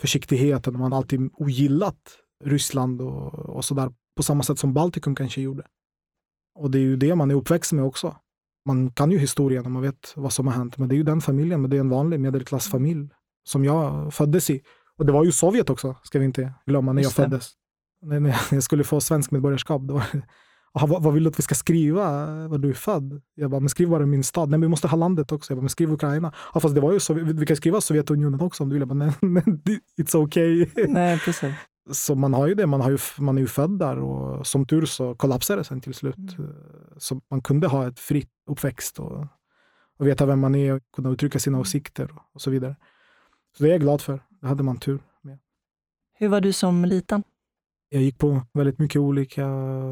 försiktigheten. 0.00 0.78
Man 0.78 0.92
alltid 0.92 1.30
ogillat 1.34 2.18
Ryssland 2.44 3.02
och, 3.02 3.34
och 3.34 3.64
sådär 3.64 3.92
på 4.16 4.22
samma 4.22 4.42
sätt 4.42 4.58
som 4.58 4.74
Baltikum 4.74 5.14
kanske 5.14 5.40
gjorde. 5.40 5.66
Och 6.54 6.70
det 6.70 6.78
är 6.78 6.82
ju 6.82 6.96
det 6.96 7.14
man 7.14 7.30
är 7.30 7.34
uppväxt 7.34 7.72
med 7.72 7.84
också. 7.84 8.16
Man 8.66 8.90
kan 8.90 9.10
ju 9.10 9.18
historien 9.18 9.64
och 9.64 9.70
man 9.70 9.82
vet 9.82 10.12
vad 10.16 10.32
som 10.32 10.46
har 10.46 10.54
hänt, 10.54 10.78
men 10.78 10.88
det 10.88 10.94
är 10.94 10.96
ju 10.96 11.02
den 11.02 11.20
familjen, 11.20 11.60
men 11.60 11.70
det 11.70 11.76
är 11.76 11.80
en 11.80 11.88
vanlig 11.88 12.20
medelklassfamilj 12.20 13.08
som 13.44 13.64
jag 13.64 14.14
föddes 14.14 14.50
i. 14.50 14.62
Och 14.98 15.06
det 15.06 15.12
var 15.12 15.24
ju 15.24 15.32
Sovjet 15.32 15.70
också, 15.70 15.96
ska 16.02 16.18
vi 16.18 16.24
inte 16.24 16.52
glömma, 16.66 16.92
när 16.92 17.02
jag 17.02 17.12
föddes. 17.12 17.52
När 18.02 18.36
jag 18.50 18.62
skulle 18.62 18.84
få 18.84 19.00
svensk 19.00 19.30
medborgarskap, 19.30 19.82
då 19.82 19.94
var 19.94 20.04
det 20.74 20.86
vad, 20.86 21.02
vad, 21.02 21.14
vill 21.14 21.24
du 21.24 21.28
att 21.28 21.38
vi 21.38 21.42
ska 21.42 21.54
skriva? 21.54 22.26
Var 22.48 22.58
du 22.58 22.68
är 22.68 22.74
född? 22.74 23.22
Jag 23.34 23.50
bara, 23.50 23.60
men 23.60 23.68
skriv 23.68 23.88
bara 23.88 24.06
min 24.06 24.24
stad. 24.24 24.48
Nej, 24.48 24.58
men 24.58 24.60
vi 24.60 24.68
måste 24.68 24.88
ha 24.88 24.96
landet 24.96 25.32
också. 25.32 25.52
Jag 25.52 25.58
bara, 25.58 25.62
men 25.62 25.68
skriv 25.68 25.92
Ukraina. 25.92 26.32
Ja, 26.54 26.60
fast 26.60 26.74
det 26.74 26.80
var 26.80 26.92
ju 26.92 27.00
så, 27.00 27.14
vi 27.14 27.46
kan 27.46 27.56
skriva 27.56 27.80
Sovjetunionen 27.80 28.40
också 28.40 28.62
om 28.62 28.68
du 28.68 28.74
vill. 28.74 28.80
Jag 28.80 28.88
bara, 28.88 28.94
nej, 28.94 29.12
nej 29.20 29.44
it's 30.00 30.16
okay. 30.16 30.66
Nej, 30.88 31.18
precis. 31.18 31.54
Så 31.90 32.14
man 32.14 32.34
har 32.34 32.46
ju 32.46 32.54
det, 32.54 32.66
man, 32.66 32.80
har 32.80 32.90
ju, 32.90 32.98
man 33.18 33.36
är 33.36 33.42
ju 33.42 33.48
född 33.48 33.78
där 33.78 33.98
och 33.98 34.46
som 34.46 34.66
tur 34.66 34.86
så 34.86 35.14
kollapsade 35.14 35.60
det 35.60 35.64
sen 35.64 35.80
till 35.80 35.94
slut. 35.94 36.16
Mm. 36.38 36.50
Så 36.96 37.20
man 37.30 37.42
kunde 37.42 37.66
ha 37.66 37.88
ett 37.88 37.98
fritt 37.98 38.30
uppväxt 38.50 38.98
och, 38.98 39.26
och 39.98 40.06
veta 40.06 40.26
vem 40.26 40.40
man 40.40 40.54
är 40.54 40.72
och 40.72 40.82
kunna 40.96 41.10
uttrycka 41.10 41.38
sina 41.38 41.54
mm. 41.54 41.60
åsikter 41.60 42.10
och, 42.12 42.22
och 42.34 42.40
så 42.40 42.50
vidare. 42.50 42.76
Så 43.56 43.62
det 43.62 43.68
är 43.68 43.72
jag 43.72 43.80
glad 43.80 44.00
för. 44.00 44.20
Det 44.40 44.46
hade 44.46 44.62
man 44.62 44.76
tur 44.76 45.00
med. 45.22 45.38
Hur 46.14 46.28
var 46.28 46.40
du 46.40 46.52
som 46.52 46.84
liten? 46.84 47.22
Jag 47.94 48.02
gick 48.02 48.18
på 48.18 48.42
väldigt 48.52 48.78
mycket 48.78 49.00
olika 49.00 49.46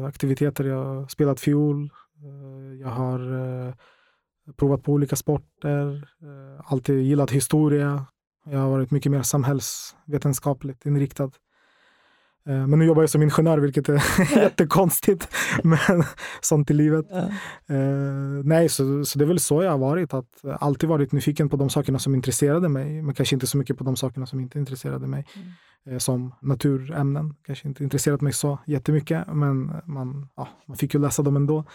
aktiviteter. 0.07 0.63
Jag 0.63 0.85
har 0.85 1.07
spelat 1.07 1.39
fiol. 1.39 1.89
Eh, 2.23 2.79
jag 2.81 2.87
har 2.87 3.19
eh, 3.67 3.73
provat 4.57 4.83
på 4.83 4.91
olika 4.91 5.15
sporter. 5.15 6.09
Eh, 6.21 6.71
alltid 6.71 7.01
gillat 7.01 7.31
historia. 7.31 8.05
Jag 8.45 8.59
har 8.59 8.69
varit 8.69 8.91
mycket 8.91 9.11
mer 9.11 9.21
samhällsvetenskapligt 9.21 10.85
inriktad. 10.85 11.31
Men 12.43 12.79
nu 12.79 12.85
jobbar 12.85 13.01
jag 13.01 13.09
som 13.09 13.21
ingenjör, 13.21 13.57
vilket 13.57 13.89
är 13.89 14.03
jättekonstigt. 14.35 15.27
Men 15.63 16.03
sånt 16.41 16.71
i 16.71 16.73
livet. 16.73 17.05
Ja. 17.09 17.75
Uh, 17.75 18.43
nej, 18.43 18.69
så, 18.69 19.05
så 19.05 19.19
det 19.19 19.25
är 19.25 19.27
väl 19.27 19.39
så 19.39 19.63
jag 19.63 19.71
har 19.71 19.77
varit. 19.77 20.13
Att 20.13 20.45
alltid 20.59 20.89
varit 20.89 21.11
nyfiken 21.11 21.49
på 21.49 21.57
de 21.57 21.69
sakerna 21.69 21.99
som 21.99 22.15
intresserade 22.15 22.69
mig, 22.69 23.01
men 23.01 23.15
kanske 23.15 23.35
inte 23.35 23.47
så 23.47 23.57
mycket 23.57 23.77
på 23.77 23.83
de 23.83 23.95
sakerna 23.95 24.25
som 24.25 24.39
inte 24.39 24.59
intresserade 24.59 25.07
mig. 25.07 25.25
Mm. 25.35 25.47
Eh, 25.85 25.97
som 25.97 26.33
naturämnen. 26.41 27.33
Kanske 27.45 27.67
inte 27.67 27.83
intresserat 27.83 28.21
mig 28.21 28.33
så 28.33 28.59
jättemycket, 28.65 29.27
men 29.27 29.71
man, 29.85 30.27
ja, 30.35 30.47
man 30.65 30.77
fick 30.77 30.93
ju 30.93 30.99
läsa 30.99 31.23
dem 31.23 31.35
ändå. 31.35 31.65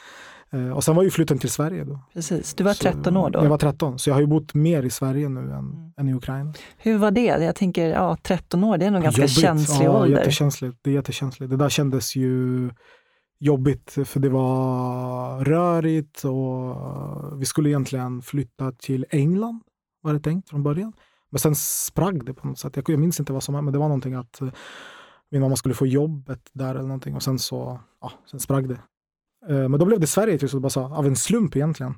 Eh, 0.52 0.70
och 0.70 0.84
sen 0.84 0.96
var 0.96 1.02
ju 1.02 1.10
flytten 1.10 1.38
till 1.38 1.50
Sverige 1.50 1.84
då. 1.84 2.00
Precis, 2.12 2.54
du 2.54 2.64
var 2.64 2.74
13 2.74 3.14
så, 3.14 3.20
år 3.20 3.30
då? 3.30 3.44
Jag 3.44 3.48
var 3.48 3.58
13, 3.58 3.98
så 3.98 4.10
jag 4.10 4.14
har 4.14 4.20
ju 4.20 4.26
bott 4.26 4.54
mer 4.54 4.82
i 4.82 4.90
Sverige 4.90 5.28
nu 5.28 5.40
än, 5.40 5.50
mm. 5.50 5.92
än 5.96 6.08
i 6.08 6.14
Ukraina. 6.14 6.54
Hur 6.76 6.98
var 6.98 7.10
det? 7.10 7.24
Jag 7.24 7.54
tänker, 7.54 7.88
ja, 7.88 8.16
13 8.22 8.64
år, 8.64 8.78
det 8.78 8.86
är 8.86 8.90
nog 8.90 9.02
ganska 9.02 9.22
Jobbigt. 9.22 9.40
känslig 9.40 9.86
ja, 9.86 10.00
ålder. 10.00 10.18
Jättekänsligt. 10.18 10.78
Det 10.82 10.90
är 10.90 10.94
jättekänsligt. 10.94 11.50
Det 11.50 11.56
där 11.56 11.68
kändes 11.68 12.16
ju 12.16 12.70
jobbigt, 13.38 13.96
för 14.04 14.20
det 14.20 14.28
var 14.28 15.44
rörigt 15.44 16.24
och 16.24 17.40
vi 17.40 17.44
skulle 17.44 17.68
egentligen 17.68 18.22
flytta 18.22 18.72
till 18.72 19.06
England, 19.10 19.62
var 20.02 20.12
det 20.12 20.20
tänkt 20.20 20.48
från 20.48 20.62
början. 20.62 20.92
Men 21.30 21.38
sen 21.38 21.54
sprang 21.54 22.24
det 22.24 22.34
på 22.34 22.48
något 22.48 22.58
sätt. 22.58 22.76
Jag, 22.76 22.98
minns 22.98 23.20
inte 23.20 23.32
vad 23.32 23.42
som 23.42 23.54
hände, 23.54 23.64
men 23.64 23.72
det 23.72 23.78
var 23.78 23.88
någonting 23.88 24.14
att 24.14 24.42
uh, 24.42 24.50
min 25.30 25.40
mamma 25.40 25.56
skulle 25.56 25.74
få 25.74 25.86
jobbet 25.86 26.40
där 26.52 26.70
eller 26.70 26.88
någonting 26.88 27.14
och 27.14 27.22
sen 27.22 27.38
så, 27.38 27.80
ja, 28.00 28.12
sen 28.30 28.40
sprang 28.40 28.68
det. 28.68 28.78
Eh, 29.48 29.68
men 29.68 29.80
då 29.80 29.84
blev 29.84 30.00
det 30.00 30.06
Sverige 30.06 30.38
till 30.38 30.48
slut, 30.48 30.62
bara 30.62 30.70
så, 30.70 30.84
av 30.84 31.06
en 31.06 31.16
slump 31.16 31.56
egentligen. 31.56 31.94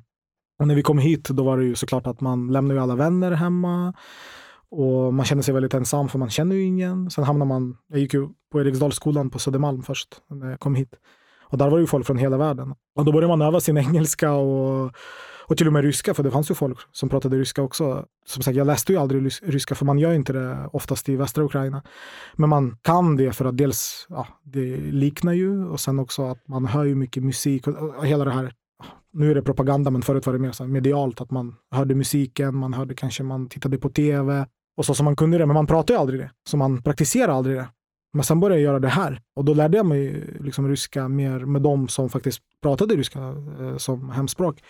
Och 0.59 0.67
när 0.67 0.75
vi 0.75 0.83
kom 0.83 0.97
hit, 0.97 1.29
då 1.29 1.43
var 1.43 1.57
det 1.57 1.63
ju 1.63 1.75
såklart 1.75 2.07
att 2.07 2.21
man 2.21 2.51
lämnar 2.51 2.75
ju 2.75 2.81
alla 2.81 2.95
vänner 2.95 3.31
hemma. 3.31 3.93
Och 4.71 5.13
man 5.13 5.25
känner 5.25 5.41
sig 5.41 5.53
väldigt 5.53 5.73
ensam 5.73 6.09
för 6.09 6.19
man 6.19 6.29
känner 6.29 6.55
ju 6.55 6.63
ingen. 6.63 7.11
Sen 7.11 7.23
hamnar 7.23 7.45
man, 7.45 7.77
jag 7.87 7.99
gick 7.99 8.13
ju 8.13 8.27
på 8.51 8.61
Eriksdalsskolan 8.61 9.29
på 9.29 9.39
Södermalm 9.39 9.83
först 9.83 10.21
när 10.29 10.49
jag 10.49 10.59
kom 10.59 10.75
hit. 10.75 10.95
Och 11.49 11.57
där 11.57 11.69
var 11.69 11.77
det 11.77 11.81
ju 11.81 11.87
folk 11.87 12.05
från 12.05 12.17
hela 12.17 12.37
världen. 12.37 12.75
Och 12.95 13.05
då 13.05 13.11
började 13.11 13.37
man 13.37 13.41
öva 13.41 13.59
sin 13.59 13.77
engelska 13.87 14.31
och 14.33 14.91
och 15.49 15.57
till 15.57 15.67
och 15.67 15.73
med 15.73 15.83
ryska, 15.83 16.13
för 16.13 16.23
det 16.23 16.31
fanns 16.31 16.51
ju 16.51 16.55
folk 16.55 16.77
som 16.91 17.09
pratade 17.09 17.37
ryska 17.37 17.61
också. 17.61 18.05
Som 18.25 18.43
sagt, 18.43 18.57
jag 18.57 18.67
läste 18.67 18.93
ju 18.93 18.99
aldrig 18.99 19.31
ryska, 19.43 19.75
för 19.75 19.85
man 19.85 19.99
gör 19.99 20.13
inte 20.13 20.33
det 20.33 20.69
oftast 20.73 21.09
i 21.09 21.15
västra 21.15 21.43
Ukraina. 21.43 21.83
Men 22.35 22.49
man 22.49 22.77
kan 22.81 23.15
det 23.15 23.31
för 23.31 23.45
att 23.45 23.57
dels, 23.57 24.05
ja, 24.09 24.27
det 24.43 24.77
liknar 24.77 25.33
ju 25.33 25.65
och 25.65 25.79
sen 25.79 25.99
också 25.99 26.23
att 26.23 26.47
man 26.47 26.65
hör 26.65 26.85
ju 26.85 26.95
mycket 26.95 27.23
musik 27.23 27.67
och, 27.67 27.73
och 27.73 28.05
hela 28.05 28.25
det 28.25 28.31
här 28.31 28.53
nu 29.13 29.31
är 29.31 29.35
det 29.35 29.41
propaganda, 29.41 29.91
men 29.91 30.01
förut 30.01 30.25
var 30.25 30.33
det 30.33 30.39
mer 30.39 30.51
så 30.51 30.67
medialt, 30.67 31.21
att 31.21 31.31
man 31.31 31.55
hörde 31.71 31.95
musiken, 31.95 32.55
man 32.55 32.73
hörde 32.73 32.95
kanske, 32.95 33.23
man 33.23 33.49
tittade 33.49 33.77
på 33.77 33.89
tv 33.89 34.45
och 34.77 34.85
så 34.85 34.93
som 34.93 35.05
man 35.05 35.15
kunde 35.15 35.37
det, 35.37 35.45
men 35.45 35.53
man 35.53 35.67
pratade 35.67 35.93
ju 35.93 35.99
aldrig 35.99 36.19
det. 36.19 36.31
Så 36.49 36.57
man 36.57 36.81
praktiserade 36.81 37.33
aldrig 37.33 37.57
det. 37.57 37.67
Men 38.13 38.23
sen 38.23 38.39
började 38.39 38.61
jag 38.61 38.63
göra 38.63 38.79
det 38.79 38.87
här 38.87 39.21
och 39.35 39.45
då 39.45 39.53
lärde 39.53 39.77
jag 39.77 39.85
mig 39.85 40.27
liksom 40.39 40.69
ryska 40.69 41.07
mer 41.07 41.39
med 41.39 41.61
dem 41.61 41.87
som 41.87 42.09
faktiskt 42.09 42.41
pratade 42.61 42.95
ryska 42.95 43.19
eh, 43.59 43.77
som 43.77 44.09
hemspråk. 44.09 44.61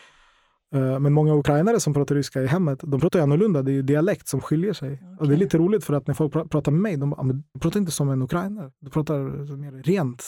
Eh, 0.75 0.99
men 0.99 1.13
många 1.13 1.33
ukrainare 1.33 1.79
som 1.79 1.93
pratar 1.93 2.15
ryska 2.15 2.41
i 2.41 2.47
hemmet, 2.47 2.79
de 2.83 2.99
pratar 2.99 3.19
annorlunda. 3.19 3.61
Det 3.61 3.71
är 3.71 3.81
dialekt 3.81 4.27
som 4.27 4.41
skiljer 4.41 4.73
sig. 4.73 4.93
Okay. 4.93 5.17
Och 5.19 5.27
det 5.27 5.33
är 5.33 5.37
lite 5.37 5.57
roligt 5.57 5.83
för 5.83 5.93
att 5.93 6.07
när 6.07 6.13
folk 6.13 6.33
pratar 6.33 6.71
med 6.71 6.81
mig, 6.81 6.97
de 6.97 7.09
bara, 7.09 7.23
du 7.23 7.59
pratar 7.59 7.79
inte 7.79 7.91
som 7.91 8.09
en 8.09 8.21
ukrainare. 8.21 8.71
Du 8.79 8.89
pratar 8.89 9.19
mer 9.57 9.71
rent. 9.71 10.23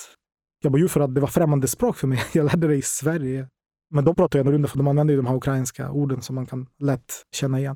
Jag 0.63 0.71
bara, 0.71 0.79
ju 0.79 0.87
för 0.87 0.99
att 0.99 1.15
det 1.15 1.21
var 1.21 1.27
främmande 1.27 1.67
språk 1.67 1.97
för 1.97 2.07
mig. 2.07 2.19
Jag 2.33 2.45
lärde 2.45 2.67
det 2.67 2.75
i 2.75 2.81
Sverige. 2.81 3.47
Men 3.89 4.05
de 4.05 4.15
pratar 4.15 4.39
annorlunda 4.39 4.67
för 4.67 4.77
de 4.77 4.87
använder 4.87 5.13
ju 5.13 5.17
de 5.17 5.27
här 5.27 5.35
ukrainska 5.35 5.91
orden 5.91 6.21
som 6.21 6.35
man 6.35 6.45
kan 6.45 6.67
lätt 6.79 7.13
känna 7.31 7.59
igen. 7.59 7.75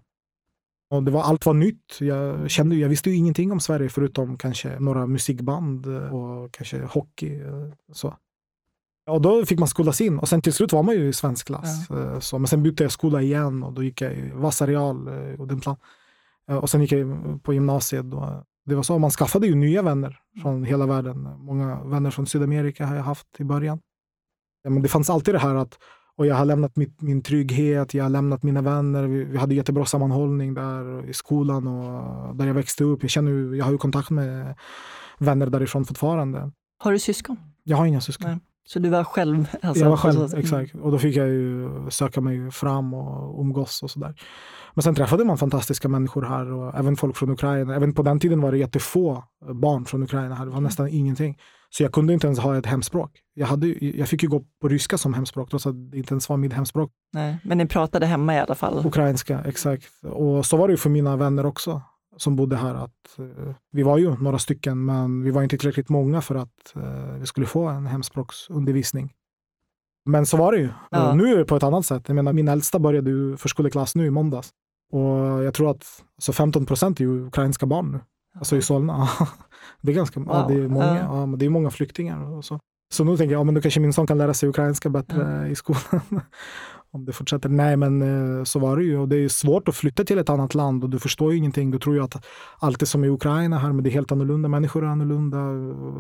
Och 0.89 1.03
det 1.03 1.11
var, 1.11 1.23
allt 1.23 1.45
var 1.45 1.53
nytt. 1.53 1.97
Jag, 1.99 2.49
kände, 2.49 2.75
jag 2.75 2.89
visste 2.89 3.09
ju 3.09 3.15
ingenting 3.15 3.51
om 3.51 3.59
Sverige 3.59 3.89
förutom 3.89 4.38
kanske 4.38 4.79
några 4.79 5.07
musikband 5.07 5.88
och 5.88 6.51
kanske 6.51 6.81
hockey. 6.86 7.41
Så. 7.93 8.15
Och 9.09 9.21
då 9.21 9.45
fick 9.45 9.59
man 9.59 9.67
skolas 9.67 10.01
in 10.01 10.19
och 10.19 10.29
sen 10.29 10.41
till 10.41 10.53
slut 10.53 10.73
var 10.73 10.83
man 10.83 10.95
ju 10.95 11.07
i 11.07 11.13
svensk 11.13 11.47
klass. 11.47 11.88
Ja. 11.89 12.13
Eh, 12.13 12.19
så, 12.19 12.39
men 12.39 12.47
sen 12.47 12.63
bytte 12.63 12.83
jag 12.83 12.91
skola 12.91 13.21
igen 13.21 13.63
och 13.63 13.73
då 13.73 13.83
gick 13.83 14.01
jag 14.01 14.13
i 14.13 14.31
Vasa 14.33 14.67
Real, 14.67 15.07
eh, 15.07 15.41
Odenplan. 15.41 15.77
Eh, 16.49 16.57
och 16.57 16.69
sen 16.69 16.81
gick 16.81 16.91
jag 16.91 17.43
på 17.43 17.53
gymnasiet. 17.53 18.11
Då. 18.11 18.43
Det 18.65 18.75
var 18.75 18.83
så, 18.83 18.99
man 18.99 19.11
skaffade 19.11 19.47
ju 19.47 19.55
nya 19.55 19.81
vänner 19.81 20.19
från 20.41 20.63
hela 20.63 20.86
världen. 20.86 21.21
Många 21.39 21.83
vänner 21.83 22.11
från 22.11 22.27
Sydamerika 22.27 22.86
har 22.86 22.95
jag 22.95 23.03
haft 23.03 23.27
i 23.39 23.43
början. 23.43 23.79
Men 24.63 24.81
det 24.81 24.89
fanns 24.89 25.09
alltid 25.09 25.36
det 25.36 25.39
här 25.39 25.55
att 25.55 25.79
och 26.18 26.26
jag 26.26 26.36
har 26.36 26.45
lämnat 26.45 26.76
mitt, 26.76 27.01
min 27.01 27.22
trygghet, 27.22 27.93
jag 27.93 28.03
har 28.03 28.09
lämnat 28.09 28.43
mina 28.43 28.61
vänner. 28.61 29.03
Vi, 29.03 29.24
vi, 29.24 29.38
hade 29.38 29.55
jättebra 29.55 29.86
sammanhållning 29.86 30.53
där 30.53 31.09
i 31.09 31.13
skolan 31.13 31.68
och 31.68 32.36
där 32.36 32.47
jag 32.47 32.53
växte 32.53 32.84
upp. 32.84 33.01
Jag, 33.01 33.09
känner, 33.09 33.55
jag 33.55 33.66
har 33.66 33.72
ju 33.72 33.78
kontakt 33.78 34.09
med 34.09 34.55
vänner 35.18 35.47
därifrån 35.47 35.86
fortfarande. 35.86 36.51
Har 36.78 36.91
du 36.91 36.99
syskon? 36.99 37.38
Jag 37.63 37.78
har 37.78 37.86
inga 37.86 38.01
syskon. 38.01 38.30
Nej. 38.30 38.39
Så 38.68 38.80
du 38.80 38.89
var 38.89 39.03
själv? 39.03 39.47
Alltså, 39.61 39.84
jag 39.84 39.89
var 39.89 39.97
själv, 39.97 40.22
alltså, 40.22 40.38
exakt. 40.38 40.76
Och 40.76 40.91
då 40.91 40.99
fick 40.99 41.16
jag 41.16 41.28
ju 41.28 41.70
söka 41.89 42.22
mig 42.22 42.51
fram 42.51 42.93
och 42.93 43.41
umgås 43.41 43.84
och 43.84 43.91
sådär. 43.91 44.16
Men 44.74 44.84
sen 44.84 44.95
träffade 44.95 45.26
man 45.26 45.38
fantastiska 45.38 45.88
människor 45.88 46.22
här 46.22 46.51
och 46.51 46.76
även 46.76 46.95
folk 46.95 47.18
från 47.18 47.30
Ukraina. 47.30 47.76
Även 47.76 47.93
på 47.93 48.03
den 48.03 48.20
tiden 48.20 48.41
var 48.41 48.51
det 48.51 48.57
jättefå 48.57 49.24
barn 49.53 49.86
från 49.86 50.03
Ukraina 50.03 50.36
här. 50.36 50.45
Det 50.45 50.51
var 50.51 50.57
mm. 50.57 50.63
nästan 50.63 50.88
ingenting. 50.88 51.38
Så 51.78 51.84
jag 51.84 51.91
kunde 51.91 52.13
inte 52.13 52.28
ens 52.28 52.39
ha 52.39 52.57
ett 52.57 52.65
hemspråk. 52.65 53.11
Jag, 53.34 53.47
hade, 53.47 53.67
jag 53.97 54.09
fick 54.09 54.23
ju 54.23 54.30
gå 54.30 54.43
på 54.61 54.67
ryska 54.67 54.97
som 54.97 55.13
hemspråk 55.13 55.49
trots 55.49 55.65
att 55.65 55.91
det 55.91 55.97
inte 55.97 56.13
ens 56.13 56.30
var 56.30 56.38
mitt 56.38 56.53
hemspråk. 56.53 56.91
Nej, 57.13 57.38
men 57.43 57.57
ni 57.57 57.65
pratade 57.65 58.05
hemma 58.05 58.36
i 58.36 58.39
alla 58.39 58.55
fall? 58.55 58.86
Ukrainska, 58.86 59.43
exakt. 59.45 59.86
Och 60.03 60.45
så 60.45 60.57
var 60.57 60.67
det 60.67 60.71
ju 60.71 60.78
för 60.78 60.89
mina 60.89 61.15
vänner 61.15 61.45
också 61.45 61.82
som 62.17 62.36
bodde 62.36 62.55
här. 62.55 62.76
att 62.76 63.19
uh, 63.19 63.53
Vi 63.71 63.84
var 63.84 63.97
ju 63.97 64.17
några 64.17 64.39
stycken 64.39 64.86
men 64.86 65.23
vi 65.23 65.32
var 65.32 65.43
inte 65.43 65.57
tillräckligt 65.57 65.89
många 65.89 66.21
för 66.21 66.36
att 66.36 66.73
uh, 66.78 67.13
vi 67.19 67.26
skulle 67.26 67.47
få 67.47 67.67
en 67.67 67.88
hemspråksundervisning. 67.88 69.13
Men 70.05 70.26
så 70.26 70.38
var 70.38 70.51
det 70.51 70.57
ju. 70.57 70.69
Ja. 70.91 71.13
Nu 71.13 71.34
är 71.34 71.38
det 71.38 71.45
på 71.45 71.55
ett 71.55 71.63
annat 71.63 71.86
sätt. 71.86 72.03
Jag 72.07 72.15
menar, 72.15 72.34
min 72.34 72.47
äldsta 72.47 72.80
började 72.80 73.09
ju 73.09 73.38
förskoleklass 73.38 73.95
nu 73.95 74.05
i 74.05 74.11
måndags. 74.11 74.49
Och 74.91 75.43
jag 75.43 75.53
tror 75.53 75.71
att 75.71 76.03
alltså 76.17 76.34
15 76.34 76.65
procent 76.65 76.99
är 76.99 77.03
ju 77.03 77.28
ukrainska 77.28 77.65
barn 77.65 77.91
nu. 77.91 77.99
Alltså 78.36 78.55
i 78.55 78.61
Solna. 78.61 79.09
det 79.81 79.91
är 79.91 79.95
ganska 79.95 80.19
wow. 80.19 80.29
ja, 80.29 80.45
det 80.47 80.53
är 80.53 80.67
många, 80.67 80.97
ja. 80.97 81.36
det 81.38 81.45
är 81.45 81.49
många 81.49 81.69
flyktingar. 81.69 82.38
Och 82.38 82.45
så. 82.45 82.59
så 82.93 83.03
nu 83.03 83.17
tänker 83.17 83.33
jag, 83.33 83.39
ja, 83.39 83.43
men 83.43 83.53
då 83.53 83.61
kanske 83.61 83.79
min 83.79 83.93
son 83.93 84.07
kan 84.07 84.17
lära 84.17 84.33
sig 84.33 84.49
ukrainska 84.49 84.89
bättre 84.89 85.49
i 85.49 85.55
skolan. 85.55 85.81
om 86.95 87.05
det 87.05 87.13
fortsätter. 87.13 87.49
Nej, 87.49 87.77
men 87.77 88.01
eh, 88.01 88.43
så 88.43 88.59
var 88.59 88.77
det 88.77 88.83
ju. 88.83 88.97
Och 88.97 89.09
det 89.09 89.17
är 89.17 89.27
svårt 89.27 89.67
att 89.67 89.75
flytta 89.75 90.03
till 90.03 90.17
ett 90.17 90.29
annat 90.29 90.55
land 90.55 90.83
och 90.83 90.89
du 90.89 90.99
förstår 90.99 91.31
ju 91.31 91.38
ingenting. 91.38 91.71
Du 91.71 91.79
tror 91.79 91.95
ju 91.95 92.03
att 92.03 92.25
allt 92.59 92.81
är 92.81 92.86
som 92.86 93.03
i 93.03 93.09
Ukraina 93.09 93.57
här, 93.57 93.71
men 93.71 93.83
det 93.83 93.89
är 93.89 93.91
helt 93.91 94.11
annorlunda. 94.11 94.49
Människor 94.49 94.83
är 94.83 94.88
annorlunda, 94.88 95.38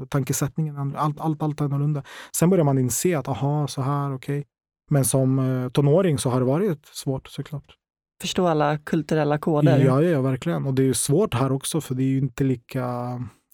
tankesättningen, 0.09 0.95
allt, 0.97 1.19
allt, 1.19 1.41
allt 1.41 1.61
är 1.61 1.65
annorlunda. 1.65 2.03
Sen 2.35 2.49
börjar 2.49 2.65
man 2.65 2.77
inse 2.77 3.17
att 3.17 3.27
aha, 3.27 3.67
så 3.67 3.81
här, 3.81 4.15
okej. 4.15 4.39
Okay. 4.39 4.43
Men 4.89 5.05
som 5.05 5.39
eh, 5.39 5.69
tonåring 5.69 6.17
så 6.17 6.29
har 6.29 6.39
det 6.39 6.45
varit 6.45 6.85
svårt 6.85 7.27
såklart. 7.27 7.75
Förstå 8.21 8.47
alla 8.47 8.77
kulturella 8.77 9.37
koder. 9.37 9.79
Ja, 9.79 10.01
ja, 10.01 10.21
verkligen. 10.21 10.65
Och 10.65 10.73
det 10.73 10.89
är 10.89 10.93
svårt 10.93 11.33
här 11.33 11.51
också, 11.51 11.81
för 11.81 11.95
det 11.95 12.03
är 12.03 12.07
ju 12.07 12.17
inte 12.17 12.43
lika, 12.43 12.85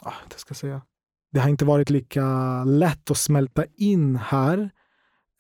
ah, 0.01 0.13
jag 0.29 0.39
ska 0.39 0.53
säga, 0.53 0.81
det 1.31 1.39
har 1.39 1.49
inte 1.49 1.65
varit 1.65 1.89
lika 1.89 2.23
lätt 2.63 3.11
att 3.11 3.17
smälta 3.17 3.65
in 3.77 4.15
här 4.15 4.69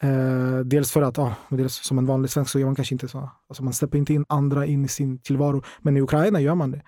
Eh, 0.03 0.59
dels 0.59 0.91
för 0.91 1.01
att, 1.01 1.19
ah, 1.19 1.33
dels 1.49 1.73
som 1.73 1.97
en 1.97 2.05
vanlig 2.05 2.31
svensk 2.31 2.51
så 2.51 2.59
gör 2.59 2.65
man 2.65 2.75
kanske 2.75 2.95
inte 2.95 3.07
så. 3.07 3.31
Alltså 3.49 3.63
man 3.63 3.73
släpper 3.73 3.97
inte 3.97 4.13
in 4.13 4.25
andra 4.29 4.65
in 4.65 4.85
i 4.85 4.87
sin 4.87 5.21
tillvaro. 5.21 5.63
Men 5.79 5.97
i 5.97 6.01
Ukraina 6.01 6.39
gör 6.39 6.55
man 6.55 6.71
det. 6.71 6.81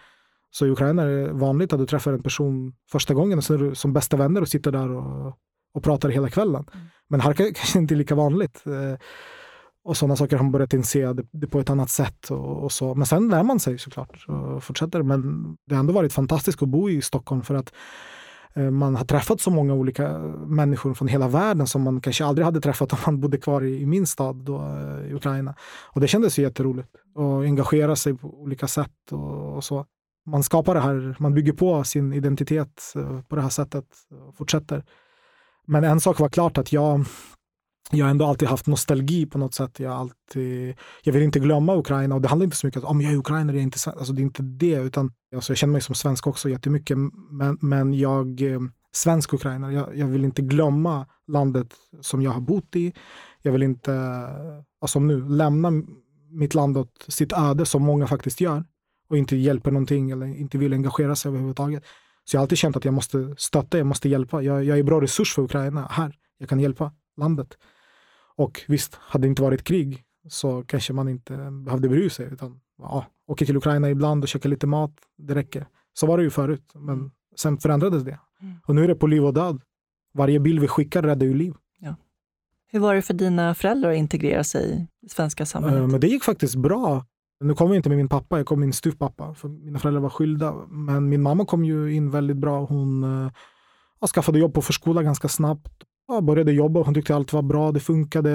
Så 0.51 0.65
i 0.65 0.69
Ukraina 0.69 1.03
är 1.03 1.07
det 1.07 1.33
vanligt 1.33 1.73
att 1.73 1.79
du 1.79 1.85
träffar 1.85 2.13
en 2.13 2.23
person 2.23 2.73
första 2.91 3.13
gången 3.13 3.37
och 3.37 3.43
så 3.43 3.53
är 3.53 3.57
du 3.57 3.75
som 3.75 3.93
bästa 3.93 4.17
vänner 4.17 4.41
och 4.41 4.47
sitter 4.47 4.71
där 4.71 4.91
och, 4.91 5.37
och 5.73 5.83
pratar 5.83 6.09
hela 6.09 6.29
kvällen. 6.29 6.65
Mm. 6.73 6.85
Men 7.09 7.21
här 7.21 7.33
kanske 7.53 7.79
inte 7.79 7.93
är 7.93 7.95
lika 7.95 8.15
vanligt. 8.15 8.63
Eh, 8.65 8.99
och 9.85 9.97
sådana 9.97 10.15
saker 10.15 10.37
har 10.37 10.43
man 10.43 10.51
börjat 10.51 10.73
inse 10.73 11.13
det, 11.13 11.25
det 11.31 11.47
på 11.47 11.59
ett 11.59 11.69
annat 11.69 11.89
sätt. 11.89 12.31
Och, 12.31 12.63
och, 12.63 12.71
så. 12.71 12.95
Men 12.95 13.05
sen 13.05 13.29
lär 13.29 13.43
man 13.43 13.59
sig 13.59 13.79
såklart 13.79 14.25
och 14.27 14.63
fortsätter. 14.63 15.03
Men 15.03 15.43
det 15.67 15.75
har 15.75 15.79
ändå 15.79 15.93
varit 15.93 16.13
fantastiskt 16.13 16.61
att 16.61 16.69
bo 16.69 16.89
i 16.89 17.01
Stockholm 17.01 17.41
för 17.41 17.55
att 17.55 17.73
eh, 18.53 18.71
man 18.71 18.95
har 18.95 19.05
träffat 19.05 19.41
så 19.41 19.51
många 19.51 19.73
olika 19.73 20.19
människor 20.47 20.93
från 20.93 21.07
hela 21.07 21.27
världen 21.27 21.67
som 21.67 21.81
man 21.81 22.01
kanske 22.01 22.25
aldrig 22.25 22.45
hade 22.45 22.61
träffat 22.61 22.93
om 22.93 22.99
man 23.05 23.19
bodde 23.19 23.37
kvar 23.37 23.63
i, 23.63 23.85
min 23.85 24.07
stad 24.07 24.35
då, 24.35 24.57
eh, 24.57 25.11
i 25.11 25.13
Ukraina. 25.13 25.55
Och 25.91 26.01
det 26.01 26.07
kändes 26.07 26.39
ju 26.39 26.43
jätteroligt 26.43 26.89
att 27.15 27.45
engagera 27.45 27.95
sig 27.95 28.17
på 28.17 28.41
olika 28.41 28.67
sätt 28.67 29.11
och, 29.11 29.55
och, 29.55 29.63
så. 29.63 29.85
Man 30.25 30.43
skapar 30.43 30.73
det 30.73 30.81
här, 30.81 31.15
man 31.19 31.33
bygger 31.33 31.53
på 31.53 31.83
sin 31.83 32.13
identitet 32.13 32.93
eh, 32.95 33.21
på 33.21 33.35
det 33.35 33.41
här 33.41 33.49
sättet 33.49 33.85
och 34.27 34.35
fortsätter. 34.35 34.83
Men 35.67 35.83
en 35.83 35.99
sak 35.99 36.19
var 36.19 36.29
klart 36.29 36.57
att 36.57 36.73
jag 36.73 37.05
jag 37.93 38.05
har 38.05 38.11
ändå 38.11 38.25
alltid 38.25 38.47
haft 38.47 38.67
nostalgi 38.67 39.25
på 39.25 39.37
något 39.37 39.53
sätt. 39.53 39.79
Jag, 39.79 39.93
alltid, 39.93 40.75
jag 41.03 41.13
vill 41.13 41.23
inte 41.23 41.39
glömma 41.39 41.75
Ukraina 41.75 42.15
och 42.15 42.21
det 42.21 42.27
handlar 42.27 42.43
inte 42.45 42.57
så 42.57 42.67
mycket 42.67 42.83
om 42.83 42.97
att 42.97 43.03
jag 43.03 43.13
är 43.13 43.17
ukrainare, 43.17 43.55
jag 43.55 43.59
är 43.59 43.63
inte 43.63 43.91
alltså, 43.91 44.13
det 44.13 44.21
är 44.21 44.23
inte 44.23 44.43
det. 44.43 44.75
Utan, 44.75 45.11
alltså, 45.35 45.51
jag 45.51 45.57
känner 45.57 45.71
mig 45.71 45.81
som 45.81 45.95
svensk 45.95 46.27
också 46.27 46.49
jättemycket, 46.49 46.97
men, 47.31 47.57
men 47.61 47.93
jag 47.93 48.41
eh, 48.41 48.59
svensk 48.91 49.33
ukrainare, 49.33 49.73
jag, 49.73 49.97
jag, 49.97 50.07
vill 50.07 50.25
inte 50.25 50.41
glömma 50.41 51.05
landet 51.27 51.73
som 52.01 52.21
jag 52.21 52.31
har 52.31 52.41
bott 52.41 52.75
i. 52.75 52.93
Jag 53.41 53.51
vill 53.51 53.63
inte, 53.63 53.93
alltså 54.81 54.99
nu, 54.99 55.29
lämna 55.29 55.71
mitt 56.31 56.53
land 56.53 56.77
åt 56.77 57.05
sitt 57.07 57.33
öde 57.33 57.65
som 57.65 57.83
många 57.83 58.07
faktiskt 58.07 58.41
gör 58.41 58.63
och 59.09 59.17
inte 59.17 59.35
hjälper 59.35 59.71
någonting 59.71 60.11
eller 60.11 60.25
inte 60.25 60.57
vill 60.57 60.73
engagera 60.73 61.15
sig 61.15 61.29
överhuvudtaget. 61.29 61.83
Så 62.23 62.35
jag 62.35 62.39
har 62.39 62.43
alltid 62.43 62.57
känt 62.57 62.77
att 62.77 62.85
jag 62.85 62.93
måste 62.93 63.35
stötta, 63.37 63.77
jag 63.77 63.87
måste 63.87 64.09
hjälpa. 64.09 64.41
Jag, 64.41 64.63
jag 64.63 64.79
är 64.79 64.83
bra 64.83 65.01
resurs 65.01 65.33
för 65.33 65.41
Ukraina 65.41 65.87
här. 65.91 66.15
Jag 66.37 66.49
kan 66.49 66.59
hjälpa 66.59 66.91
landet. 67.17 67.57
Och 68.35 68.61
visst, 68.67 68.95
hade 68.95 69.27
det 69.27 69.29
inte 69.29 69.41
varit 69.41 69.63
krig 69.63 70.03
så 70.29 70.63
kanske 70.63 70.93
man 70.93 71.09
inte 71.09 71.51
behövde 71.51 71.89
bry 71.89 72.09
sig. 72.09 72.25
Utan 72.25 72.59
ja, 72.77 73.05
åka 73.27 73.45
till 73.45 73.57
Ukraina 73.57 73.89
ibland 73.89 74.23
och 74.23 74.27
käka 74.27 74.49
lite 74.49 74.67
mat, 74.67 74.93
det 75.17 75.35
räcker. 75.35 75.67
Så 75.93 76.07
var 76.07 76.17
det 76.17 76.23
ju 76.23 76.29
förut, 76.29 76.71
men 76.73 76.95
mm. 76.95 77.11
sen 77.35 77.57
förändrades 77.57 78.03
det. 78.03 78.19
Mm. 78.41 78.55
Och 78.65 78.75
nu 78.75 78.83
är 78.83 78.87
det 78.87 78.95
på 78.95 79.07
liv 79.07 79.25
och 79.25 79.33
död. 79.33 79.61
Varje 80.13 80.39
bild 80.39 80.59
vi 80.59 80.67
skickar 80.67 81.01
räddar 81.01 81.25
ju 81.25 81.33
liv. 81.33 81.53
Ja. 81.79 81.95
Hur 82.67 82.79
var 82.79 82.95
det 82.95 83.01
för 83.01 83.13
dina 83.13 83.55
föräldrar 83.55 83.91
att 83.91 83.97
integrera 83.97 84.43
sig 84.43 84.87
i 85.01 85.09
svenska 85.09 85.45
samhället? 85.45 85.81
Uh, 85.81 85.87
men 85.87 85.99
det 85.99 86.07
gick 86.07 86.23
faktiskt 86.23 86.55
bra. 86.55 87.05
Nu 87.39 87.53
kom 87.53 87.67
jag 87.67 87.75
inte 87.75 87.89
med 87.89 87.97
min 87.97 88.09
pappa, 88.09 88.37
jag 88.37 88.45
kom 88.45 88.59
med 88.59 88.67
min 88.67 88.73
styvpappa. 88.73 89.33
För 89.33 89.47
mina 89.47 89.79
föräldrar 89.79 90.01
var 90.01 90.09
skilda. 90.09 90.53
Men 90.67 91.09
min 91.09 91.21
mamma 91.21 91.45
kom 91.45 91.65
ju 91.65 91.93
in 91.93 92.11
väldigt 92.11 92.37
bra. 92.37 92.65
Hon 92.65 93.03
uh, 93.03 93.31
skaffade 94.13 94.39
jobb 94.39 94.53
på 94.53 94.61
förskola 94.61 95.03
ganska 95.03 95.27
snabbt 95.27 95.83
jag 96.07 96.23
började 96.23 96.51
jobba, 96.51 96.83
hon 96.83 96.93
tyckte 96.93 97.15
allt 97.15 97.33
var 97.33 97.41
bra, 97.41 97.71
det 97.71 97.79
funkade. 97.79 98.29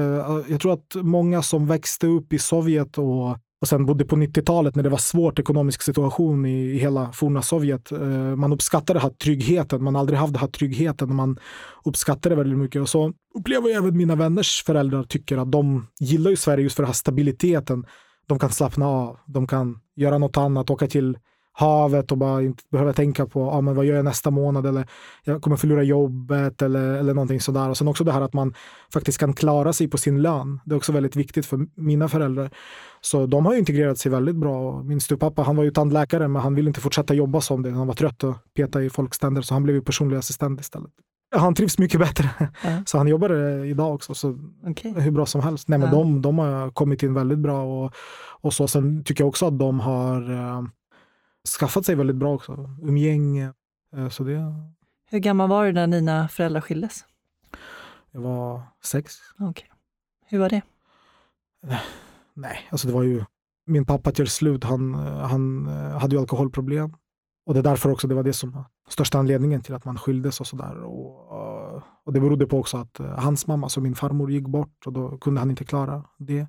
Jag 0.48 0.60
tror 0.60 0.72
att 0.72 0.94
många 0.94 1.42
som 1.42 1.66
växte 1.66 2.06
upp 2.06 2.32
i 2.32 2.38
Sovjet 2.38 2.98
och, 2.98 3.30
och 3.60 3.68
sen 3.68 3.86
bodde 3.86 4.04
på 4.04 4.16
90-talet 4.16 4.74
när 4.76 4.82
det 4.82 4.88
var 4.88 4.98
svårt 4.98 5.38
ekonomisk 5.38 5.82
situation 5.82 6.46
i, 6.46 6.70
i 6.70 6.78
hela 6.78 7.12
forna 7.12 7.42
Sovjet. 7.42 7.92
Eh, 7.92 8.08
man 8.36 8.52
uppskattade 8.52 8.98
den 8.98 9.02
här 9.02 9.10
tryggheten, 9.10 9.84
man 9.84 9.96
aldrig 9.96 10.18
haft 10.18 10.32
den 10.32 10.40
här 10.40 10.48
tryggheten. 10.48 11.14
Man 11.14 11.38
uppskattade 11.84 12.34
väldigt 12.34 12.58
mycket. 12.58 12.82
Och 12.82 12.88
så 12.88 13.12
upplever 13.34 13.68
jag 13.68 13.76
även 13.76 13.96
mina 13.96 14.14
vänners 14.14 14.62
föräldrar 14.66 15.02
tycker 15.02 15.38
att 15.38 15.52
de 15.52 15.86
gillar 16.00 16.30
ju 16.30 16.36
Sverige 16.36 16.62
just 16.62 16.76
för 16.76 16.82
den 16.82 16.88
här 16.88 16.94
stabiliteten. 16.94 17.86
De 18.26 18.38
kan 18.38 18.50
slappna 18.50 18.86
av, 18.86 19.18
de 19.26 19.46
kan 19.46 19.80
göra 19.96 20.18
något 20.18 20.36
annat, 20.36 20.70
åka 20.70 20.86
till 20.86 21.18
havet 21.58 22.12
och 22.12 22.18
bara 22.18 22.42
inte 22.42 22.62
behöva 22.70 22.92
tänka 22.92 23.26
på 23.26 23.50
ah, 23.50 23.60
men 23.60 23.74
vad 23.74 23.84
gör 23.84 23.96
jag 23.96 24.04
nästa 24.04 24.30
månad 24.30 24.66
eller 24.66 24.86
jag 25.24 25.42
kommer 25.42 25.56
förlora 25.56 25.82
jobbet 25.82 26.62
eller, 26.62 26.94
eller 26.94 27.14
någonting 27.14 27.40
sådär. 27.40 27.68
Och 27.68 27.76
sen 27.76 27.88
också 27.88 28.04
det 28.04 28.12
här 28.12 28.20
att 28.20 28.32
man 28.32 28.54
faktiskt 28.92 29.18
kan 29.18 29.32
klara 29.32 29.72
sig 29.72 29.88
på 29.88 29.98
sin 29.98 30.22
lön. 30.22 30.60
Det 30.64 30.74
är 30.74 30.76
också 30.76 30.92
väldigt 30.92 31.16
viktigt 31.16 31.46
för 31.46 31.66
mina 31.74 32.08
föräldrar. 32.08 32.50
Så 33.00 33.26
de 33.26 33.46
har 33.46 33.54
integrerat 33.54 33.98
sig 33.98 34.12
väldigt 34.12 34.36
bra. 34.36 34.82
Min 34.82 35.00
stupappa, 35.00 35.42
han 35.42 35.56
var 35.56 35.64
ju 35.64 35.70
tandläkare 35.70 36.28
men 36.28 36.42
han 36.42 36.54
ville 36.54 36.70
inte 36.70 36.80
fortsätta 36.80 37.14
jobba 37.14 37.40
som 37.40 37.62
det. 37.62 37.70
Han 37.70 37.86
var 37.86 37.94
trött 37.94 38.24
och 38.24 38.36
peta 38.56 38.82
i 38.82 38.90
folks 38.90 39.18
tänder 39.18 39.42
så 39.42 39.54
han 39.54 39.62
blev 39.62 39.76
ju 39.76 39.82
personlig 39.82 40.16
assistent 40.16 40.60
istället. 40.60 40.90
Han 41.36 41.54
trivs 41.54 41.78
mycket 41.78 42.00
bättre. 42.00 42.30
Ja. 42.64 42.70
Så 42.86 42.98
han 42.98 43.08
jobbar 43.08 43.64
idag 43.64 43.94
också. 43.94 44.14
Så 44.14 44.38
okay. 44.66 44.92
Hur 44.92 45.10
bra 45.10 45.26
som 45.26 45.40
helst. 45.40 45.68
Nej, 45.68 45.78
men 45.78 45.88
ja. 45.88 45.94
de, 45.94 46.22
de 46.22 46.38
har 46.38 46.70
kommit 46.70 47.02
in 47.02 47.14
väldigt 47.14 47.38
bra. 47.38 47.62
Och, 47.62 47.92
och 48.40 48.54
så. 48.54 48.68
Sen 48.68 49.04
tycker 49.04 49.24
jag 49.24 49.28
också 49.28 49.46
att 49.46 49.58
de 49.58 49.80
har 49.80 50.30
eh, 50.30 50.62
skaffat 51.48 51.86
sig 51.86 51.94
väldigt 51.94 52.16
bra 52.16 52.34
också. 52.34 52.76
Umgänge. 52.82 53.52
Eh, 53.96 54.08
så 54.08 54.24
det... 54.24 54.54
Hur 55.10 55.18
gammal 55.18 55.48
var 55.48 55.66
du 55.66 55.72
när 55.72 55.86
dina 55.86 56.28
föräldrar 56.28 56.60
skildes? 56.60 57.04
Jag 58.10 58.20
var 58.20 58.62
sex. 58.84 59.14
Okay. 59.38 59.68
Hur 60.26 60.38
var 60.38 60.48
det? 60.48 60.62
Nej, 62.34 62.68
alltså 62.70 62.86
det 62.86 62.94
var 62.94 63.02
ju 63.02 63.24
min 63.66 63.86
pappa 63.86 64.10
till 64.12 64.26
slut, 64.26 64.64
han, 64.64 64.94
han 64.94 65.66
eh, 65.66 65.98
hade 65.98 66.16
ju 66.16 66.20
alkoholproblem. 66.20 66.96
Och 67.46 67.54
det 67.54 67.60
är 67.60 67.64
därför 67.64 67.90
också, 67.90 68.08
det 68.08 68.14
var 68.14 68.22
det 68.22 68.32
som 68.32 68.64
största 68.88 69.18
anledningen 69.18 69.62
till 69.62 69.74
att 69.74 69.84
man 69.84 69.98
skildes 69.98 70.40
och 70.40 70.46
sådär. 70.46 70.82
Och, 70.82 71.36
eh, 71.36 71.82
och 72.04 72.12
det 72.12 72.20
berodde 72.20 72.46
på 72.46 72.58
också 72.58 72.76
att 72.76 73.00
hans 73.16 73.46
mamma, 73.46 73.66
alltså 73.66 73.80
min 73.80 73.94
farmor, 73.94 74.30
gick 74.30 74.46
bort 74.46 74.86
och 74.86 74.92
då 74.92 75.18
kunde 75.18 75.40
han 75.40 75.50
inte 75.50 75.64
klara 75.64 76.04
det. 76.18 76.46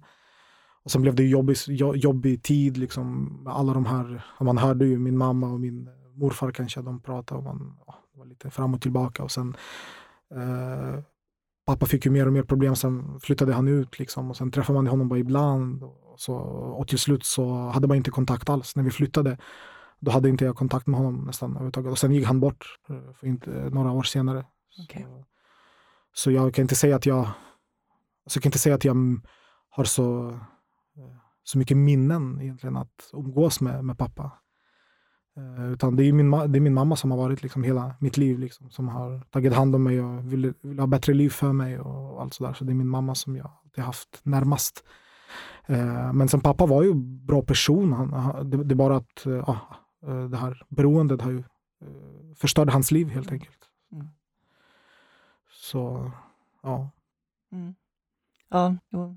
Och 0.90 0.92
sen 0.92 1.02
blev 1.02 1.16
det 1.16 1.24
jobbig, 1.24 1.58
jobbig 1.96 2.44
tid, 2.44 2.78
liksom, 2.78 3.26
med 3.44 3.54
alla 3.54 3.74
de 3.74 3.86
här, 3.86 4.26
man 4.42 4.58
hörde 4.58 4.86
ju 4.86 5.00
min 5.00 5.18
mamma 5.18 5.48
och 5.48 5.60
min 5.60 5.90
morfar 6.14 6.52
kanske, 6.52 6.82
de 6.82 7.02
pratade 7.02 7.38
och 7.38 7.44
man 7.44 7.78
var 8.14 8.26
lite 8.26 8.50
fram 8.50 8.74
och 8.74 8.82
tillbaka. 8.82 9.24
Och 9.24 9.32
sen, 9.32 9.56
eh, 10.36 11.04
pappa 11.66 11.86
fick 11.86 12.06
ju 12.06 12.12
mer 12.12 12.26
och 12.26 12.34
mer 12.34 12.44
problem, 12.44 12.76
sen 12.76 13.20
flyttade 13.20 13.54
han 13.54 13.68
ut 13.68 14.00
liksom, 14.00 14.30
och 14.30 14.38
sen 14.38 14.52
träffade 14.52 14.78
man 14.78 14.88
honom 14.88 15.10
bara 15.10 15.20
ibland. 15.20 15.84
Och, 15.84 16.16
så, 16.18 16.36
och 16.78 16.88
till 16.88 17.00
slut 17.00 17.26
så 17.26 17.70
hade 17.70 17.88
man 17.88 17.98
inte 17.98 18.12
kontakt 18.12 18.50
alls. 18.50 18.76
När 18.76 18.84
vi 18.84 18.92
flyttade, 18.92 19.38
då 20.00 20.12
hade 20.12 20.30
inte 20.30 20.46
jag 20.46 20.56
kontakt 20.56 20.88
med 20.88 20.98
honom 20.98 21.26
nästan 21.26 21.52
överhuvudtaget. 21.52 21.92
Och 21.92 21.98
sen 21.98 22.12
gick 22.12 22.26
han 22.26 22.40
bort 22.40 22.80
eh, 22.90 23.14
för 23.14 23.28
inte, 23.28 23.50
några 23.50 23.92
år 23.92 24.04
senare. 24.04 24.46
Okay. 24.84 25.04
Så, 25.04 25.26
så 26.14 26.32
jag 26.32 26.54
kan 26.54 26.62
inte 26.62 26.76
säga 26.76 26.96
att 26.96 27.06
jag, 27.06 27.28
så 28.28 28.38
jag 28.38 28.44
kan 28.44 28.50
inte 28.50 28.60
säga 28.60 28.76
att 28.76 28.86
jag 28.86 28.96
har 29.70 29.84
så 29.84 30.40
så 31.44 31.58
mycket 31.58 31.78
minnen 31.78 32.42
egentligen 32.42 32.78
att 32.78 33.10
umgås 33.14 33.62
med, 33.62 33.86
med 33.86 33.98
pappa. 33.98 34.32
Eh, 35.38 35.72
utan 35.72 35.96
det 35.96 36.04
är, 36.04 36.14
min, 36.14 36.32
det 36.32 36.60
är 36.60 36.62
min 36.62 36.74
mamma 36.74 36.96
som 36.96 37.12
har 37.12 37.18
varit 37.18 37.44
liksom 37.44 37.64
hela 37.64 37.96
mitt 38.00 38.18
liv, 38.18 38.40
liksom, 38.40 38.70
som 38.70 38.88
har 38.88 39.22
tagit 39.30 39.54
hand 39.54 39.76
om 39.76 39.84
mig 39.84 40.02
och 40.02 40.34
vill, 40.34 40.54
vill 40.62 40.80
ha 40.80 40.88
bättre 40.88 41.14
liv 41.14 41.30
för 41.30 41.54
mig 41.54 41.80
och 41.80 42.22
allt 42.22 42.34
sådär. 42.34 42.54
Så 42.54 42.64
det 42.64 42.72
är 42.72 42.76
min 42.76 42.88
mamma 42.88 43.16
som 43.16 43.36
jag 43.36 43.52
alltid 43.64 43.84
haft 43.84 44.20
närmast. 44.24 44.84
Eh, 45.66 46.14
men 46.14 46.28
sen 46.30 46.42
pappa 46.42 46.66
var 46.66 46.84
ju 46.84 46.94
bra 47.26 47.42
person. 47.42 47.94
Han, 47.94 48.50
det, 48.50 48.64
det 48.64 48.74
är 48.74 48.76
bara 48.76 48.98
att 48.98 49.26
ja, 49.26 49.60
det 50.32 50.38
här 50.38 50.64
beroendet 50.70 51.22
har 51.22 51.32
ju 51.32 51.44
förstörde 52.36 52.72
hans 52.72 52.92
liv 52.92 53.10
helt 53.10 53.32
enkelt. 53.32 53.60
Mm. 53.92 54.08
Så, 55.52 56.12
ja. 56.64 56.90
Mm. 57.52 57.76
Ja, 58.50 58.76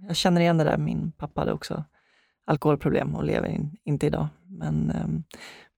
jag 0.08 0.16
känner 0.16 0.40
igen 0.40 0.58
det 0.58 0.64
där. 0.64 0.78
Min 0.78 1.12
pappa 1.12 1.40
hade 1.40 1.52
också 1.52 1.84
alkoholproblem 2.46 3.14
och 3.14 3.24
lever 3.24 3.48
in, 3.48 3.76
inte 3.84 4.06
idag. 4.06 4.28
Men 4.46 4.92
um, 5.04 5.24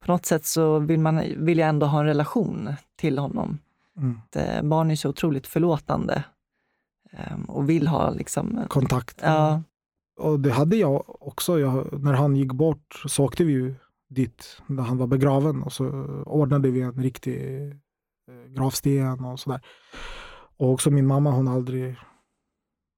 på 0.04 0.12
något 0.12 0.26
sätt 0.26 0.44
så 0.44 0.78
vill, 0.78 1.00
man, 1.00 1.22
vill 1.36 1.58
jag 1.58 1.68
ändå 1.68 1.86
ha 1.86 2.00
en 2.00 2.06
relation 2.06 2.68
till 2.96 3.18
honom. 3.18 3.58
Mm. 3.96 4.20
Det, 4.30 4.40
eh, 4.40 4.62
barn 4.62 4.90
är 4.90 4.96
så 4.96 5.08
otroligt 5.08 5.46
förlåtande 5.46 6.24
um, 7.32 7.44
och 7.44 7.70
vill 7.70 7.88
ha 7.88 8.10
liksom, 8.10 8.58
eh, 8.58 8.66
kontakt. 8.66 9.20
Ja. 9.22 9.62
Och 10.20 10.40
det 10.40 10.52
hade 10.52 10.76
jag 10.76 11.22
också. 11.22 11.60
Jag, 11.60 12.02
när 12.02 12.12
han 12.12 12.36
gick 12.36 12.52
bort 12.52 13.02
så 13.06 13.24
åkte 13.24 13.44
vi 13.44 13.52
ju 13.52 13.74
dit 14.08 14.62
där 14.66 14.82
han 14.82 14.98
var 14.98 15.06
begraven 15.06 15.62
och 15.62 15.72
så 15.72 15.84
ordnade 16.26 16.70
vi 16.70 16.80
en 16.80 17.02
riktig 17.02 17.70
eh, 18.30 18.52
gravsten 18.52 19.24
och 19.24 19.40
sådär. 19.40 19.60
Och 20.56 20.70
också 20.72 20.90
min 20.90 21.06
mamma, 21.06 21.30
hon 21.30 21.48
aldrig 21.48 21.96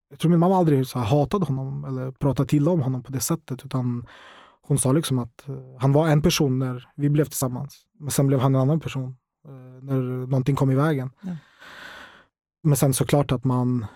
jag 0.09 0.19
tror 0.19 0.31
min 0.31 0.41
mamma 0.41 0.57
aldrig 0.57 0.87
så 0.87 0.99
hatade 0.99 1.45
honom 1.45 1.85
eller 1.85 2.11
pratade 2.11 2.57
illa 2.57 2.71
om 2.71 2.81
honom 2.81 3.03
på 3.03 3.13
det 3.13 3.21
sättet. 3.21 3.65
Utan 3.65 4.07
hon 4.63 4.79
sa 4.79 4.93
liksom 4.93 5.19
att 5.19 5.45
uh, 5.49 5.79
han 5.79 5.93
var 5.93 6.09
en 6.09 6.23
person 6.23 6.59
när 6.59 6.89
vi 6.95 7.11
blev 7.11 7.25
tillsammans. 7.25 7.87
Men 7.99 8.11
sen 8.11 8.27
blev 8.27 8.41
han 8.41 8.55
en 8.55 8.61
annan 8.61 8.81
person 8.81 9.17
uh, 9.49 9.83
när 9.83 10.27
någonting 10.27 10.57
kom 10.57 10.71
i 10.71 10.75
vägen. 10.75 11.11
Ja. 11.21 11.37
Men 12.63 12.77
sen 12.77 12.95
såklart 12.95 13.33
att 13.33 13.45
man 13.45 13.87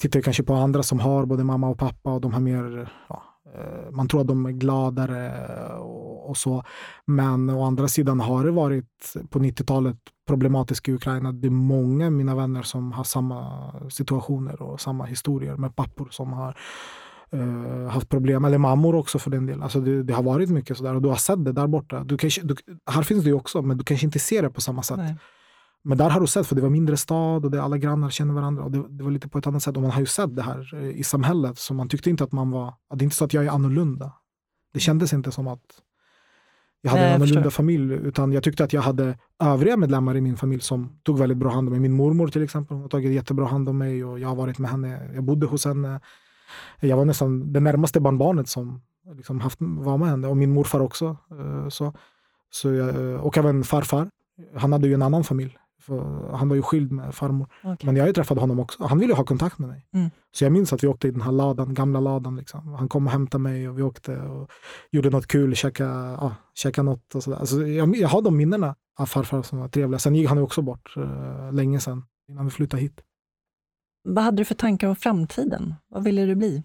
tittar 0.00 0.20
kanske 0.20 0.42
på 0.42 0.54
andra 0.54 0.82
som 0.82 1.00
har 1.00 1.26
både 1.26 1.44
mamma 1.44 1.68
och 1.68 1.78
pappa 1.78 2.12
och 2.12 2.20
de 2.20 2.32
har 2.32 2.40
mer, 2.40 2.92
ja, 3.08 3.22
uh, 3.46 3.90
man 3.90 4.08
tror 4.08 4.20
att 4.20 4.26
de 4.26 4.46
är 4.46 4.52
gladare 4.52 5.48
och, 5.76 6.30
och, 6.30 6.36
så. 6.36 6.64
Men 7.04 7.50
å 7.50 7.64
andra 7.64 7.88
sidan 7.88 8.20
har 8.20 8.44
det 8.44 8.50
varit 8.50 9.14
på 9.30 9.38
90-talet 9.38 9.98
problematisk 10.26 10.88
i 10.88 10.92
Ukraina. 10.92 11.32
Det 11.32 11.48
är 11.48 11.50
många 11.50 12.06
av 12.06 12.12
mina 12.12 12.34
vänner 12.34 12.62
som 12.62 12.92
har 12.92 13.04
samma 13.04 13.72
situationer 13.90 14.62
och 14.62 14.80
samma 14.80 15.04
historier 15.04 15.56
med 15.56 15.76
pappor 15.76 16.08
som 16.10 16.32
har 16.32 16.58
uh, 17.34 17.88
haft 17.88 18.08
problem, 18.08 18.44
eller 18.44 18.58
mammor 18.58 18.94
också 18.94 19.18
för 19.18 19.30
den 19.30 19.46
delen. 19.46 19.62
Alltså 19.62 19.80
det, 19.80 20.02
det, 20.02 20.14
har 20.14 20.22
varit 20.22 20.50
mycket 20.50 20.76
sådär 20.76 20.94
och 20.94 21.02
du 21.02 21.08
har 21.08 21.16
sett 21.16 21.44
det 21.44 21.52
där 21.52 21.66
borta. 21.66 22.04
Du 22.04 22.18
kanske, 22.18 22.42
du, 22.42 22.56
här 22.90 23.02
finns 23.02 23.24
det 23.24 23.30
ju 23.30 23.36
också, 23.36 23.62
men 23.62 23.78
du 23.78 23.84
kanske 23.84 24.06
inte 24.06 24.18
ser 24.18 24.42
det 24.42 24.50
på 24.50 24.60
samma 24.60 24.82
sätt. 24.82 24.96
Nej. 24.96 25.16
Men 25.88 25.98
där 25.98 26.10
har 26.10 26.20
du 26.20 26.26
sett, 26.26 26.46
för 26.46 26.54
det 26.56 26.62
var 26.62 26.70
mindre 26.70 26.96
stad 26.96 27.44
och 27.44 27.50
det, 27.50 27.62
alla 27.62 27.78
grannar 27.78 28.10
känner 28.10 28.34
varandra. 28.34 28.64
Och 28.64 28.70
det, 28.70 28.84
det, 28.88 29.04
var 29.04 29.10
lite 29.10 29.28
på 29.28 29.38
ett 29.38 29.46
annat 29.46 29.62
sätt. 29.62 29.76
Och 29.76 29.82
man 29.82 29.90
har 29.90 30.00
ju 30.00 30.06
sett 30.06 30.36
det 30.36 30.42
här 30.42 30.74
eh, 30.74 30.88
i 30.88 31.02
samhället. 31.02 31.58
Så 31.58 31.74
man 31.74 31.88
tyckte 31.88 32.10
inte 32.10 32.24
att 32.24 32.32
man 32.32 32.50
var, 32.50 32.74
det 32.94 33.02
är 33.02 33.04
inte 33.04 33.16
så 33.16 33.24
att 33.24 33.34
jag 33.34 33.44
är 33.44 33.50
annorlunda. 33.50 34.12
Det 34.74 34.80
kändes 34.80 35.12
inte 35.12 35.32
som 35.32 35.48
att 35.48 35.60
jag 36.86 36.90
hade 36.90 37.02
Nej, 37.02 37.14
en 37.14 37.22
annorlunda 37.22 37.50
familj, 37.50 37.92
utan 37.92 38.32
jag 38.32 38.42
tyckte 38.42 38.64
att 38.64 38.72
jag 38.72 38.82
hade 38.82 39.18
övriga 39.42 39.76
medlemmar 39.76 40.16
i 40.16 40.20
min 40.20 40.36
familj 40.36 40.62
som 40.62 40.98
tog 41.02 41.18
väldigt 41.18 41.38
bra 41.38 41.50
hand 41.50 41.68
om 41.68 41.72
mig. 41.72 41.80
Min 41.80 41.92
mormor 41.92 42.28
till 42.28 42.42
exempel, 42.42 42.74
hon 42.74 42.82
har 42.82 42.88
tagit 42.88 43.12
jättebra 43.12 43.46
hand 43.46 43.68
om 43.68 43.78
mig 43.78 44.04
och 44.04 44.18
jag 44.18 44.28
har 44.28 44.36
varit 44.36 44.58
med 44.58 44.70
henne. 44.70 45.10
Jag 45.14 45.24
bodde 45.24 45.46
hos 45.46 45.64
henne. 45.64 46.00
Jag 46.80 46.96
var 46.96 47.04
nästan 47.04 47.52
det 47.52 47.60
närmaste 47.60 48.00
barnbarnet 48.00 48.48
som 48.48 48.80
liksom 49.16 49.40
haft, 49.40 49.58
var 49.60 49.98
med 49.98 50.08
henne 50.08 50.28
och 50.28 50.36
min 50.36 50.52
morfar 50.52 50.80
också. 50.80 51.16
Eh, 51.30 51.68
så, 51.68 51.92
så 52.50 52.72
jag, 52.72 53.24
och 53.26 53.38
även 53.38 53.64
farfar. 53.64 54.08
Han 54.56 54.72
hade 54.72 54.88
ju 54.88 54.94
en 54.94 55.02
annan 55.02 55.24
familj 55.24 55.58
han 56.32 56.48
var 56.48 56.56
ju 56.56 56.62
skild 56.62 56.92
med 56.92 57.14
farmor. 57.14 57.48
Okay. 57.64 57.86
Men 57.86 57.96
jag 57.96 58.14
träffade 58.14 58.40
honom 58.40 58.60
också. 58.60 58.84
Han 58.84 58.98
ville 58.98 59.14
ha 59.14 59.24
kontakt 59.24 59.58
med 59.58 59.68
mig. 59.68 59.86
Mm. 59.94 60.10
Så 60.32 60.44
jag 60.44 60.52
minns 60.52 60.72
att 60.72 60.84
vi 60.84 60.88
åkte 60.88 61.08
i 61.08 61.10
den 61.10 61.20
här 61.20 61.32
ladan, 61.32 61.74
gamla 61.74 62.00
ladan. 62.00 62.36
Liksom. 62.36 62.68
Han 62.74 62.88
kom 62.88 63.06
och 63.06 63.12
hämtade 63.12 63.42
mig 63.42 63.68
och 63.68 63.78
vi 63.78 63.82
åkte 63.82 64.18
och 64.18 64.50
gjorde 64.90 65.10
något 65.10 65.26
kul, 65.26 65.54
käkade, 65.54 66.16
ja, 66.20 66.34
käkade 66.54 66.84
något 66.84 67.14
och 67.14 67.22
sådär. 67.22 67.38
Alltså, 67.38 67.66
jag, 67.66 67.96
jag 67.96 68.08
har 68.08 68.22
de 68.22 68.36
minnena 68.36 68.74
av 68.98 69.06
farfar 69.06 69.42
som 69.42 69.58
var 69.58 69.68
trevliga. 69.68 69.98
Sen 69.98 70.14
gick 70.14 70.28
han 70.28 70.38
också 70.38 70.62
bort 70.62 70.96
uh, 70.96 71.52
länge 71.52 71.80
sedan, 71.80 72.04
innan 72.28 72.44
vi 72.44 72.50
flyttade 72.50 72.82
hit. 72.82 73.00
Vad 74.04 74.24
hade 74.24 74.36
du 74.36 74.44
för 74.44 74.54
tankar 74.54 74.88
om 74.88 74.96
framtiden? 74.96 75.74
Vad 75.88 76.04
ville 76.04 76.26
du 76.26 76.34
bli? 76.34 76.62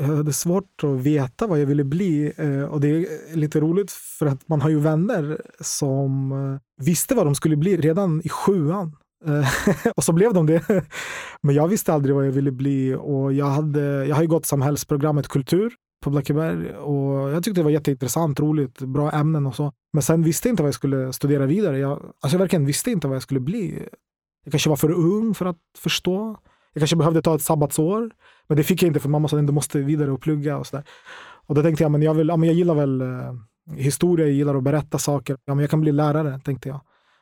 Jag 0.00 0.16
hade 0.16 0.32
svårt 0.32 0.84
att 0.84 1.00
veta 1.00 1.46
vad 1.46 1.60
jag 1.60 1.66
ville 1.66 1.84
bli. 1.84 2.32
Eh, 2.36 2.64
och 2.64 2.80
det 2.80 2.88
är 2.88 3.36
lite 3.36 3.60
roligt 3.60 3.90
för 3.90 4.26
att 4.26 4.48
man 4.48 4.60
har 4.60 4.70
ju 4.70 4.78
vänner 4.78 5.40
som 5.60 6.32
eh, 6.32 6.84
visste 6.84 7.14
vad 7.14 7.26
de 7.26 7.34
skulle 7.34 7.56
bli 7.56 7.76
redan 7.76 8.22
i 8.24 8.28
sjuan. 8.28 8.96
Eh, 9.26 9.48
och 9.96 10.04
så 10.04 10.12
blev 10.12 10.34
de 10.34 10.46
det. 10.46 10.62
Men 11.42 11.54
jag 11.54 11.68
visste 11.68 11.92
aldrig 11.92 12.14
vad 12.14 12.26
jag 12.26 12.32
ville 12.32 12.52
bli 12.52 12.94
och 12.94 13.32
jag, 13.32 13.46
hade, 13.46 14.06
jag 14.06 14.14
har 14.14 14.22
ju 14.22 14.28
gått 14.28 14.46
samhällsprogrammet 14.46 15.28
kultur 15.28 15.72
på 16.02 16.10
Blackeberg 16.10 16.74
och 16.74 17.30
jag 17.30 17.44
tyckte 17.44 17.60
det 17.60 17.64
var 17.64 17.70
jätteintressant, 17.70 18.40
roligt, 18.40 18.78
bra 18.78 19.10
ämnen 19.10 19.46
och 19.46 19.56
så. 19.56 19.72
Men 19.92 20.02
sen 20.02 20.22
visste 20.22 20.48
jag 20.48 20.52
inte 20.52 20.62
vad 20.62 20.68
jag 20.68 20.74
skulle 20.74 21.12
studera 21.12 21.46
vidare. 21.46 21.78
Jag, 21.78 21.92
alltså 21.92 22.34
jag 22.34 22.38
verkligen 22.38 22.66
visste 22.66 22.90
inte 22.90 23.08
vad 23.08 23.14
jag 23.14 23.22
skulle 23.22 23.40
bli. 23.40 23.88
Jag 24.44 24.52
kanske 24.52 24.68
var 24.68 24.76
för 24.76 24.90
ung 24.90 25.34
för 25.34 25.46
att 25.46 25.58
förstå. 25.78 26.36
Jag 26.72 26.80
kanske 26.80 26.96
behövde 26.96 27.22
ta 27.22 27.34
ett 27.34 27.42
sabbatsår. 27.42 28.10
Men 28.46 28.56
det 28.56 28.62
fick 28.62 28.82
jag 28.82 28.86
inte 28.86 29.00
för 29.00 29.08
mamma 29.08 29.28
sa 29.28 29.38
att 29.38 29.46
du 29.46 29.52
måste 29.52 29.78
vidare 29.78 30.10
och 30.10 30.20
plugga 30.20 30.58
och 30.58 30.66
sådär. 30.66 30.84
Och 31.46 31.54
då 31.54 31.62
tänkte 31.62 31.84
jag, 31.84 31.90
men 31.90 32.02
jag, 32.02 32.14
vill, 32.14 32.28
ja, 32.28 32.36
men 32.36 32.46
jag 32.46 32.56
gillar 32.56 32.74
väl 32.74 33.00
eh, 33.00 33.06
historia, 33.76 34.26
jag 34.26 34.34
gillar 34.34 34.54
att 34.54 34.62
berätta 34.62 34.98
saker. 34.98 35.36
Ja, 35.44 35.54
men 35.54 35.62
jag 35.62 35.70
kan 35.70 35.80
bli 35.80 35.92
lärare, 35.92 36.40
tänkte 36.44 36.68
jag. 36.68 36.80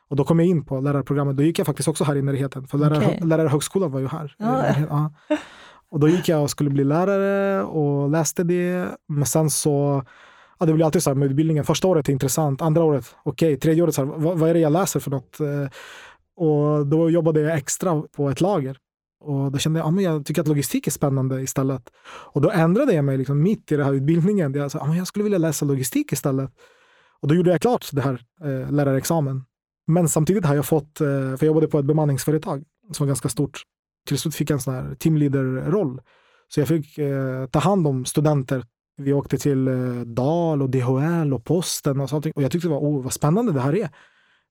Och 0.09 0.15
då 0.15 0.23
kom 0.23 0.39
jag 0.39 0.47
in 0.47 0.65
på 0.65 0.79
lärarprogrammet. 0.79 1.37
Då 1.37 1.43
gick 1.43 1.59
jag 1.59 1.65
faktiskt 1.65 1.87
också 1.87 2.03
här 2.03 2.15
i 2.15 2.21
närheten. 2.21 2.67
För 2.67 2.77
lärar, 2.77 2.97
okay. 2.97 3.19
lärarhögskolan 3.19 3.91
var 3.91 3.99
ju 3.99 4.07
här. 4.07 4.35
Ja. 4.37 4.75
ja. 4.89 5.11
Och 5.91 5.99
då 5.99 6.07
gick 6.07 6.29
jag 6.29 6.43
och 6.43 6.49
skulle 6.49 6.69
bli 6.69 6.83
lärare 6.83 7.63
och 7.63 8.09
läste 8.09 8.43
det. 8.43 8.87
Men 9.07 9.25
sen 9.25 9.49
så, 9.49 10.03
ja, 10.59 10.65
det 10.65 10.73
blir 10.73 10.85
alltid 10.85 11.03
så 11.03 11.09
här 11.09 11.15
med 11.15 11.31
utbildningen. 11.31 11.63
Första 11.63 11.87
året 11.87 12.09
är 12.09 12.13
intressant, 12.13 12.61
andra 12.61 12.83
året 12.83 13.15
okej, 13.23 13.47
okay. 13.47 13.59
tredje 13.59 13.83
året, 13.83 13.95
så 13.95 14.05
här, 14.05 14.13
vad, 14.17 14.39
vad, 14.39 14.49
är 14.49 14.53
det 14.53 14.59
jag 14.59 14.71
läser 14.71 14.99
för 14.99 15.11
något? 15.11 15.39
Eh, 15.39 15.67
och 16.35 16.87
då 16.87 17.09
jobbade 17.09 17.41
jag 17.41 17.57
extra 17.57 18.03
på 18.15 18.29
ett 18.29 18.41
lager. 18.41 18.77
Och 19.21 19.51
då 19.51 19.57
kände 19.57 19.79
jag 19.79 19.85
ah, 19.85 19.89
att 19.89 20.01
ja, 20.01 20.11
jag 20.11 20.25
tycker 20.25 20.41
att 20.41 20.47
logistik 20.47 20.87
är 20.87 20.91
spännande 20.91 21.41
istället. 21.41 21.89
Och 22.05 22.41
då 22.41 22.51
ändrade 22.51 22.93
jag 22.93 23.05
mig 23.05 23.17
liksom 23.17 23.41
mitt 23.41 23.71
i 23.71 23.75
den 23.75 23.85
här 23.85 23.93
utbildningen. 23.93 24.53
Jag, 24.53 24.71
sa, 24.71 24.79
ah, 24.79 24.87
ja, 24.87 24.95
jag 24.95 25.07
skulle 25.07 25.23
vilja 25.23 25.37
läsa 25.37 25.65
logistik 25.65 26.11
istället. 26.11 26.51
Och 27.21 27.27
då 27.27 27.35
gjorde 27.35 27.51
jag 27.51 27.61
klart 27.61 27.89
det 27.91 28.01
här 28.01 28.21
eh, 28.43 28.71
lärarexamen. 28.71 29.43
Men 29.87 30.09
samtidigt 30.09 30.45
har 30.45 30.55
jag 30.55 30.65
fått, 30.65 31.01
eh, 31.01 31.07
för 31.07 31.37
jag 31.39 31.43
jobbade 31.43 31.67
på 31.67 31.79
ett 31.79 31.85
bemanningsföretag 31.85 32.63
som 32.91 33.05
var 33.05 33.07
ganska 33.07 33.29
stort. 33.29 33.61
Till 34.07 34.17
slut 34.17 34.35
fick 34.35 34.49
jag 34.49 34.55
en 34.55 34.61
sån 34.61 34.73
här 34.73 34.95
teamleader-roll. 34.95 36.01
Så 36.47 36.59
jag 36.59 36.67
fick 36.67 36.97
eh, 36.97 37.45
ta 37.45 37.59
hand 37.59 37.87
om 37.87 38.05
studenter. 38.05 38.65
Vi 38.97 39.13
åkte 39.13 39.37
till 39.37 39.67
eh, 39.67 40.01
DAL 40.05 40.61
och 40.61 40.69
DHL 40.69 41.33
och 41.33 41.45
posten 41.45 41.99
och 41.99 42.09
sånt. 42.09 42.25
Och 42.25 42.43
jag 42.43 42.51
tyckte 42.51 42.67
det 42.67 42.73
var, 42.73 42.81
oh, 42.81 43.03
vad 43.03 43.13
spännande 43.13 43.51
det 43.51 43.61
här 43.61 43.75
är. 43.75 43.89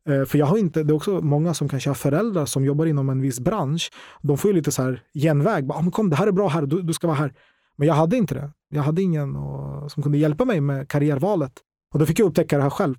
Eh, 0.09 0.25
för 0.25 0.39
jag 0.39 0.47
har 0.47 0.59
inte, 0.59 0.83
det 0.83 0.93
är 0.93 0.95
också 0.95 1.21
många 1.21 1.55
som 1.55 1.69
kanske 1.69 1.91
har 1.91 1.95
föräldrar 1.95 2.47
som 2.47 2.65
jobbar 2.65 2.87
inom 2.87 3.09
en 3.09 3.21
viss 3.21 3.41
bransch. 3.41 3.91
De 4.23 4.39
får 4.39 4.51
ju 4.51 4.55
lite 4.55 4.73
så 4.73 4.83
här 4.83 5.03
genväg. 5.15 5.71
Ah, 5.73 5.83
men 5.83 5.91
kom, 5.91 6.11
det 6.11 6.17
här 6.17 6.27
är 6.27 6.33
bra 6.33 6.49
här, 6.49 6.63
du, 6.63 6.83
du 6.83 6.93
ska 6.93 7.07
vara 7.07 7.17
här. 7.17 7.33
Men 7.77 7.89
jag 7.89 7.95
hade 7.95 8.17
inte 8.17 8.35
det. 8.35 8.51
Jag 8.69 8.83
hade 8.83 9.03
ingen 9.03 9.37
och, 9.37 9.93
som 9.93 10.03
kunde 10.03 10.19
hjälpa 10.19 10.45
mig 10.45 10.61
med 10.61 10.89
karriärvalet. 10.89 11.53
Och 11.93 11.99
då 11.99 12.07
fick 12.07 12.19
jag 12.19 12.27
upptäcka 12.27 12.57
det 12.57 12.63
här 12.63 12.71
själv. 12.71 12.95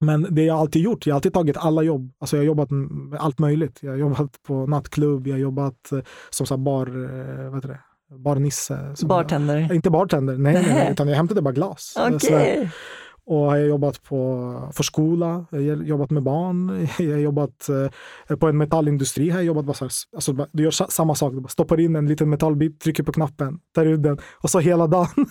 Men 0.00 0.26
det 0.30 0.42
jag 0.42 0.58
alltid 0.58 0.82
gjort, 0.82 1.06
jag 1.06 1.14
har 1.14 1.16
alltid 1.16 1.32
tagit 1.32 1.56
alla 1.56 1.82
jobb. 1.82 2.12
Alltså 2.18 2.36
jag 2.36 2.40
har 2.40 2.46
jobbat 2.46 2.70
med 2.70 3.20
allt 3.20 3.38
möjligt. 3.38 3.78
Jag 3.82 3.90
har 3.90 3.98
jobbat 3.98 4.42
på 4.42 4.66
nattklubb, 4.66 5.26
jag 5.26 5.34
har 5.34 5.40
jobbat 5.40 5.92
eh, 5.92 5.98
som 6.30 6.46
så 6.46 6.56
bar, 6.56 6.86
eh, 6.86 7.44
vad 7.44 7.54
heter 7.54 7.68
det? 7.68 7.80
barnisse. 8.18 8.94
Bartender? 9.02 9.58
Jag, 9.58 9.74
inte 9.74 9.90
bartender, 9.90 10.38
nej, 10.38 10.54
nej, 10.54 10.64
nej, 10.68 10.88
utan 10.92 11.08
jag 11.08 11.16
hämtade 11.16 11.42
bara 11.42 11.54
glas. 11.54 11.94
Okay. 12.14 12.68
Och 13.26 13.36
jag 13.36 13.50
har 13.50 13.58
jobbat 13.58 14.02
på 14.02 14.70
förskola, 14.72 15.46
jag 15.50 15.76
har 15.76 15.82
jobbat 15.82 16.10
med 16.10 16.22
barn, 16.22 16.88
jag 16.98 17.12
har 17.12 17.18
jobbat 17.18 17.68
eh, 18.28 18.36
på 18.36 18.48
en 18.48 18.58
metallindustri. 18.58 19.28
Jag 19.28 19.34
har 19.34 19.42
jobbat 19.42 19.64
bara 19.64 19.74
så 19.74 19.84
här, 19.84 19.92
alltså, 20.14 20.48
du 20.52 20.62
gör 20.62 20.90
samma 20.90 21.14
sak, 21.14 21.32
du 21.32 21.44
stoppar 21.48 21.80
in 21.80 21.96
en 21.96 22.06
liten 22.06 22.30
metallbit, 22.30 22.80
trycker 22.80 23.02
på 23.02 23.12
knappen, 23.12 23.58
tar 23.74 23.86
ut 23.86 24.02
den 24.02 24.18
och 24.40 24.50
så 24.50 24.58
hela 24.58 24.86
dagen. 24.86 25.08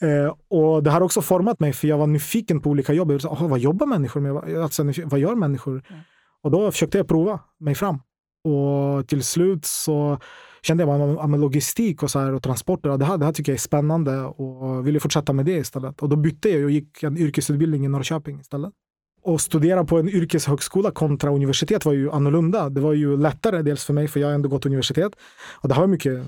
eh, 0.00 0.34
och 0.48 0.82
det 0.82 0.90
har 0.90 1.00
också 1.00 1.22
format 1.22 1.60
mig 1.60 1.72
för 1.72 1.88
jag 1.88 1.98
var 1.98 2.06
nyfiken 2.06 2.60
på 2.60 2.70
olika 2.70 2.92
jobb. 2.92 3.10
Jag 3.10 3.20
sa, 3.20 3.38
vad 3.40 3.58
jobbar 3.58 3.86
människor 3.86 4.20
med? 4.20 4.58
Alltså, 4.62 4.84
vad 5.04 5.20
gör 5.20 5.34
människor? 5.34 5.84
Mm. 5.90 6.00
Och 6.42 6.50
då 6.50 6.70
försökte 6.70 6.98
jag 6.98 7.08
prova 7.08 7.40
mig 7.60 7.74
fram. 7.74 7.98
Och 8.44 9.08
till 9.08 9.22
slut 9.22 9.64
så 9.64 10.18
kände 10.66 10.84
jag 10.84 11.18
att 11.18 11.40
logistik 11.40 12.02
och, 12.02 12.10
så 12.10 12.18
här, 12.18 12.32
och 12.32 12.42
transporter, 12.42 12.98
det 12.98 13.04
här, 13.04 13.18
det 13.18 13.24
här 13.24 13.32
tycker 13.32 13.52
jag 13.52 13.56
är 13.56 13.60
spännande 13.60 14.20
och 14.20 14.86
ville 14.86 15.00
fortsätta 15.00 15.32
med 15.32 15.46
det 15.46 15.56
istället. 15.56 16.02
Och 16.02 16.08
då 16.08 16.16
bytte 16.16 16.48
jag 16.48 16.64
och 16.64 16.70
gick 16.70 17.02
en 17.02 17.18
yrkesutbildning 17.18 17.84
i 17.84 17.88
Norrköping 17.88 18.40
istället. 18.40 18.72
Och 19.24 19.40
studera 19.40 19.84
på 19.84 19.98
en 19.98 20.08
yrkeshögskola 20.08 20.90
kontra 20.90 21.30
universitet 21.30 21.84
var 21.84 21.92
ju 21.92 22.10
annorlunda. 22.10 22.68
Det 22.68 22.80
var 22.80 22.92
ju 22.92 23.16
lättare, 23.16 23.62
dels 23.62 23.84
för 23.84 23.94
mig, 23.94 24.08
för 24.08 24.20
jag 24.20 24.28
har 24.28 24.34
ändå 24.34 24.48
gått 24.48 24.66
universitet. 24.66 25.12
Och 25.52 25.68
det 25.68 25.74
här 25.74 25.80
var 25.80 25.88
mycket 25.88 26.24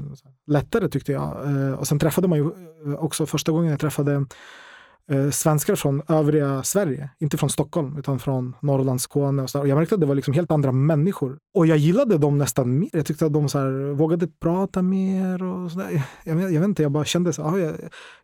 lättare 0.46 0.88
tyckte 0.88 1.12
jag. 1.12 1.46
Eh, 1.46 1.72
och 1.72 1.86
sen 1.86 1.98
träffade 1.98 2.28
man 2.28 2.38
ju 2.38 2.44
eh, 2.86 2.94
också, 2.94 3.26
första 3.26 3.52
gången 3.52 3.70
jag 3.70 3.80
träffade 3.80 4.26
eh, 5.10 5.30
svenskar 5.30 5.74
från 5.74 6.02
övriga 6.08 6.62
Sverige. 6.62 7.10
Inte 7.20 7.36
från 7.36 7.50
Stockholm, 7.50 7.98
utan 7.98 8.18
från 8.18 8.56
Norrland, 8.62 9.00
Skåne 9.00 9.42
och 9.42 9.50
så. 9.50 9.60
Och 9.60 9.68
jag 9.68 9.76
märkte 9.76 9.94
att 9.94 10.00
det 10.00 10.06
var 10.06 10.14
liksom 10.14 10.34
helt 10.34 10.50
andra 10.50 10.72
människor. 10.72 11.38
Och 11.54 11.66
jag 11.66 11.76
gillade 11.76 12.18
dem 12.18 12.38
nästan 12.38 12.78
mer. 12.78 12.88
Jag 12.92 13.06
tyckte 13.06 13.26
att 13.26 13.32
de 13.32 13.48
så 13.48 13.58
här, 13.58 13.92
vågade 13.94 14.26
prata 14.26 14.82
mer 14.82 15.42
och 15.42 15.70
sådär. 15.70 16.04
Jag, 16.24 16.40
jag, 16.40 16.52
jag 16.52 16.60
vet 16.60 16.68
inte, 16.68 16.82
jag 16.82 16.92
bara 16.92 17.04
kände 17.04 17.32
så 17.32 17.42
ah, 17.42 17.58
jag, 17.58 17.74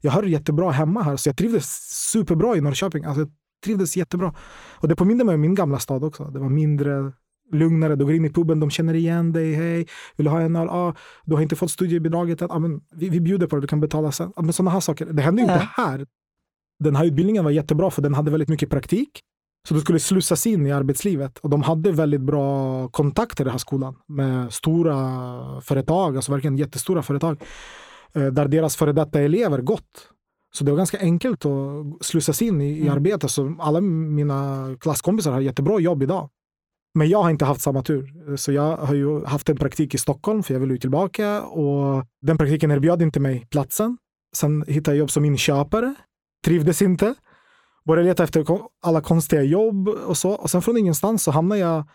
jag 0.00 0.12
hör 0.12 0.22
jättebra 0.22 0.70
hemma 0.70 1.02
här. 1.02 1.16
Så 1.16 1.28
jag 1.28 1.36
trivdes 1.36 1.66
superbra 2.12 2.56
i 2.56 2.60
Norrköping. 2.60 3.04
Alltså, 3.04 3.20
jag 3.20 3.30
trivdes 3.64 3.96
jättebra. 3.96 4.34
Och 4.72 4.88
det 4.88 4.96
påminde 4.96 5.24
mig 5.24 5.34
om 5.34 5.40
min 5.40 5.54
gamla 5.54 5.78
stad 5.78 6.04
också. 6.04 6.24
Det 6.24 6.38
var 6.38 6.48
mindre 6.48 7.12
lugnare. 7.52 7.96
Du 7.96 8.04
går 8.04 8.14
in 8.14 8.24
i 8.24 8.30
puben, 8.30 8.60
de 8.60 8.70
känner 8.70 8.94
igen 8.94 9.32
dig. 9.32 9.54
Hej, 9.54 9.86
vill 10.16 10.24
du 10.24 10.30
ha 10.30 10.40
en 10.40 10.56
öl? 10.56 10.68
Ah, 10.68 10.94
du 11.24 11.34
har 11.34 11.42
inte 11.42 11.56
fått 11.56 11.70
studiebidraget 11.70 12.42
än. 12.42 12.50
Ah, 12.50 12.58
men 12.58 12.80
vi, 12.94 13.08
vi 13.08 13.20
bjuder 13.20 13.46
på 13.46 13.56
det, 13.56 13.62
du 13.62 13.66
kan 13.66 13.80
betala 13.80 14.12
sen. 14.12 14.32
Ah, 14.36 14.42
men 14.42 14.52
sådana 14.52 14.70
här 14.70 14.80
saker. 14.80 15.06
Det 15.06 15.22
hände 15.22 15.42
ju 15.42 15.48
inte 15.48 15.68
här. 15.76 16.06
Den 16.80 16.96
här 16.96 17.04
utbildningen 17.04 17.44
var 17.44 17.50
jättebra 17.50 17.90
för 17.90 18.02
den 18.02 18.14
hade 18.14 18.30
väldigt 18.30 18.48
mycket 18.48 18.70
praktik. 18.70 19.20
Så 19.68 19.74
du 19.74 19.80
skulle 19.80 19.98
slussas 19.98 20.46
in 20.46 20.66
i 20.66 20.72
arbetslivet 20.72 21.38
och 21.38 21.50
de 21.50 21.62
hade 21.62 21.92
väldigt 21.92 22.20
bra 22.20 22.88
kontakter 22.88 23.44
i 23.44 23.44
den 23.44 23.50
här 23.50 23.58
skolan 23.58 23.96
med 24.06 24.52
stora 24.52 25.60
företag, 25.60 26.16
alltså 26.16 26.32
verkligen 26.32 26.56
jättestora 26.56 27.02
företag, 27.02 27.42
eh, 28.14 28.26
där 28.26 28.48
deras 28.48 28.76
före 28.76 28.92
detta 28.92 29.20
elever 29.20 29.58
gått. 29.62 30.08
Så 30.54 30.64
det 30.64 30.70
var 30.70 30.78
ganska 30.78 30.98
enkelt 30.98 31.44
att 31.44 32.06
slussas 32.06 32.42
in 32.42 32.60
i, 32.60 32.70
i 32.70 32.80
mm. 32.80 32.94
arbete. 32.94 33.28
Så 33.28 33.56
alla 33.58 33.80
mina 33.80 34.68
klasskompisar 34.80 35.32
har 35.32 35.40
jättebra 35.40 35.80
jobb 35.80 36.02
idag. 36.02 36.28
Men 36.94 37.08
jag 37.08 37.22
har 37.22 37.30
inte 37.30 37.44
haft 37.44 37.60
samma 37.60 37.82
tur. 37.82 38.36
Så 38.36 38.52
jag 38.52 38.76
har 38.76 38.94
ju 38.94 39.24
haft 39.24 39.48
en 39.48 39.56
praktik 39.56 39.94
i 39.94 39.98
Stockholm, 39.98 40.42
för 40.42 40.54
jag 40.54 40.60
ville 40.60 40.72
ju 40.72 40.78
tillbaka. 40.78 41.42
Och 41.42 42.06
den 42.22 42.38
praktiken 42.38 42.70
erbjöd 42.70 43.02
inte 43.02 43.20
mig 43.20 43.46
platsen. 43.50 43.98
Sen 44.36 44.64
hittade 44.68 44.96
jag 44.96 44.98
jobb 44.98 45.10
som 45.10 45.24
inköpare. 45.24 45.94
Trivdes 46.45 46.82
inte. 46.82 47.14
Började 47.84 48.09
leta 48.09 48.24
efter 48.24 48.45
alla 48.82 49.01
konstiga 49.01 49.43
jobb 49.43 49.88
och 49.88 50.16
så. 50.16 50.30
Och 50.30 50.51
sen 50.51 50.62
från 50.62 50.76
ingenstans 50.76 51.22
så 51.22 51.30
hamnade 51.30 51.61
jag 51.61 51.88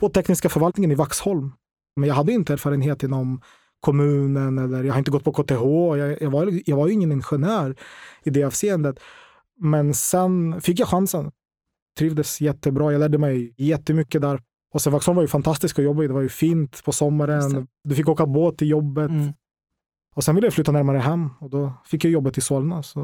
på 0.00 0.08
tekniska 0.08 0.48
förvaltningen 0.48 0.90
i 0.90 0.94
Vaxholm. 0.94 1.52
Men 1.96 2.08
jag 2.08 2.14
hade 2.14 2.32
inte 2.32 2.52
erfarenhet 2.52 3.02
inom 3.02 3.40
kommunen 3.80 4.58
eller 4.58 4.84
jag 4.84 4.92
har 4.92 4.98
inte 4.98 5.10
gått 5.10 5.24
på 5.24 5.32
KTH. 5.32 5.52
Jag, 5.98 6.22
jag, 6.22 6.30
var, 6.30 6.60
jag 6.66 6.76
var 6.76 6.86
ju 6.86 6.92
ingen 6.92 7.12
ingenjör 7.12 7.76
i 8.22 8.30
det 8.30 8.44
avseendet. 8.44 9.00
Men 9.56 9.94
sen 9.94 10.60
fick 10.60 10.80
jag 10.80 10.88
chansen 10.88 11.30
trivdes 11.98 12.40
jättebra. 12.40 12.92
Jag 12.92 12.98
lärde 12.98 13.18
mig 13.18 13.54
jättemycket 13.56 14.22
där. 14.22 14.40
Och 14.72 14.82
sen 14.82 14.92
Vaxholm 14.92 15.16
var 15.16 15.22
ju 15.22 15.28
fantastiskt 15.28 15.78
att 15.78 15.84
jobba 15.84 16.04
i. 16.04 16.06
Det 16.06 16.14
var 16.14 16.20
ju 16.20 16.28
fint 16.28 16.84
på 16.84 16.92
sommaren. 16.92 17.66
Du 17.84 17.94
fick 17.94 18.08
åka 18.08 18.26
båt 18.26 18.58
till 18.58 18.68
jobbet. 18.68 19.10
Mm. 19.10 19.32
Och 20.14 20.24
sen 20.24 20.34
ville 20.34 20.46
jag 20.46 20.54
flytta 20.54 20.72
närmare 20.72 20.98
hem 20.98 21.30
och 21.40 21.50
då 21.50 21.72
fick 21.84 22.04
jag 22.04 22.12
jobbet 22.12 22.38
i 22.38 22.40
Solna. 22.40 22.82
Så, 22.82 23.00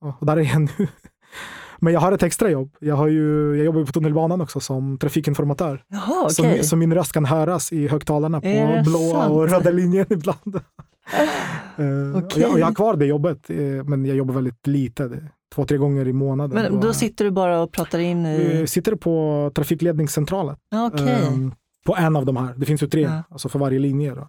och 0.00 0.26
där 0.26 0.36
är 0.36 0.42
jag 0.42 0.60
nu. 0.60 0.88
Men 1.80 1.92
jag 1.92 2.00
har 2.00 2.12
ett 2.12 2.22
extra 2.22 2.50
jobb. 2.50 2.76
Jag, 2.80 2.96
har 2.96 3.08
ju, 3.08 3.56
jag 3.56 3.64
jobbar 3.64 3.84
på 3.84 3.92
tunnelbanan 3.92 4.40
också 4.40 4.60
som 4.60 4.98
trafikinformatör. 4.98 5.84
Jaha, 5.88 6.24
okay. 6.24 6.62
så, 6.62 6.68
så, 6.68 6.76
min 6.76 6.94
röst 6.94 7.12
kan 7.12 7.24
höras 7.24 7.72
i 7.72 7.88
högtalarna 7.88 8.40
på 8.40 8.82
blåa 8.84 9.28
och 9.28 9.48
röda 9.48 9.70
linjen 9.70 10.06
ibland. 10.10 10.54
uh, 10.54 12.16
okay. 12.16 12.22
och, 12.22 12.32
jag, 12.36 12.52
och 12.52 12.58
jag 12.58 12.66
har 12.66 12.74
kvar 12.74 12.96
det 12.96 13.06
jobbet, 13.06 13.50
eh, 13.50 13.56
men 13.84 14.04
jag 14.04 14.16
jobbar 14.16 14.34
väldigt 14.34 14.66
lite 14.66 15.28
två, 15.54 15.64
tre 15.64 15.76
gånger 15.76 16.08
i 16.08 16.12
månaden. 16.12 16.62
Men 16.62 16.80
då 16.80 16.92
sitter 16.92 17.24
du 17.24 17.30
bara 17.30 17.60
och 17.60 17.72
pratar 17.72 17.98
in 17.98 18.26
i... 18.26 18.58
Jag 18.58 18.68
sitter 18.68 18.94
på 18.94 19.50
trafikledningscentralen. 19.54 20.56
Okay. 20.92 21.26
Um, 21.26 21.54
på 21.86 21.96
en 21.96 22.16
av 22.16 22.26
de 22.26 22.36
här. 22.36 22.54
Det 22.56 22.66
finns 22.66 22.82
ju 22.82 22.86
tre, 22.86 23.02
ja. 23.02 23.22
alltså 23.30 23.48
för 23.48 23.58
varje 23.58 23.78
linje. 23.78 24.14
Då. 24.14 24.28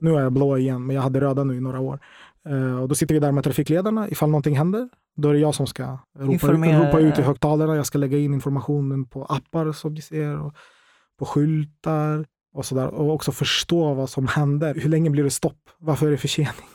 Nu 0.00 0.16
är 0.16 0.20
jag 0.20 0.32
blå 0.32 0.58
igen, 0.58 0.86
men 0.86 0.96
jag 0.96 1.02
hade 1.02 1.20
röda 1.20 1.44
nu 1.44 1.56
i 1.56 1.60
några 1.60 1.80
år. 1.80 2.00
Uh, 2.48 2.82
och 2.82 2.88
då 2.88 2.94
sitter 2.94 3.14
vi 3.14 3.20
där 3.20 3.32
med 3.32 3.44
trafikledarna. 3.44 4.08
Ifall 4.08 4.30
någonting 4.30 4.56
händer, 4.56 4.88
då 5.16 5.28
är 5.28 5.32
det 5.32 5.38
jag 5.38 5.54
som 5.54 5.66
ska 5.66 5.98
ropa, 6.18 6.46
ropa 6.52 7.00
ut 7.00 7.18
i 7.18 7.22
högtalarna. 7.22 7.76
Jag 7.76 7.86
ska 7.86 7.98
lägga 7.98 8.18
in 8.18 8.34
informationen 8.34 9.04
på 9.04 9.24
appar 9.24 9.72
som 9.72 9.94
ni 9.94 10.00
ser, 10.00 10.40
och 10.40 10.54
på 11.18 11.24
skyltar 11.24 12.26
och 12.54 12.66
sådär. 12.66 12.86
Och 12.86 13.14
också 13.14 13.32
förstå 13.32 13.94
vad 13.94 14.10
som 14.10 14.26
händer. 14.26 14.74
Hur 14.74 14.90
länge 14.90 15.10
blir 15.10 15.24
det 15.24 15.30
stopp? 15.30 15.70
Varför 15.78 16.06
är 16.06 16.10
det 16.10 16.16
försening? 16.16 16.68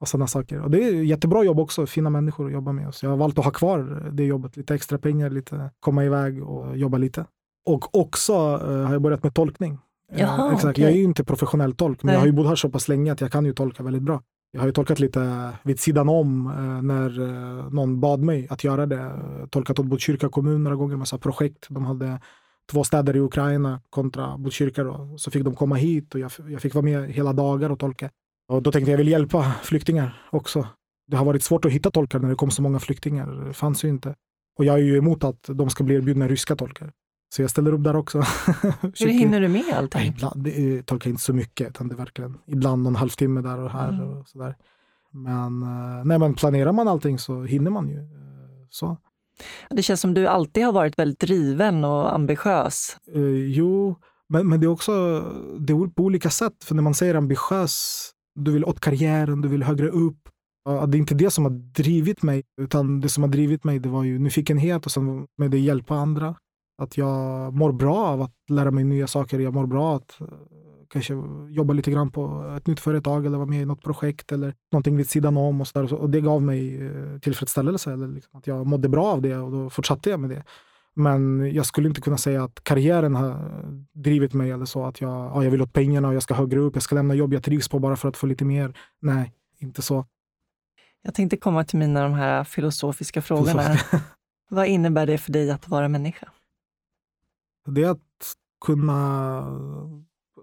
och 0.00 0.08
sådana 0.08 0.26
saker. 0.26 0.60
Och 0.60 0.70
det 0.70 0.84
är 0.84 0.92
jättebra 0.92 1.44
jobb 1.44 1.60
också, 1.60 1.86
fina 1.86 2.10
människor 2.10 2.46
att 2.46 2.52
jobba 2.52 2.72
med. 2.72 2.94
Så 2.94 3.06
jag 3.06 3.10
har 3.10 3.16
valt 3.16 3.38
att 3.38 3.44
ha 3.44 3.52
kvar 3.52 4.10
det 4.12 4.24
jobbet, 4.24 4.56
lite 4.56 4.74
extra 4.74 4.98
pengar, 4.98 5.30
lite 5.30 5.70
komma 5.80 6.04
iväg 6.04 6.42
och 6.42 6.76
jobba 6.76 6.98
lite. 6.98 7.26
Och 7.66 7.98
också 7.98 8.32
uh, 8.34 8.84
har 8.84 8.92
jag 8.92 9.02
börjat 9.02 9.22
med 9.22 9.34
tolkning. 9.34 9.78
Eh, 10.12 10.20
Jaha, 10.20 10.46
uh, 10.46 10.54
exakt. 10.54 10.70
Okay. 10.70 10.84
Jag 10.84 10.92
är 10.92 10.96
ju 10.96 11.02
inte 11.02 11.24
professionell 11.24 11.74
tolk, 11.74 12.02
men 12.02 12.06
Nej. 12.06 12.14
jag 12.14 12.20
har 12.20 12.26
ju 12.26 12.32
bott 12.32 12.46
här 12.46 12.56
så 12.56 12.68
pass 12.68 12.88
länge 12.88 13.12
att 13.12 13.20
jag 13.20 13.32
kan 13.32 13.44
ju 13.44 13.52
tolka 13.52 13.82
väldigt 13.82 14.02
bra. 14.02 14.22
Jag 14.52 14.60
har 14.60 14.66
ju 14.66 14.72
tolkat 14.72 15.00
lite 15.00 15.52
vid 15.62 15.80
sidan 15.80 16.08
om 16.08 16.46
eh, 16.46 16.82
när 16.82 17.20
eh, 17.20 17.70
någon 17.70 18.00
bad 18.00 18.20
mig 18.20 18.46
att 18.50 18.64
göra 18.64 18.86
det. 18.86 19.12
Tolkat 19.50 19.78
åt 19.78 19.86
Botkyrka 19.86 20.28
kommun 20.28 20.64
några 20.64 20.76
gånger, 20.76 20.96
massa 20.96 21.18
projekt. 21.18 21.66
De 21.68 21.84
hade 21.84 22.20
två 22.70 22.84
städer 22.84 23.16
i 23.16 23.20
Ukraina 23.20 23.80
kontra 23.90 24.38
Botkyrka. 24.38 24.84
Då. 24.84 25.14
Så 25.18 25.30
fick 25.30 25.44
de 25.44 25.54
komma 25.54 25.74
hit 25.74 26.14
och 26.14 26.20
jag, 26.20 26.30
jag 26.48 26.62
fick 26.62 26.74
vara 26.74 26.84
med 26.84 27.10
hela 27.10 27.32
dagar 27.32 27.70
och 27.70 27.78
tolka. 27.78 28.10
Och 28.48 28.62
då 28.62 28.72
tänkte 28.72 28.90
jag, 28.90 28.94
jag 28.94 29.04
vill 29.04 29.08
hjälpa 29.08 29.52
flyktingar 29.62 30.22
också. 30.30 30.66
Det 31.06 31.16
har 31.16 31.24
varit 31.24 31.42
svårt 31.42 31.64
att 31.64 31.72
hitta 31.72 31.90
tolkar 31.90 32.18
när 32.18 32.28
det 32.28 32.34
kom 32.34 32.50
så 32.50 32.62
många 32.62 32.78
flyktingar. 32.78 33.26
Det 33.26 33.52
fanns 33.52 33.84
ju 33.84 33.88
inte. 33.88 34.14
Och 34.58 34.64
jag 34.64 34.74
är 34.74 34.82
ju 34.82 34.96
emot 34.96 35.24
att 35.24 35.42
de 35.42 35.70
ska 35.70 35.84
bli 35.84 35.94
erbjudna 35.94 36.28
ryska 36.28 36.56
tolkar. 36.56 36.92
Så 37.32 37.42
jag 37.42 37.50
ställer 37.50 37.72
upp 37.72 37.84
där 37.84 37.96
också. 37.96 38.18
Hur 38.82 39.06
hinner 39.06 39.40
du 39.40 39.48
med 39.48 39.74
allting? 39.74 40.06
Ibland, 40.06 40.44
det 40.44 40.82
tolkar 40.82 41.10
inte 41.10 41.22
så 41.22 41.32
mycket, 41.32 41.68
utan 41.68 41.88
det 41.88 41.94
är 41.94 41.96
verkligen 41.96 42.38
ibland 42.46 42.82
någon 42.82 42.96
halvtimme 42.96 43.40
där 43.40 43.58
och 43.58 43.70
här 43.70 43.88
mm. 43.88 44.08
och 44.08 44.28
sådär. 44.28 44.56
Men, 45.12 45.62
eh, 45.62 46.04
nej, 46.04 46.18
men 46.18 46.34
planerar 46.34 46.72
man 46.72 46.88
allting 46.88 47.18
så 47.18 47.42
hinner 47.42 47.70
man 47.70 47.88
ju. 47.88 47.98
Eh, 47.98 48.66
så. 48.70 48.96
Det 49.70 49.82
känns 49.82 50.00
som 50.00 50.14
du 50.14 50.26
alltid 50.26 50.64
har 50.64 50.72
varit 50.72 50.98
väldigt 50.98 51.20
driven 51.20 51.84
och 51.84 52.14
ambitiös. 52.14 52.96
Uh, 53.16 53.46
jo, 53.46 53.94
men, 54.28 54.48
men 54.48 54.60
det 54.60 54.66
är 54.66 54.68
också 54.68 55.20
det 55.58 55.72
är 55.72 55.86
på 55.86 56.02
olika 56.02 56.30
sätt. 56.30 56.64
För 56.64 56.74
när 56.74 56.82
man 56.82 56.94
säger 56.94 57.14
ambitiös 57.14 58.10
du 58.34 58.52
vill 58.52 58.64
åt 58.64 58.80
karriären, 58.80 59.40
du 59.40 59.48
vill 59.48 59.62
högre 59.62 59.88
upp. 59.88 60.28
Det 60.64 60.96
är 60.96 61.00
inte 61.00 61.14
det 61.14 61.30
som 61.30 61.44
har 61.44 61.50
drivit 61.74 62.22
mig, 62.22 62.42
utan 62.60 63.00
det 63.00 63.08
som 63.08 63.22
har 63.22 63.30
drivit 63.30 63.64
mig 63.64 63.78
det 63.78 63.88
var 63.88 64.04
ju 64.04 64.18
nyfikenhet 64.18 64.86
och 64.86 64.92
sen 64.92 65.26
med 65.38 65.50
det 65.50 65.58
hjälpa 65.58 65.94
andra. 65.94 66.34
Att 66.80 66.96
jag 66.98 67.54
mår 67.54 67.72
bra 67.72 67.96
av 67.96 68.22
att 68.22 68.34
lära 68.48 68.70
mig 68.70 68.84
nya 68.84 69.06
saker. 69.06 69.38
Jag 69.38 69.54
mår 69.54 69.66
bra 69.66 69.84
av 69.84 69.94
att 69.96 70.20
eh, 70.20 70.26
kanske 70.88 71.14
jobba 71.48 71.74
lite 71.74 71.90
grann 71.90 72.10
på 72.10 72.54
ett 72.56 72.66
nytt 72.66 72.80
företag 72.80 73.26
eller 73.26 73.36
vara 73.36 73.48
med 73.48 73.62
i 73.62 73.64
något 73.64 73.82
projekt 73.82 74.32
eller 74.32 74.54
någonting 74.72 74.96
vid 74.96 75.10
sidan 75.10 75.36
om. 75.36 75.60
Och, 75.60 75.68
så 75.68 75.82
där. 75.82 75.94
och 75.94 76.10
det 76.10 76.20
gav 76.20 76.42
mig 76.42 76.86
eh, 76.86 77.18
tillfredsställelse. 77.18 77.92
Eller 77.92 78.08
liksom 78.08 78.38
att 78.38 78.46
jag 78.46 78.66
mådde 78.66 78.88
bra 78.88 79.06
av 79.06 79.22
det 79.22 79.36
och 79.36 79.52
då 79.52 79.70
fortsatte 79.70 80.10
jag 80.10 80.20
med 80.20 80.30
det. 80.30 80.44
Men 80.94 81.52
jag 81.54 81.66
skulle 81.66 81.88
inte 81.88 82.00
kunna 82.00 82.18
säga 82.18 82.44
att 82.44 82.64
karriären 82.64 83.14
har 83.14 83.36
drivit 83.92 84.32
mig 84.32 84.50
eller 84.50 84.64
så. 84.64 84.84
Att 84.84 85.00
jag, 85.00 85.10
ja, 85.10 85.44
jag 85.44 85.50
vill 85.50 85.62
åt 85.62 85.72
pengarna 85.72 86.08
och 86.08 86.14
jag 86.14 86.22
ska 86.22 86.34
högre 86.34 86.60
upp, 86.60 86.76
jag 86.76 86.82
ska 86.82 86.94
lämna 86.94 87.14
jobb 87.14 87.34
jag 87.34 87.42
trivs 87.42 87.68
på 87.68 87.78
bara 87.78 87.96
för 87.96 88.08
att 88.08 88.16
få 88.16 88.26
lite 88.26 88.44
mer. 88.44 88.78
Nej, 89.00 89.32
inte 89.58 89.82
så. 89.82 90.06
Jag 91.02 91.14
tänkte 91.14 91.36
komma 91.36 91.64
till 91.64 91.78
mina 91.78 92.02
de 92.02 92.12
här 92.12 92.44
filosofiska 92.44 93.22
frågorna. 93.22 93.76
Vad 94.50 94.66
innebär 94.66 95.06
det 95.06 95.18
för 95.18 95.32
dig 95.32 95.50
att 95.50 95.68
vara 95.68 95.88
människa? 95.88 96.28
Det 97.66 97.82
är 97.82 97.90
att 97.90 98.36
kunna 98.64 99.40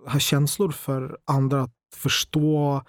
ha 0.07 0.19
känslor 0.19 0.71
för 0.71 1.17
andra, 1.25 1.61
att 1.61 1.73
förstå 1.95 2.81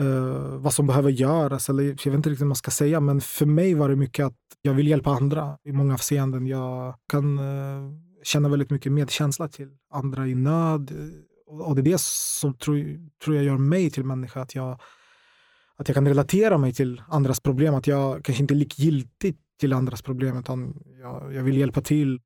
uh, 0.00 0.56
vad 0.56 0.74
som 0.74 0.86
behöver 0.86 1.10
göras. 1.10 1.68
Eller, 1.68 1.82
jag 1.82 1.90
vet 1.90 2.06
inte 2.06 2.30
riktigt 2.30 2.40
vad 2.40 2.48
man 2.48 2.56
ska 2.56 2.70
säga, 2.70 3.00
men 3.00 3.20
för 3.20 3.46
mig 3.46 3.74
var 3.74 3.88
det 3.88 3.96
mycket 3.96 4.26
att 4.26 4.36
jag 4.62 4.74
vill 4.74 4.88
hjälpa 4.88 5.10
andra 5.10 5.58
i 5.64 5.72
många 5.72 5.94
avseenden. 5.94 6.46
Jag 6.46 6.94
kan 7.08 7.38
uh, 7.38 7.92
känna 8.22 8.48
väldigt 8.48 8.70
mycket 8.70 8.92
medkänsla 8.92 9.48
till 9.48 9.68
andra 9.90 10.26
i 10.26 10.34
nöd. 10.34 10.90
Eh, 10.90 11.60
och 11.60 11.74
det 11.74 11.80
är 11.80 11.92
det 11.92 12.00
som 12.00 12.54
tror, 12.54 12.98
tror 13.24 13.36
jag 13.36 13.44
gör 13.44 13.58
mig 13.58 13.90
till 13.90 14.04
människa. 14.04 14.40
Att 14.40 14.54
jag, 14.54 14.80
att 15.76 15.88
jag 15.88 15.94
kan 15.94 16.08
relatera 16.08 16.58
mig 16.58 16.72
till 16.74 17.02
andras 17.08 17.40
problem. 17.40 17.74
Att 17.74 17.86
jag 17.86 18.24
kanske 18.24 18.42
inte 18.42 18.54
är 18.54 18.56
likgiltig 18.56 19.36
till 19.60 19.72
andras 19.72 20.02
problem, 20.02 20.38
utan 20.38 20.82
jag, 21.00 21.34
jag 21.34 21.42
vill 21.42 21.56
hjälpa 21.56 21.80
till. 21.80 22.20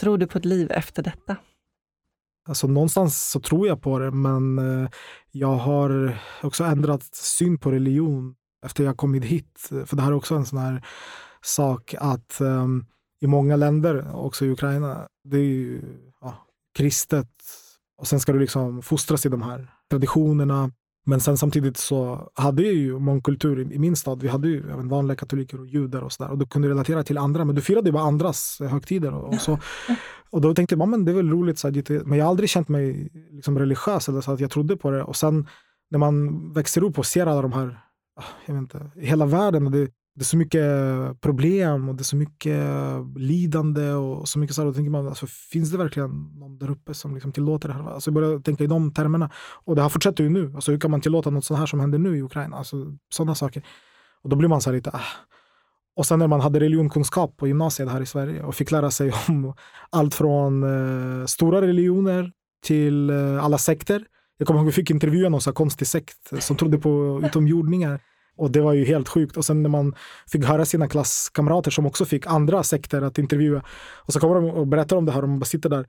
Tror 0.00 0.18
du 0.18 0.26
på 0.26 0.38
ett 0.38 0.44
liv 0.44 0.70
efter 0.70 1.02
detta? 1.02 1.36
Alltså 2.48 2.66
någonstans 2.66 3.30
så 3.30 3.40
tror 3.40 3.66
jag 3.66 3.82
på 3.82 3.98
det, 3.98 4.10
men 4.10 4.58
eh, 4.58 4.90
jag 5.30 5.56
har 5.56 6.18
också 6.42 6.64
ändrat 6.64 7.14
syn 7.14 7.58
på 7.58 7.70
religion 7.70 8.34
efter 8.66 8.84
jag 8.84 8.96
kommit 8.96 9.24
hit. 9.24 9.68
För 9.86 9.96
det 9.96 10.02
här 10.02 10.10
är 10.10 10.16
också 10.16 10.34
en 10.34 10.46
sån 10.46 10.58
här 10.58 10.86
sak 11.42 11.94
att 11.98 12.40
um, 12.40 12.86
i 13.20 13.26
många 13.26 13.56
länder, 13.56 14.16
också 14.16 14.44
i 14.44 14.50
Ukraina, 14.50 15.08
det 15.24 15.36
är 15.36 15.44
ju 15.44 15.82
ja, 16.20 16.46
kristet. 16.74 17.30
Och 17.98 18.06
sen 18.06 18.20
ska 18.20 18.32
du 18.32 18.38
liksom 18.38 18.82
fostras 18.82 19.26
i 19.26 19.28
de 19.28 19.42
här 19.42 19.74
traditionerna. 19.90 20.70
Men 21.08 21.20
sen 21.20 21.38
samtidigt 21.38 21.76
så 21.76 22.30
hade 22.34 22.62
jag 22.62 22.74
ju 22.74 22.98
mångkultur 22.98 23.72
i, 23.72 23.78
min 23.78 23.96
stad. 23.96 24.22
Vi 24.22 24.28
hade 24.28 24.48
ju 24.48 24.70
även 24.70 24.88
vanliga 24.88 25.16
katoliker 25.16 25.60
och 25.60 25.66
judar 25.66 26.02
och 26.02 26.12
sådär. 26.12 26.30
Och 26.30 26.38
du 26.38 26.46
kunde 26.46 26.68
relatera 26.68 27.04
till 27.04 27.18
andra, 27.18 27.44
men 27.44 27.54
du 27.54 27.62
firade 27.62 27.88
ju 27.88 27.92
bara 27.92 28.02
andras 28.02 28.58
högtider. 28.60 29.14
Och, 29.14 29.28
och 29.28 29.40
så. 29.40 29.58
Och 30.30 30.40
då 30.40 30.54
tänkte 30.54 30.74
jag, 30.74 30.88
men 30.88 31.04
det 31.04 31.12
är 31.12 31.14
väl 31.14 31.30
roligt. 31.30 31.58
Så 31.58 31.68
här, 31.68 32.04
men 32.04 32.18
jag 32.18 32.24
har 32.24 32.30
aldrig 32.30 32.50
känt 32.50 32.68
mig 32.68 33.10
liksom 33.30 33.58
religiös 33.58 34.08
eller 34.08 34.20
så 34.20 34.32
att 34.32 34.40
jag 34.40 34.50
trodde 34.50 34.76
på 34.76 34.90
det. 34.90 35.02
Och 35.02 35.16
sen 35.16 35.46
när 35.90 35.98
man 35.98 36.52
växer 36.52 36.84
upp 36.84 36.98
och 36.98 37.06
ser 37.06 37.26
alla 37.26 37.42
de 37.42 37.52
här, 37.52 37.80
ah, 38.20 38.24
jag 38.46 38.54
vet 38.54 38.60
inte, 38.60 38.90
hela 38.96 39.26
världen. 39.26 39.66
Och 39.66 39.72
det, 39.72 39.90
det 40.18 40.22
är 40.22 40.24
så 40.24 40.36
mycket 40.36 41.20
problem 41.20 41.88
och 41.88 41.94
det 41.94 42.02
är 42.02 42.04
så 42.04 42.16
mycket 42.16 42.64
lidande 43.16 43.92
och 43.92 44.28
så 44.28 44.38
mycket 44.38 44.56
så 44.56 44.62
här, 44.62 44.66
då 44.66 44.74
tänker 44.74 44.90
man, 44.90 45.08
alltså, 45.08 45.26
finns 45.26 45.70
det 45.70 45.78
verkligen 45.78 46.10
någon 46.10 46.58
där 46.58 46.70
uppe 46.70 46.94
som 46.94 47.14
liksom 47.14 47.32
tillåter 47.32 47.68
det 47.68 47.74
här? 47.74 47.90
Alltså, 47.90 48.10
jag 48.10 48.14
börjar 48.14 48.38
tänka 48.38 48.64
i 48.64 48.66
de 48.66 48.94
termerna. 48.94 49.30
Och 49.64 49.76
det 49.76 49.82
här 49.82 49.88
fortsätter 49.88 50.24
ju 50.24 50.30
nu. 50.30 50.52
Alltså, 50.54 50.70
hur 50.70 50.80
kan 50.80 50.90
man 50.90 51.00
tillåta 51.00 51.30
något 51.30 51.44
sånt 51.44 51.60
här 51.60 51.66
som 51.66 51.80
händer 51.80 51.98
nu 51.98 52.16
i 52.16 52.22
Ukraina? 52.22 52.56
Alltså, 52.56 52.76
sådana 53.14 53.34
saker. 53.34 53.62
Och 54.22 54.30
då 54.30 54.36
blir 54.36 54.48
man 54.48 54.60
så 54.60 54.70
här 54.70 54.76
lite, 54.76 54.90
ah. 54.90 55.00
Och 55.96 56.06
sen 56.06 56.18
när 56.18 56.26
man 56.26 56.40
hade 56.40 56.60
religionkunskap 56.60 57.36
på 57.36 57.46
gymnasiet 57.48 57.88
här 57.88 58.00
i 58.00 58.06
Sverige 58.06 58.42
och 58.42 58.54
fick 58.54 58.70
lära 58.70 58.90
sig 58.90 59.12
om 59.28 59.54
allt 59.90 60.14
från 60.14 60.62
eh, 60.62 61.26
stora 61.26 61.60
religioner 61.60 62.32
till 62.64 63.10
eh, 63.10 63.44
alla 63.44 63.58
sekter. 63.58 64.04
Jag 64.38 64.46
kommer 64.46 64.60
ihåg 64.60 64.68
att 64.68 64.72
vi 64.72 64.82
fick 64.82 64.90
intervjua 64.90 65.28
någon 65.28 65.40
så 65.40 65.52
konstig 65.52 65.86
sekt 65.86 66.30
som 66.38 66.56
trodde 66.56 66.78
på 66.78 67.20
utomjordningar. 67.24 68.00
Och 68.38 68.50
det 68.50 68.60
var 68.60 68.72
ju 68.72 68.84
helt 68.84 69.08
sjukt. 69.08 69.36
Och 69.36 69.44
sen 69.44 69.62
när 69.62 69.70
man 69.70 69.94
fick 70.26 70.44
höra 70.44 70.64
sina 70.64 70.88
klasskamrater 70.88 71.70
som 71.70 71.86
också 71.86 72.04
fick 72.04 72.26
andra 72.26 72.62
sekter 72.62 73.02
att 73.02 73.18
intervjua. 73.18 73.62
Och 73.96 74.12
så 74.12 74.20
kommer 74.20 74.34
de 74.34 74.44
och 74.44 74.66
berättar 74.66 74.96
om 74.96 75.04
det 75.04 75.12
här 75.12 75.22
och 75.22 75.28
man 75.28 75.38
bara 75.38 75.44
sitter 75.44 75.68
där. 75.68 75.86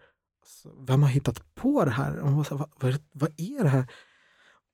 Vem 0.87 1.03
har 1.03 1.09
hittat 1.09 1.55
på 1.55 1.85
det 1.85 1.91
här? 1.91 2.19
Och 2.19 2.31
man 2.31 2.35
bara, 2.35 2.55
vad, 2.55 2.69
vad, 2.79 3.01
vad 3.13 3.29
är 3.37 3.63
det 3.63 3.69
här? 3.69 3.85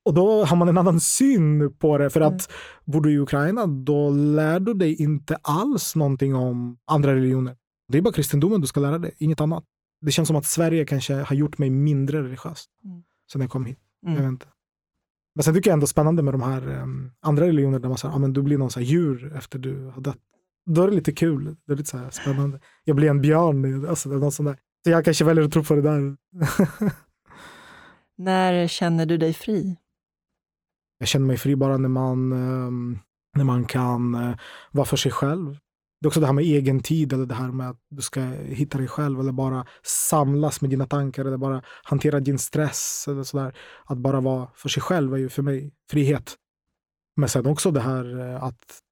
Och 0.04 0.14
då 0.14 0.44
har 0.44 0.56
man 0.56 0.68
en 0.68 0.78
annan 0.78 1.00
syn 1.00 1.76
på 1.78 1.98
det. 1.98 2.10
För 2.10 2.20
att 2.20 2.30
mm. 2.32 2.40
bor 2.84 3.00
du 3.00 3.12
i 3.12 3.18
Ukraina, 3.18 3.66
då 3.66 4.10
lär 4.10 4.60
du 4.60 4.74
dig 4.74 5.02
inte 5.02 5.36
alls 5.42 5.96
någonting 5.96 6.34
om 6.34 6.78
andra 6.86 7.14
religioner. 7.14 7.56
Det 7.88 7.98
är 7.98 8.02
bara 8.02 8.14
kristendomen 8.14 8.60
du 8.60 8.66
ska 8.66 8.80
lära 8.80 8.98
dig, 8.98 9.14
inget 9.18 9.40
annat. 9.40 9.64
Det 10.00 10.10
känns 10.10 10.26
som 10.26 10.36
att 10.36 10.46
Sverige 10.46 10.84
kanske 10.84 11.14
har 11.14 11.36
gjort 11.36 11.58
mig 11.58 11.70
mindre 11.70 12.22
religiös 12.22 12.64
mm. 12.84 13.02
sen 13.32 13.40
jag 13.40 13.50
kom 13.50 13.66
hit. 13.66 13.78
Mm. 14.06 14.16
Jag 14.16 14.22
vet 14.22 14.28
inte. 14.28 14.46
Men 15.36 15.42
sen 15.42 15.54
tycker 15.54 15.70
jag 15.70 15.72
ändå 15.72 15.86
spännande 15.86 16.22
med 16.22 16.34
de 16.34 16.42
här 16.42 16.68
um, 16.68 17.12
andra 17.20 17.46
religioner 17.46 17.78
där 17.78 17.88
man 17.88 17.98
säger, 17.98 18.14
ah, 18.14 18.18
men 18.18 18.32
du 18.32 18.42
blir 18.42 18.58
någon 18.58 18.70
så 18.70 18.80
djur 18.80 19.32
efter 19.36 19.58
du 19.58 19.84
har 19.84 20.00
dött. 20.00 20.18
Då 20.66 20.82
är 20.82 20.88
det 20.88 20.94
lite 20.94 21.12
kul, 21.12 21.56
det 21.66 21.72
är 21.72 21.76
lite 21.76 21.90
så 21.90 22.10
spännande. 22.10 22.60
Jag 22.84 22.96
blir 22.96 23.10
en 23.10 23.20
björn, 23.20 23.88
alltså, 23.88 24.08
något 24.08 24.34
sånt 24.34 24.48
där. 24.48 24.58
Så 24.84 24.90
jag 24.90 25.04
kanske 25.04 25.24
väljer 25.24 25.44
att 25.44 25.52
tro 25.52 25.64
på 25.64 25.74
det 25.74 25.82
där. 25.82 26.16
När 28.18 28.66
känner 28.66 29.06
du 29.06 29.18
dig 29.18 29.32
fri? 29.32 29.76
Jag 30.98 31.08
känner 31.08 31.26
mig 31.26 31.36
fri 31.36 31.56
bara 31.56 31.76
när 31.76 31.88
man, 31.88 32.32
um, 32.32 32.98
när 33.36 33.44
man 33.44 33.64
kan 33.64 34.14
uh, 34.14 34.36
vara 34.72 34.86
för 34.86 34.96
sig 34.96 35.12
själv. 35.12 35.58
Det 36.00 36.06
är 36.06 36.08
också 36.08 36.20
det 36.20 36.26
här 36.26 36.32
med 36.32 36.44
egen 36.44 36.80
tid 36.80 37.12
eller 37.12 37.26
det 37.26 37.34
här 37.34 37.52
med 37.52 37.70
att 37.70 37.80
du 37.90 38.02
ska 38.02 38.20
hitta 38.20 38.78
dig 38.78 38.88
själv 38.88 39.20
eller 39.20 39.32
bara 39.32 39.66
samlas 39.82 40.60
med 40.60 40.70
dina 40.70 40.86
tankar 40.86 41.24
eller 41.24 41.36
bara 41.36 41.62
hantera 41.82 42.20
din 42.20 42.38
stress 42.38 43.04
eller 43.08 43.22
sådär. 43.22 43.56
Att 43.84 43.98
bara 43.98 44.20
vara 44.20 44.48
för 44.54 44.68
sig 44.68 44.82
själv 44.82 45.14
är 45.14 45.18
ju 45.18 45.28
för 45.28 45.42
mig 45.42 45.72
frihet. 45.90 46.34
Men 47.16 47.28
sen 47.28 47.46
också 47.46 47.70
det 47.70 47.80
här 47.80 48.18
eh, 48.18 48.42
att 48.42 48.82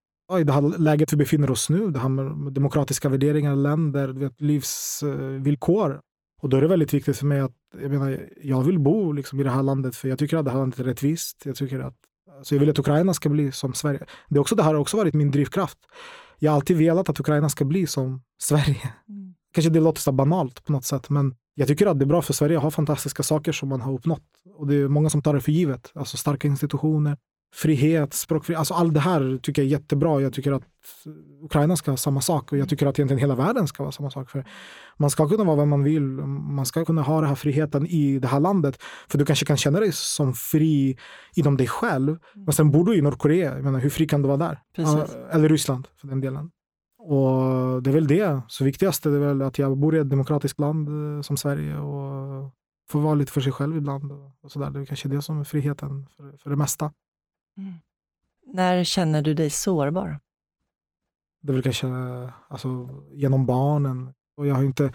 i 0.41 0.45
det 0.45 0.53
här 0.53 0.79
läget 0.79 1.13
vi 1.13 1.17
befinner 1.17 1.51
oss 1.51 1.71
nu, 1.71 1.91
det 1.91 1.99
här 1.99 2.09
med 2.09 2.53
demokratiska 2.53 3.09
värderingar, 3.09 3.57
länder, 3.57 4.09
vet, 4.09 4.41
livsvillkor. 4.41 6.01
Och 6.43 6.49
då 6.49 6.57
är 6.57 6.61
det 6.61 6.69
väldigt 6.69 6.95
viktigt 6.95 7.17
för 7.17 7.27
mig 7.27 7.41
att 7.41 7.57
jag, 7.81 7.91
menar, 7.91 8.29
jag 8.43 8.63
vill 8.63 8.79
bo 8.79 9.13
liksom, 9.13 9.41
i 9.41 9.43
det 9.43 9.51
här 9.51 9.63
landet 9.63 9.97
för 9.97 10.09
jag 10.09 10.19
tycker 10.19 10.37
att 10.37 10.45
det 10.45 10.51
här 10.51 10.59
landet 10.59 10.81
är 10.81 10.85
rättvist. 10.85 11.43
Jag, 11.45 11.57
tycker 11.57 11.81
att, 11.81 11.97
alltså 12.39 12.55
jag 12.55 12.61
vill 12.61 12.71
att 12.71 12.79
Ukraina 12.79 13.15
ska 13.15 13.29
bli 13.29 13.53
som 13.53 13.75
Sverige. 13.75 14.07
Det, 14.29 14.37
är 14.37 14.41
också, 14.41 14.55
det 14.55 14.63
här 14.63 14.75
har 14.75 14.81
också 14.81 14.97
varit 14.97 15.15
min 15.15 15.31
drivkraft 15.31 15.79
jag 16.39 16.51
har 16.51 16.57
alltid 16.57 16.77
velat 16.77 17.09
att 17.09 17.21
Ukraina 17.21 17.49
ska 17.49 17.65
bli 17.65 17.87
som 17.87 18.23
Sverige. 18.43 18.93
Mm. 19.09 19.35
Kanske 19.53 19.71
det 19.71 19.81
låter 19.81 20.01
så 20.01 20.13
banalt 20.13 20.65
på 20.65 20.73
något 20.73 20.85
sätt, 20.85 21.11
men 21.11 21.35
jag 21.55 21.69
tycker 21.69 21.87
att 21.87 21.99
det 21.99 22.05
är 22.05 22.07
bra 22.07 22.23
för 22.23 22.33
Sverige 22.33 22.57
att 22.57 22.63
ha 22.63 22.71
fantastiska 22.71 23.23
saker 23.23 23.53
som 23.53 23.69
man 23.69 23.81
har 23.81 23.93
uppnått. 23.93 24.23
Och 24.57 24.67
det 24.67 24.75
är 24.75 24.89
många 24.89 25.11
som 25.11 25.23
tar 25.23 25.35
det 25.35 25.41
för 25.41 25.53
givet. 25.53 25.93
Alltså 25.95 26.17
starka 26.17 26.49
institutioner, 26.49 27.17
frihet, 27.55 28.15
språkfrihet. 28.15 28.59
Alltså 28.59 28.75
allt 28.75 28.95
det 28.95 29.01
här 29.01 29.39
tycker 29.43 29.63
jag 29.63 29.67
är 29.67 29.71
jättebra. 29.71 30.21
Jag 30.21 30.33
tycker 30.33 30.53
att 30.53 30.63
Ukraina 31.43 31.77
ska 31.77 31.91
ha 31.91 31.97
samma 31.97 32.21
sak 32.21 32.53
och 32.53 32.59
jag 32.59 32.69
tycker 32.69 32.87
att 32.87 32.99
egentligen 32.99 33.21
hela 33.21 33.35
världen 33.35 33.67
ska 33.67 33.83
vara 33.83 33.93
samma 33.93 34.11
sak. 34.11 34.31
För 34.31 34.45
man 34.97 35.11
ska 35.11 35.29
kunna 35.29 35.45
vara 35.45 35.57
vem 35.57 35.69
man 35.69 35.85
vill. 35.85 36.03
Man 36.03 36.67
ska 36.67 36.85
kunna 36.85 37.03
ha 37.03 37.21
den 37.21 37.29
här 37.29 37.35
friheten 37.35 37.87
i 37.87 38.19
det 38.19 38.29
här 38.29 38.41
landet. 38.41 38.83
För 39.09 39.19
du 39.19 39.25
kanske 39.25 39.47
kan 39.47 39.57
känna 39.57 39.81
dig 39.81 39.93
som 39.93 40.35
fri 40.35 40.99
inom 41.37 41.57
dig 41.57 41.67
själv. 41.67 42.19
Men 42.35 42.53
sen 42.53 42.71
bor 42.71 42.85
du 42.85 42.99
i 42.99 43.03
Nordkorea. 43.03 43.55
Jag 43.55 43.65
menar, 43.65 43.81
hur 43.81 43.91
fri 43.91 44.07
kan 44.07 44.23
du 44.23 44.29
vara 44.29 44.39
där? 44.39 44.59
Precis. 44.77 45.17
Eller 45.31 45.49
Ryssland 45.49 45.89
för 46.01 46.09
den 46.09 46.21
delen. 46.21 46.51
Och 46.99 47.83
det 47.83 47.91
är 47.91 47.95
väl 47.95 48.07
det. 48.07 48.41
Så 48.49 48.65
viktigaste 48.65 49.09
är 49.09 49.19
väl 49.19 49.43
att 49.43 49.59
jag 49.59 49.79
bor 49.79 49.97
i 49.97 49.99
ett 49.99 50.11
demokratiskt 50.11 50.61
land 50.61 50.89
eh, 50.89 51.23
som 51.23 51.37
Sverige 51.37 51.79
och 51.79 52.51
får 52.91 53.01
vara 53.01 53.15
lite 53.15 53.33
för 53.33 53.41
sig 53.41 53.53
själv 53.53 53.77
ibland. 53.77 54.13
Och 54.43 54.53
så 54.53 54.59
där. 54.59 54.71
Det 54.71 54.81
är 54.81 54.85
kanske 54.85 55.09
det 55.09 55.23
som 55.23 55.41
är 55.41 55.45
friheten 55.45 56.07
för, 56.17 56.37
för 56.43 56.51
det 56.51 56.57
mesta. 56.57 56.93
Mm. 57.59 57.75
När 58.47 58.85
känner 58.85 59.23
du 59.23 59.35
dig 59.35 59.51
sårbar? 59.51 60.21
Det 61.43 61.53
är 61.53 61.55
väl 61.55 61.63
kanske 61.63 61.87
alltså, 62.49 62.89
genom 63.13 63.47
barnen. 63.47 64.13
Och 64.37 64.47
jag 64.47 64.55
har 64.55 64.65
inte 64.65 64.93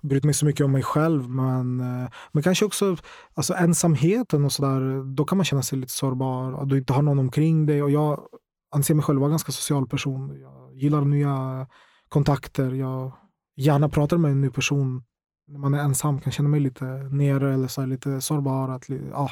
brytt 0.00 0.24
mig 0.24 0.34
så 0.34 0.46
mycket 0.46 0.64
om 0.64 0.72
mig 0.72 0.82
själv, 0.82 1.30
men, 1.30 1.80
eh, 1.80 2.10
men 2.32 2.42
kanske 2.42 2.64
också 2.64 2.96
alltså, 3.34 3.54
ensamheten 3.54 4.44
och 4.44 4.52
sådär. 4.52 5.14
Då 5.14 5.24
kan 5.24 5.38
man 5.38 5.44
känna 5.44 5.62
sig 5.62 5.78
lite 5.78 5.92
sårbar, 5.92 6.62
att 6.62 6.68
du 6.68 6.78
inte 6.78 6.92
har 6.92 7.02
någon 7.02 7.18
omkring 7.18 7.66
dig. 7.66 7.82
Och 7.82 7.90
jag 7.90 8.28
anser 8.70 8.94
mig 8.94 9.04
själv 9.04 9.20
vara 9.20 9.28
en 9.28 9.32
ganska 9.32 9.52
social 9.52 9.86
person. 9.86 10.40
Jag 10.40 10.74
gillar 10.74 11.00
nya 11.00 11.66
kontakter. 12.08 12.74
Jag 12.74 13.12
gärna 13.56 13.88
pratar 13.88 14.16
med 14.16 14.30
en 14.30 14.40
ny 14.40 14.50
person 14.50 15.04
när 15.48 15.58
man 15.58 15.74
är 15.74 15.78
ensam. 15.78 16.20
Kan 16.20 16.32
känna 16.32 16.48
mig 16.48 16.60
lite 16.60 16.84
nere 16.84 17.54
eller 17.54 17.68
så 17.68 17.86
lite 17.86 18.20
sårbar. 18.20 18.68
Att, 18.68 18.84
ah, 19.14 19.30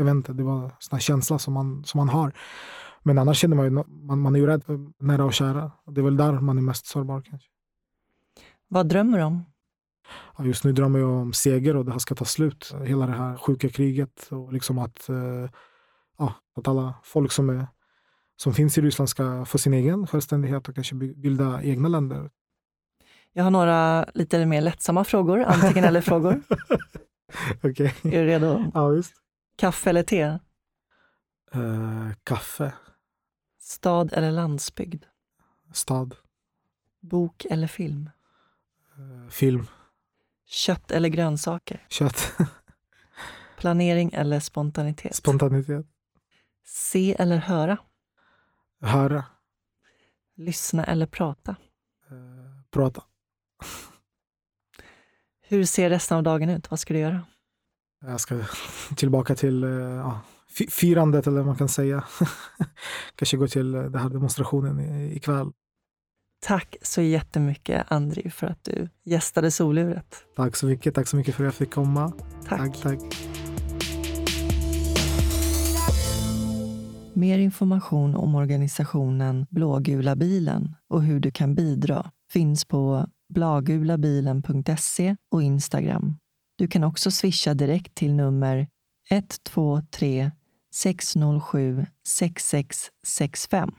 jag 0.00 0.04
vet 0.04 0.14
inte, 0.14 0.32
det 0.32 0.42
var 0.42 0.64
en 0.64 0.70
sån 0.78 1.00
känsla 1.00 1.38
som 1.38 1.54
man, 1.54 1.84
som 1.84 1.98
man 1.98 2.08
har. 2.08 2.32
Men 3.02 3.18
annars 3.18 3.38
känner 3.38 3.56
man 3.56 3.64
ju, 3.64 3.70
man, 3.70 4.20
man 4.20 4.34
är 4.34 4.38
ju 4.38 4.46
rädd 4.46 4.64
för 4.64 4.78
nära 4.98 5.24
och 5.24 5.34
kära. 5.34 5.72
Det 5.86 6.00
är 6.00 6.04
väl 6.04 6.16
där 6.16 6.32
man 6.32 6.58
är 6.58 6.62
mest 6.62 6.86
sårbar 6.86 7.20
kanske. 7.20 7.48
Vad 8.68 8.88
drömmer 8.88 9.18
du 9.18 9.24
om? 9.24 9.44
Ja, 10.38 10.44
just 10.44 10.64
nu 10.64 10.72
drömmer 10.72 10.98
jag 10.98 11.10
om 11.10 11.32
seger 11.32 11.76
och 11.76 11.84
det 11.84 11.92
här 11.92 11.98
ska 11.98 12.14
ta 12.14 12.24
slut. 12.24 12.74
Hela 12.84 13.06
det 13.06 13.12
här 13.12 13.36
sjuka 13.36 13.68
kriget 13.68 14.28
och 14.30 14.52
liksom 14.52 14.78
att, 14.78 15.08
eh, 15.08 15.50
ja, 16.18 16.34
att 16.56 16.68
alla 16.68 16.94
folk 17.02 17.32
som, 17.32 17.50
är, 17.50 17.66
som 18.36 18.54
finns 18.54 18.78
i 18.78 18.80
Ryssland 18.80 19.08
ska 19.08 19.44
få 19.44 19.58
sin 19.58 19.74
egen 19.74 20.06
självständighet 20.06 20.68
och 20.68 20.74
kanske 20.74 20.94
bilda 20.94 21.62
egna 21.62 21.88
länder. 21.88 22.30
Jag 23.32 23.44
har 23.44 23.50
några 23.50 24.04
lite 24.14 24.46
mer 24.46 24.60
lättsamma 24.60 25.04
frågor, 25.04 25.44
antingen 25.44 25.84
eller 25.84 26.00
frågor. 26.00 26.42
Okej. 27.62 27.70
Okay. 27.70 28.14
Är 28.14 28.22
du 28.22 28.26
redo? 28.26 28.70
Ja, 28.74 28.88
visst. 28.88 29.14
Kaffe 29.60 29.90
eller 29.90 30.02
te? 30.02 30.38
Uh, 31.54 32.12
kaffe. 32.24 32.72
Stad 33.58 34.12
eller 34.12 34.30
landsbygd? 34.30 35.04
Stad. 35.72 36.16
Bok 37.00 37.44
eller 37.50 37.66
film? 37.66 38.10
Uh, 38.98 39.28
film. 39.28 39.66
Kött 40.46 40.90
eller 40.90 41.08
grönsaker? 41.08 41.86
Kött. 41.88 42.32
Planering 43.58 44.10
eller 44.12 44.40
spontanitet? 44.40 45.14
Spontanitet. 45.14 45.86
Se 46.64 47.16
eller 47.18 47.36
höra? 47.36 47.78
Höra. 48.80 49.24
Lyssna 50.36 50.84
eller 50.84 51.06
prata? 51.06 51.56
Uh, 52.12 52.62
prata. 52.70 53.02
Hur 55.48 55.64
ser 55.64 55.90
resten 55.90 56.16
av 56.16 56.22
dagen 56.22 56.50
ut? 56.50 56.70
Vad 56.70 56.80
ska 56.80 56.94
du 56.94 57.00
göra? 57.00 57.26
Jag 58.06 58.20
ska 58.20 58.40
tillbaka 58.96 59.34
till 59.34 59.62
ja, 60.02 60.20
firandet, 60.70 61.26
eller 61.26 61.36
vad 61.36 61.46
man 61.46 61.56
kan 61.56 61.68
säga. 61.68 62.04
Kanske 63.14 63.36
gå 63.36 63.48
till 63.48 63.72
den 63.72 63.94
här 63.94 64.08
demonstrationen 64.08 64.80
ikväll. 65.12 65.52
Tack 66.42 66.76
så 66.82 67.02
jättemycket, 67.02 67.86
Andri, 67.88 68.30
för 68.30 68.46
att 68.46 68.64
du 68.64 68.88
gästade 69.04 69.50
Soluret. 69.50 70.24
Tack 70.36 70.56
så 70.56 70.66
mycket. 70.66 70.94
Tack 70.94 71.08
så 71.08 71.16
mycket 71.16 71.34
för 71.34 71.44
att 71.44 71.46
jag 71.46 71.54
fick 71.54 71.70
komma. 71.70 72.12
Tack. 72.48 72.58
tack, 72.58 72.82
tack. 72.82 72.98
Mer 77.14 77.38
information 77.38 78.14
om 78.14 78.34
organisationen 78.34 79.46
Blågula 79.50 80.16
bilen 80.16 80.76
och 80.88 81.02
hur 81.02 81.20
du 81.20 81.30
kan 81.30 81.54
bidra 81.54 82.10
finns 82.32 82.64
på 82.64 83.06
blagulabilen.se 83.28 85.16
och 85.30 85.42
Instagram. 85.42 86.16
Du 86.60 86.68
kan 86.68 86.84
också 86.84 87.10
swisha 87.10 87.54
direkt 87.54 87.94
till 87.94 88.14
nummer 88.14 88.68
123 89.10 90.30
607 90.74 91.86
6665. 92.08 93.70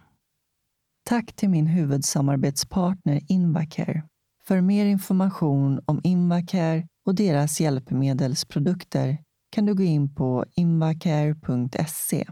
Tack 1.06 1.34
till 1.34 1.50
min 1.50 1.68
huvudsamarbetspartner 1.68 3.22
Invacare. 3.28 4.04
För 4.48 4.62
mer 4.62 4.86
information 4.86 5.82
om 5.86 6.02
Invacare 6.04 6.88
och 7.06 7.16
deras 7.16 7.62
hjälpmedelsprodukter 7.62 9.18
kan 9.52 9.66
du 9.66 9.76
gå 9.76 9.84
in 9.84 10.16
på 10.16 10.46
invacare.se. 10.56 12.28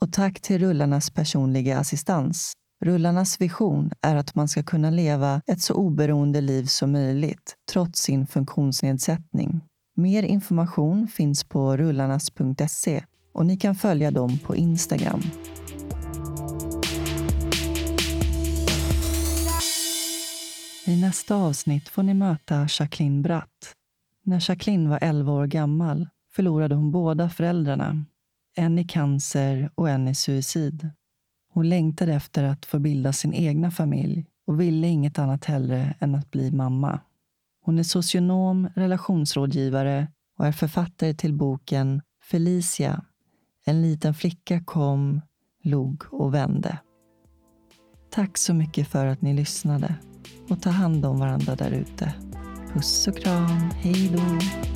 Och 0.00 0.12
tack 0.12 0.40
till 0.40 0.58
Rullarnas 0.58 1.10
personliga 1.10 1.78
assistans. 1.78 2.52
Rullarnas 2.84 3.40
vision 3.40 3.90
är 4.02 4.16
att 4.16 4.34
man 4.34 4.48
ska 4.48 4.62
kunna 4.62 4.90
leva 4.90 5.42
ett 5.46 5.60
så 5.60 5.74
oberoende 5.74 6.40
liv 6.40 6.64
som 6.64 6.92
möjligt 6.92 7.54
trots 7.72 8.00
sin 8.00 8.26
funktionsnedsättning. 8.26 9.60
Mer 9.98 10.22
information 10.22 11.08
finns 11.08 11.44
på 11.44 11.76
rullarnas.se 11.76 13.04
och 13.32 13.46
ni 13.46 13.56
kan 13.56 13.74
följa 13.74 14.10
dem 14.10 14.38
på 14.38 14.56
Instagram. 14.56 15.20
I 20.86 21.00
nästa 21.00 21.34
avsnitt 21.36 21.88
får 21.88 22.02
ni 22.02 22.14
möta 22.14 22.66
Jacqueline 22.78 23.22
Bratt. 23.22 23.74
När 24.24 24.50
Jacqueline 24.50 24.88
var 24.88 24.98
11 25.02 25.32
år 25.32 25.46
gammal 25.46 26.08
förlorade 26.32 26.74
hon 26.74 26.90
båda 26.90 27.30
föräldrarna. 27.30 28.04
En 28.56 28.78
i 28.78 28.84
cancer 28.84 29.70
och 29.74 29.90
en 29.90 30.08
i 30.08 30.14
suicid. 30.14 30.90
Hon 31.52 31.68
längtade 31.68 32.14
efter 32.14 32.44
att 32.44 32.66
få 32.66 32.78
bilda 32.78 33.12
sin 33.12 33.34
egna 33.34 33.70
familj 33.70 34.26
och 34.46 34.60
ville 34.60 34.86
inget 34.86 35.18
annat 35.18 35.44
hellre 35.44 35.94
än 35.98 36.14
att 36.14 36.30
bli 36.30 36.50
mamma. 36.50 37.00
Hon 37.66 37.78
är 37.78 37.82
socionom, 37.82 38.68
relationsrådgivare 38.74 40.08
och 40.38 40.46
är 40.46 40.52
författare 40.52 41.14
till 41.14 41.34
boken 41.34 42.02
Felicia. 42.30 43.04
En 43.64 43.82
liten 43.82 44.14
flicka 44.14 44.64
kom, 44.64 45.20
log 45.62 46.02
och 46.10 46.34
vände. 46.34 46.78
Tack 48.10 48.38
så 48.38 48.54
mycket 48.54 48.88
för 48.88 49.06
att 49.06 49.22
ni 49.22 49.34
lyssnade 49.34 49.94
och 50.50 50.62
ta 50.62 50.70
hand 50.70 51.06
om 51.06 51.18
varandra 51.18 51.54
där 51.56 51.70
ute. 51.70 52.14
Puss 52.72 53.08
och 53.08 53.16
kram, 53.16 53.70
hej 53.82 54.08
då! 54.08 54.75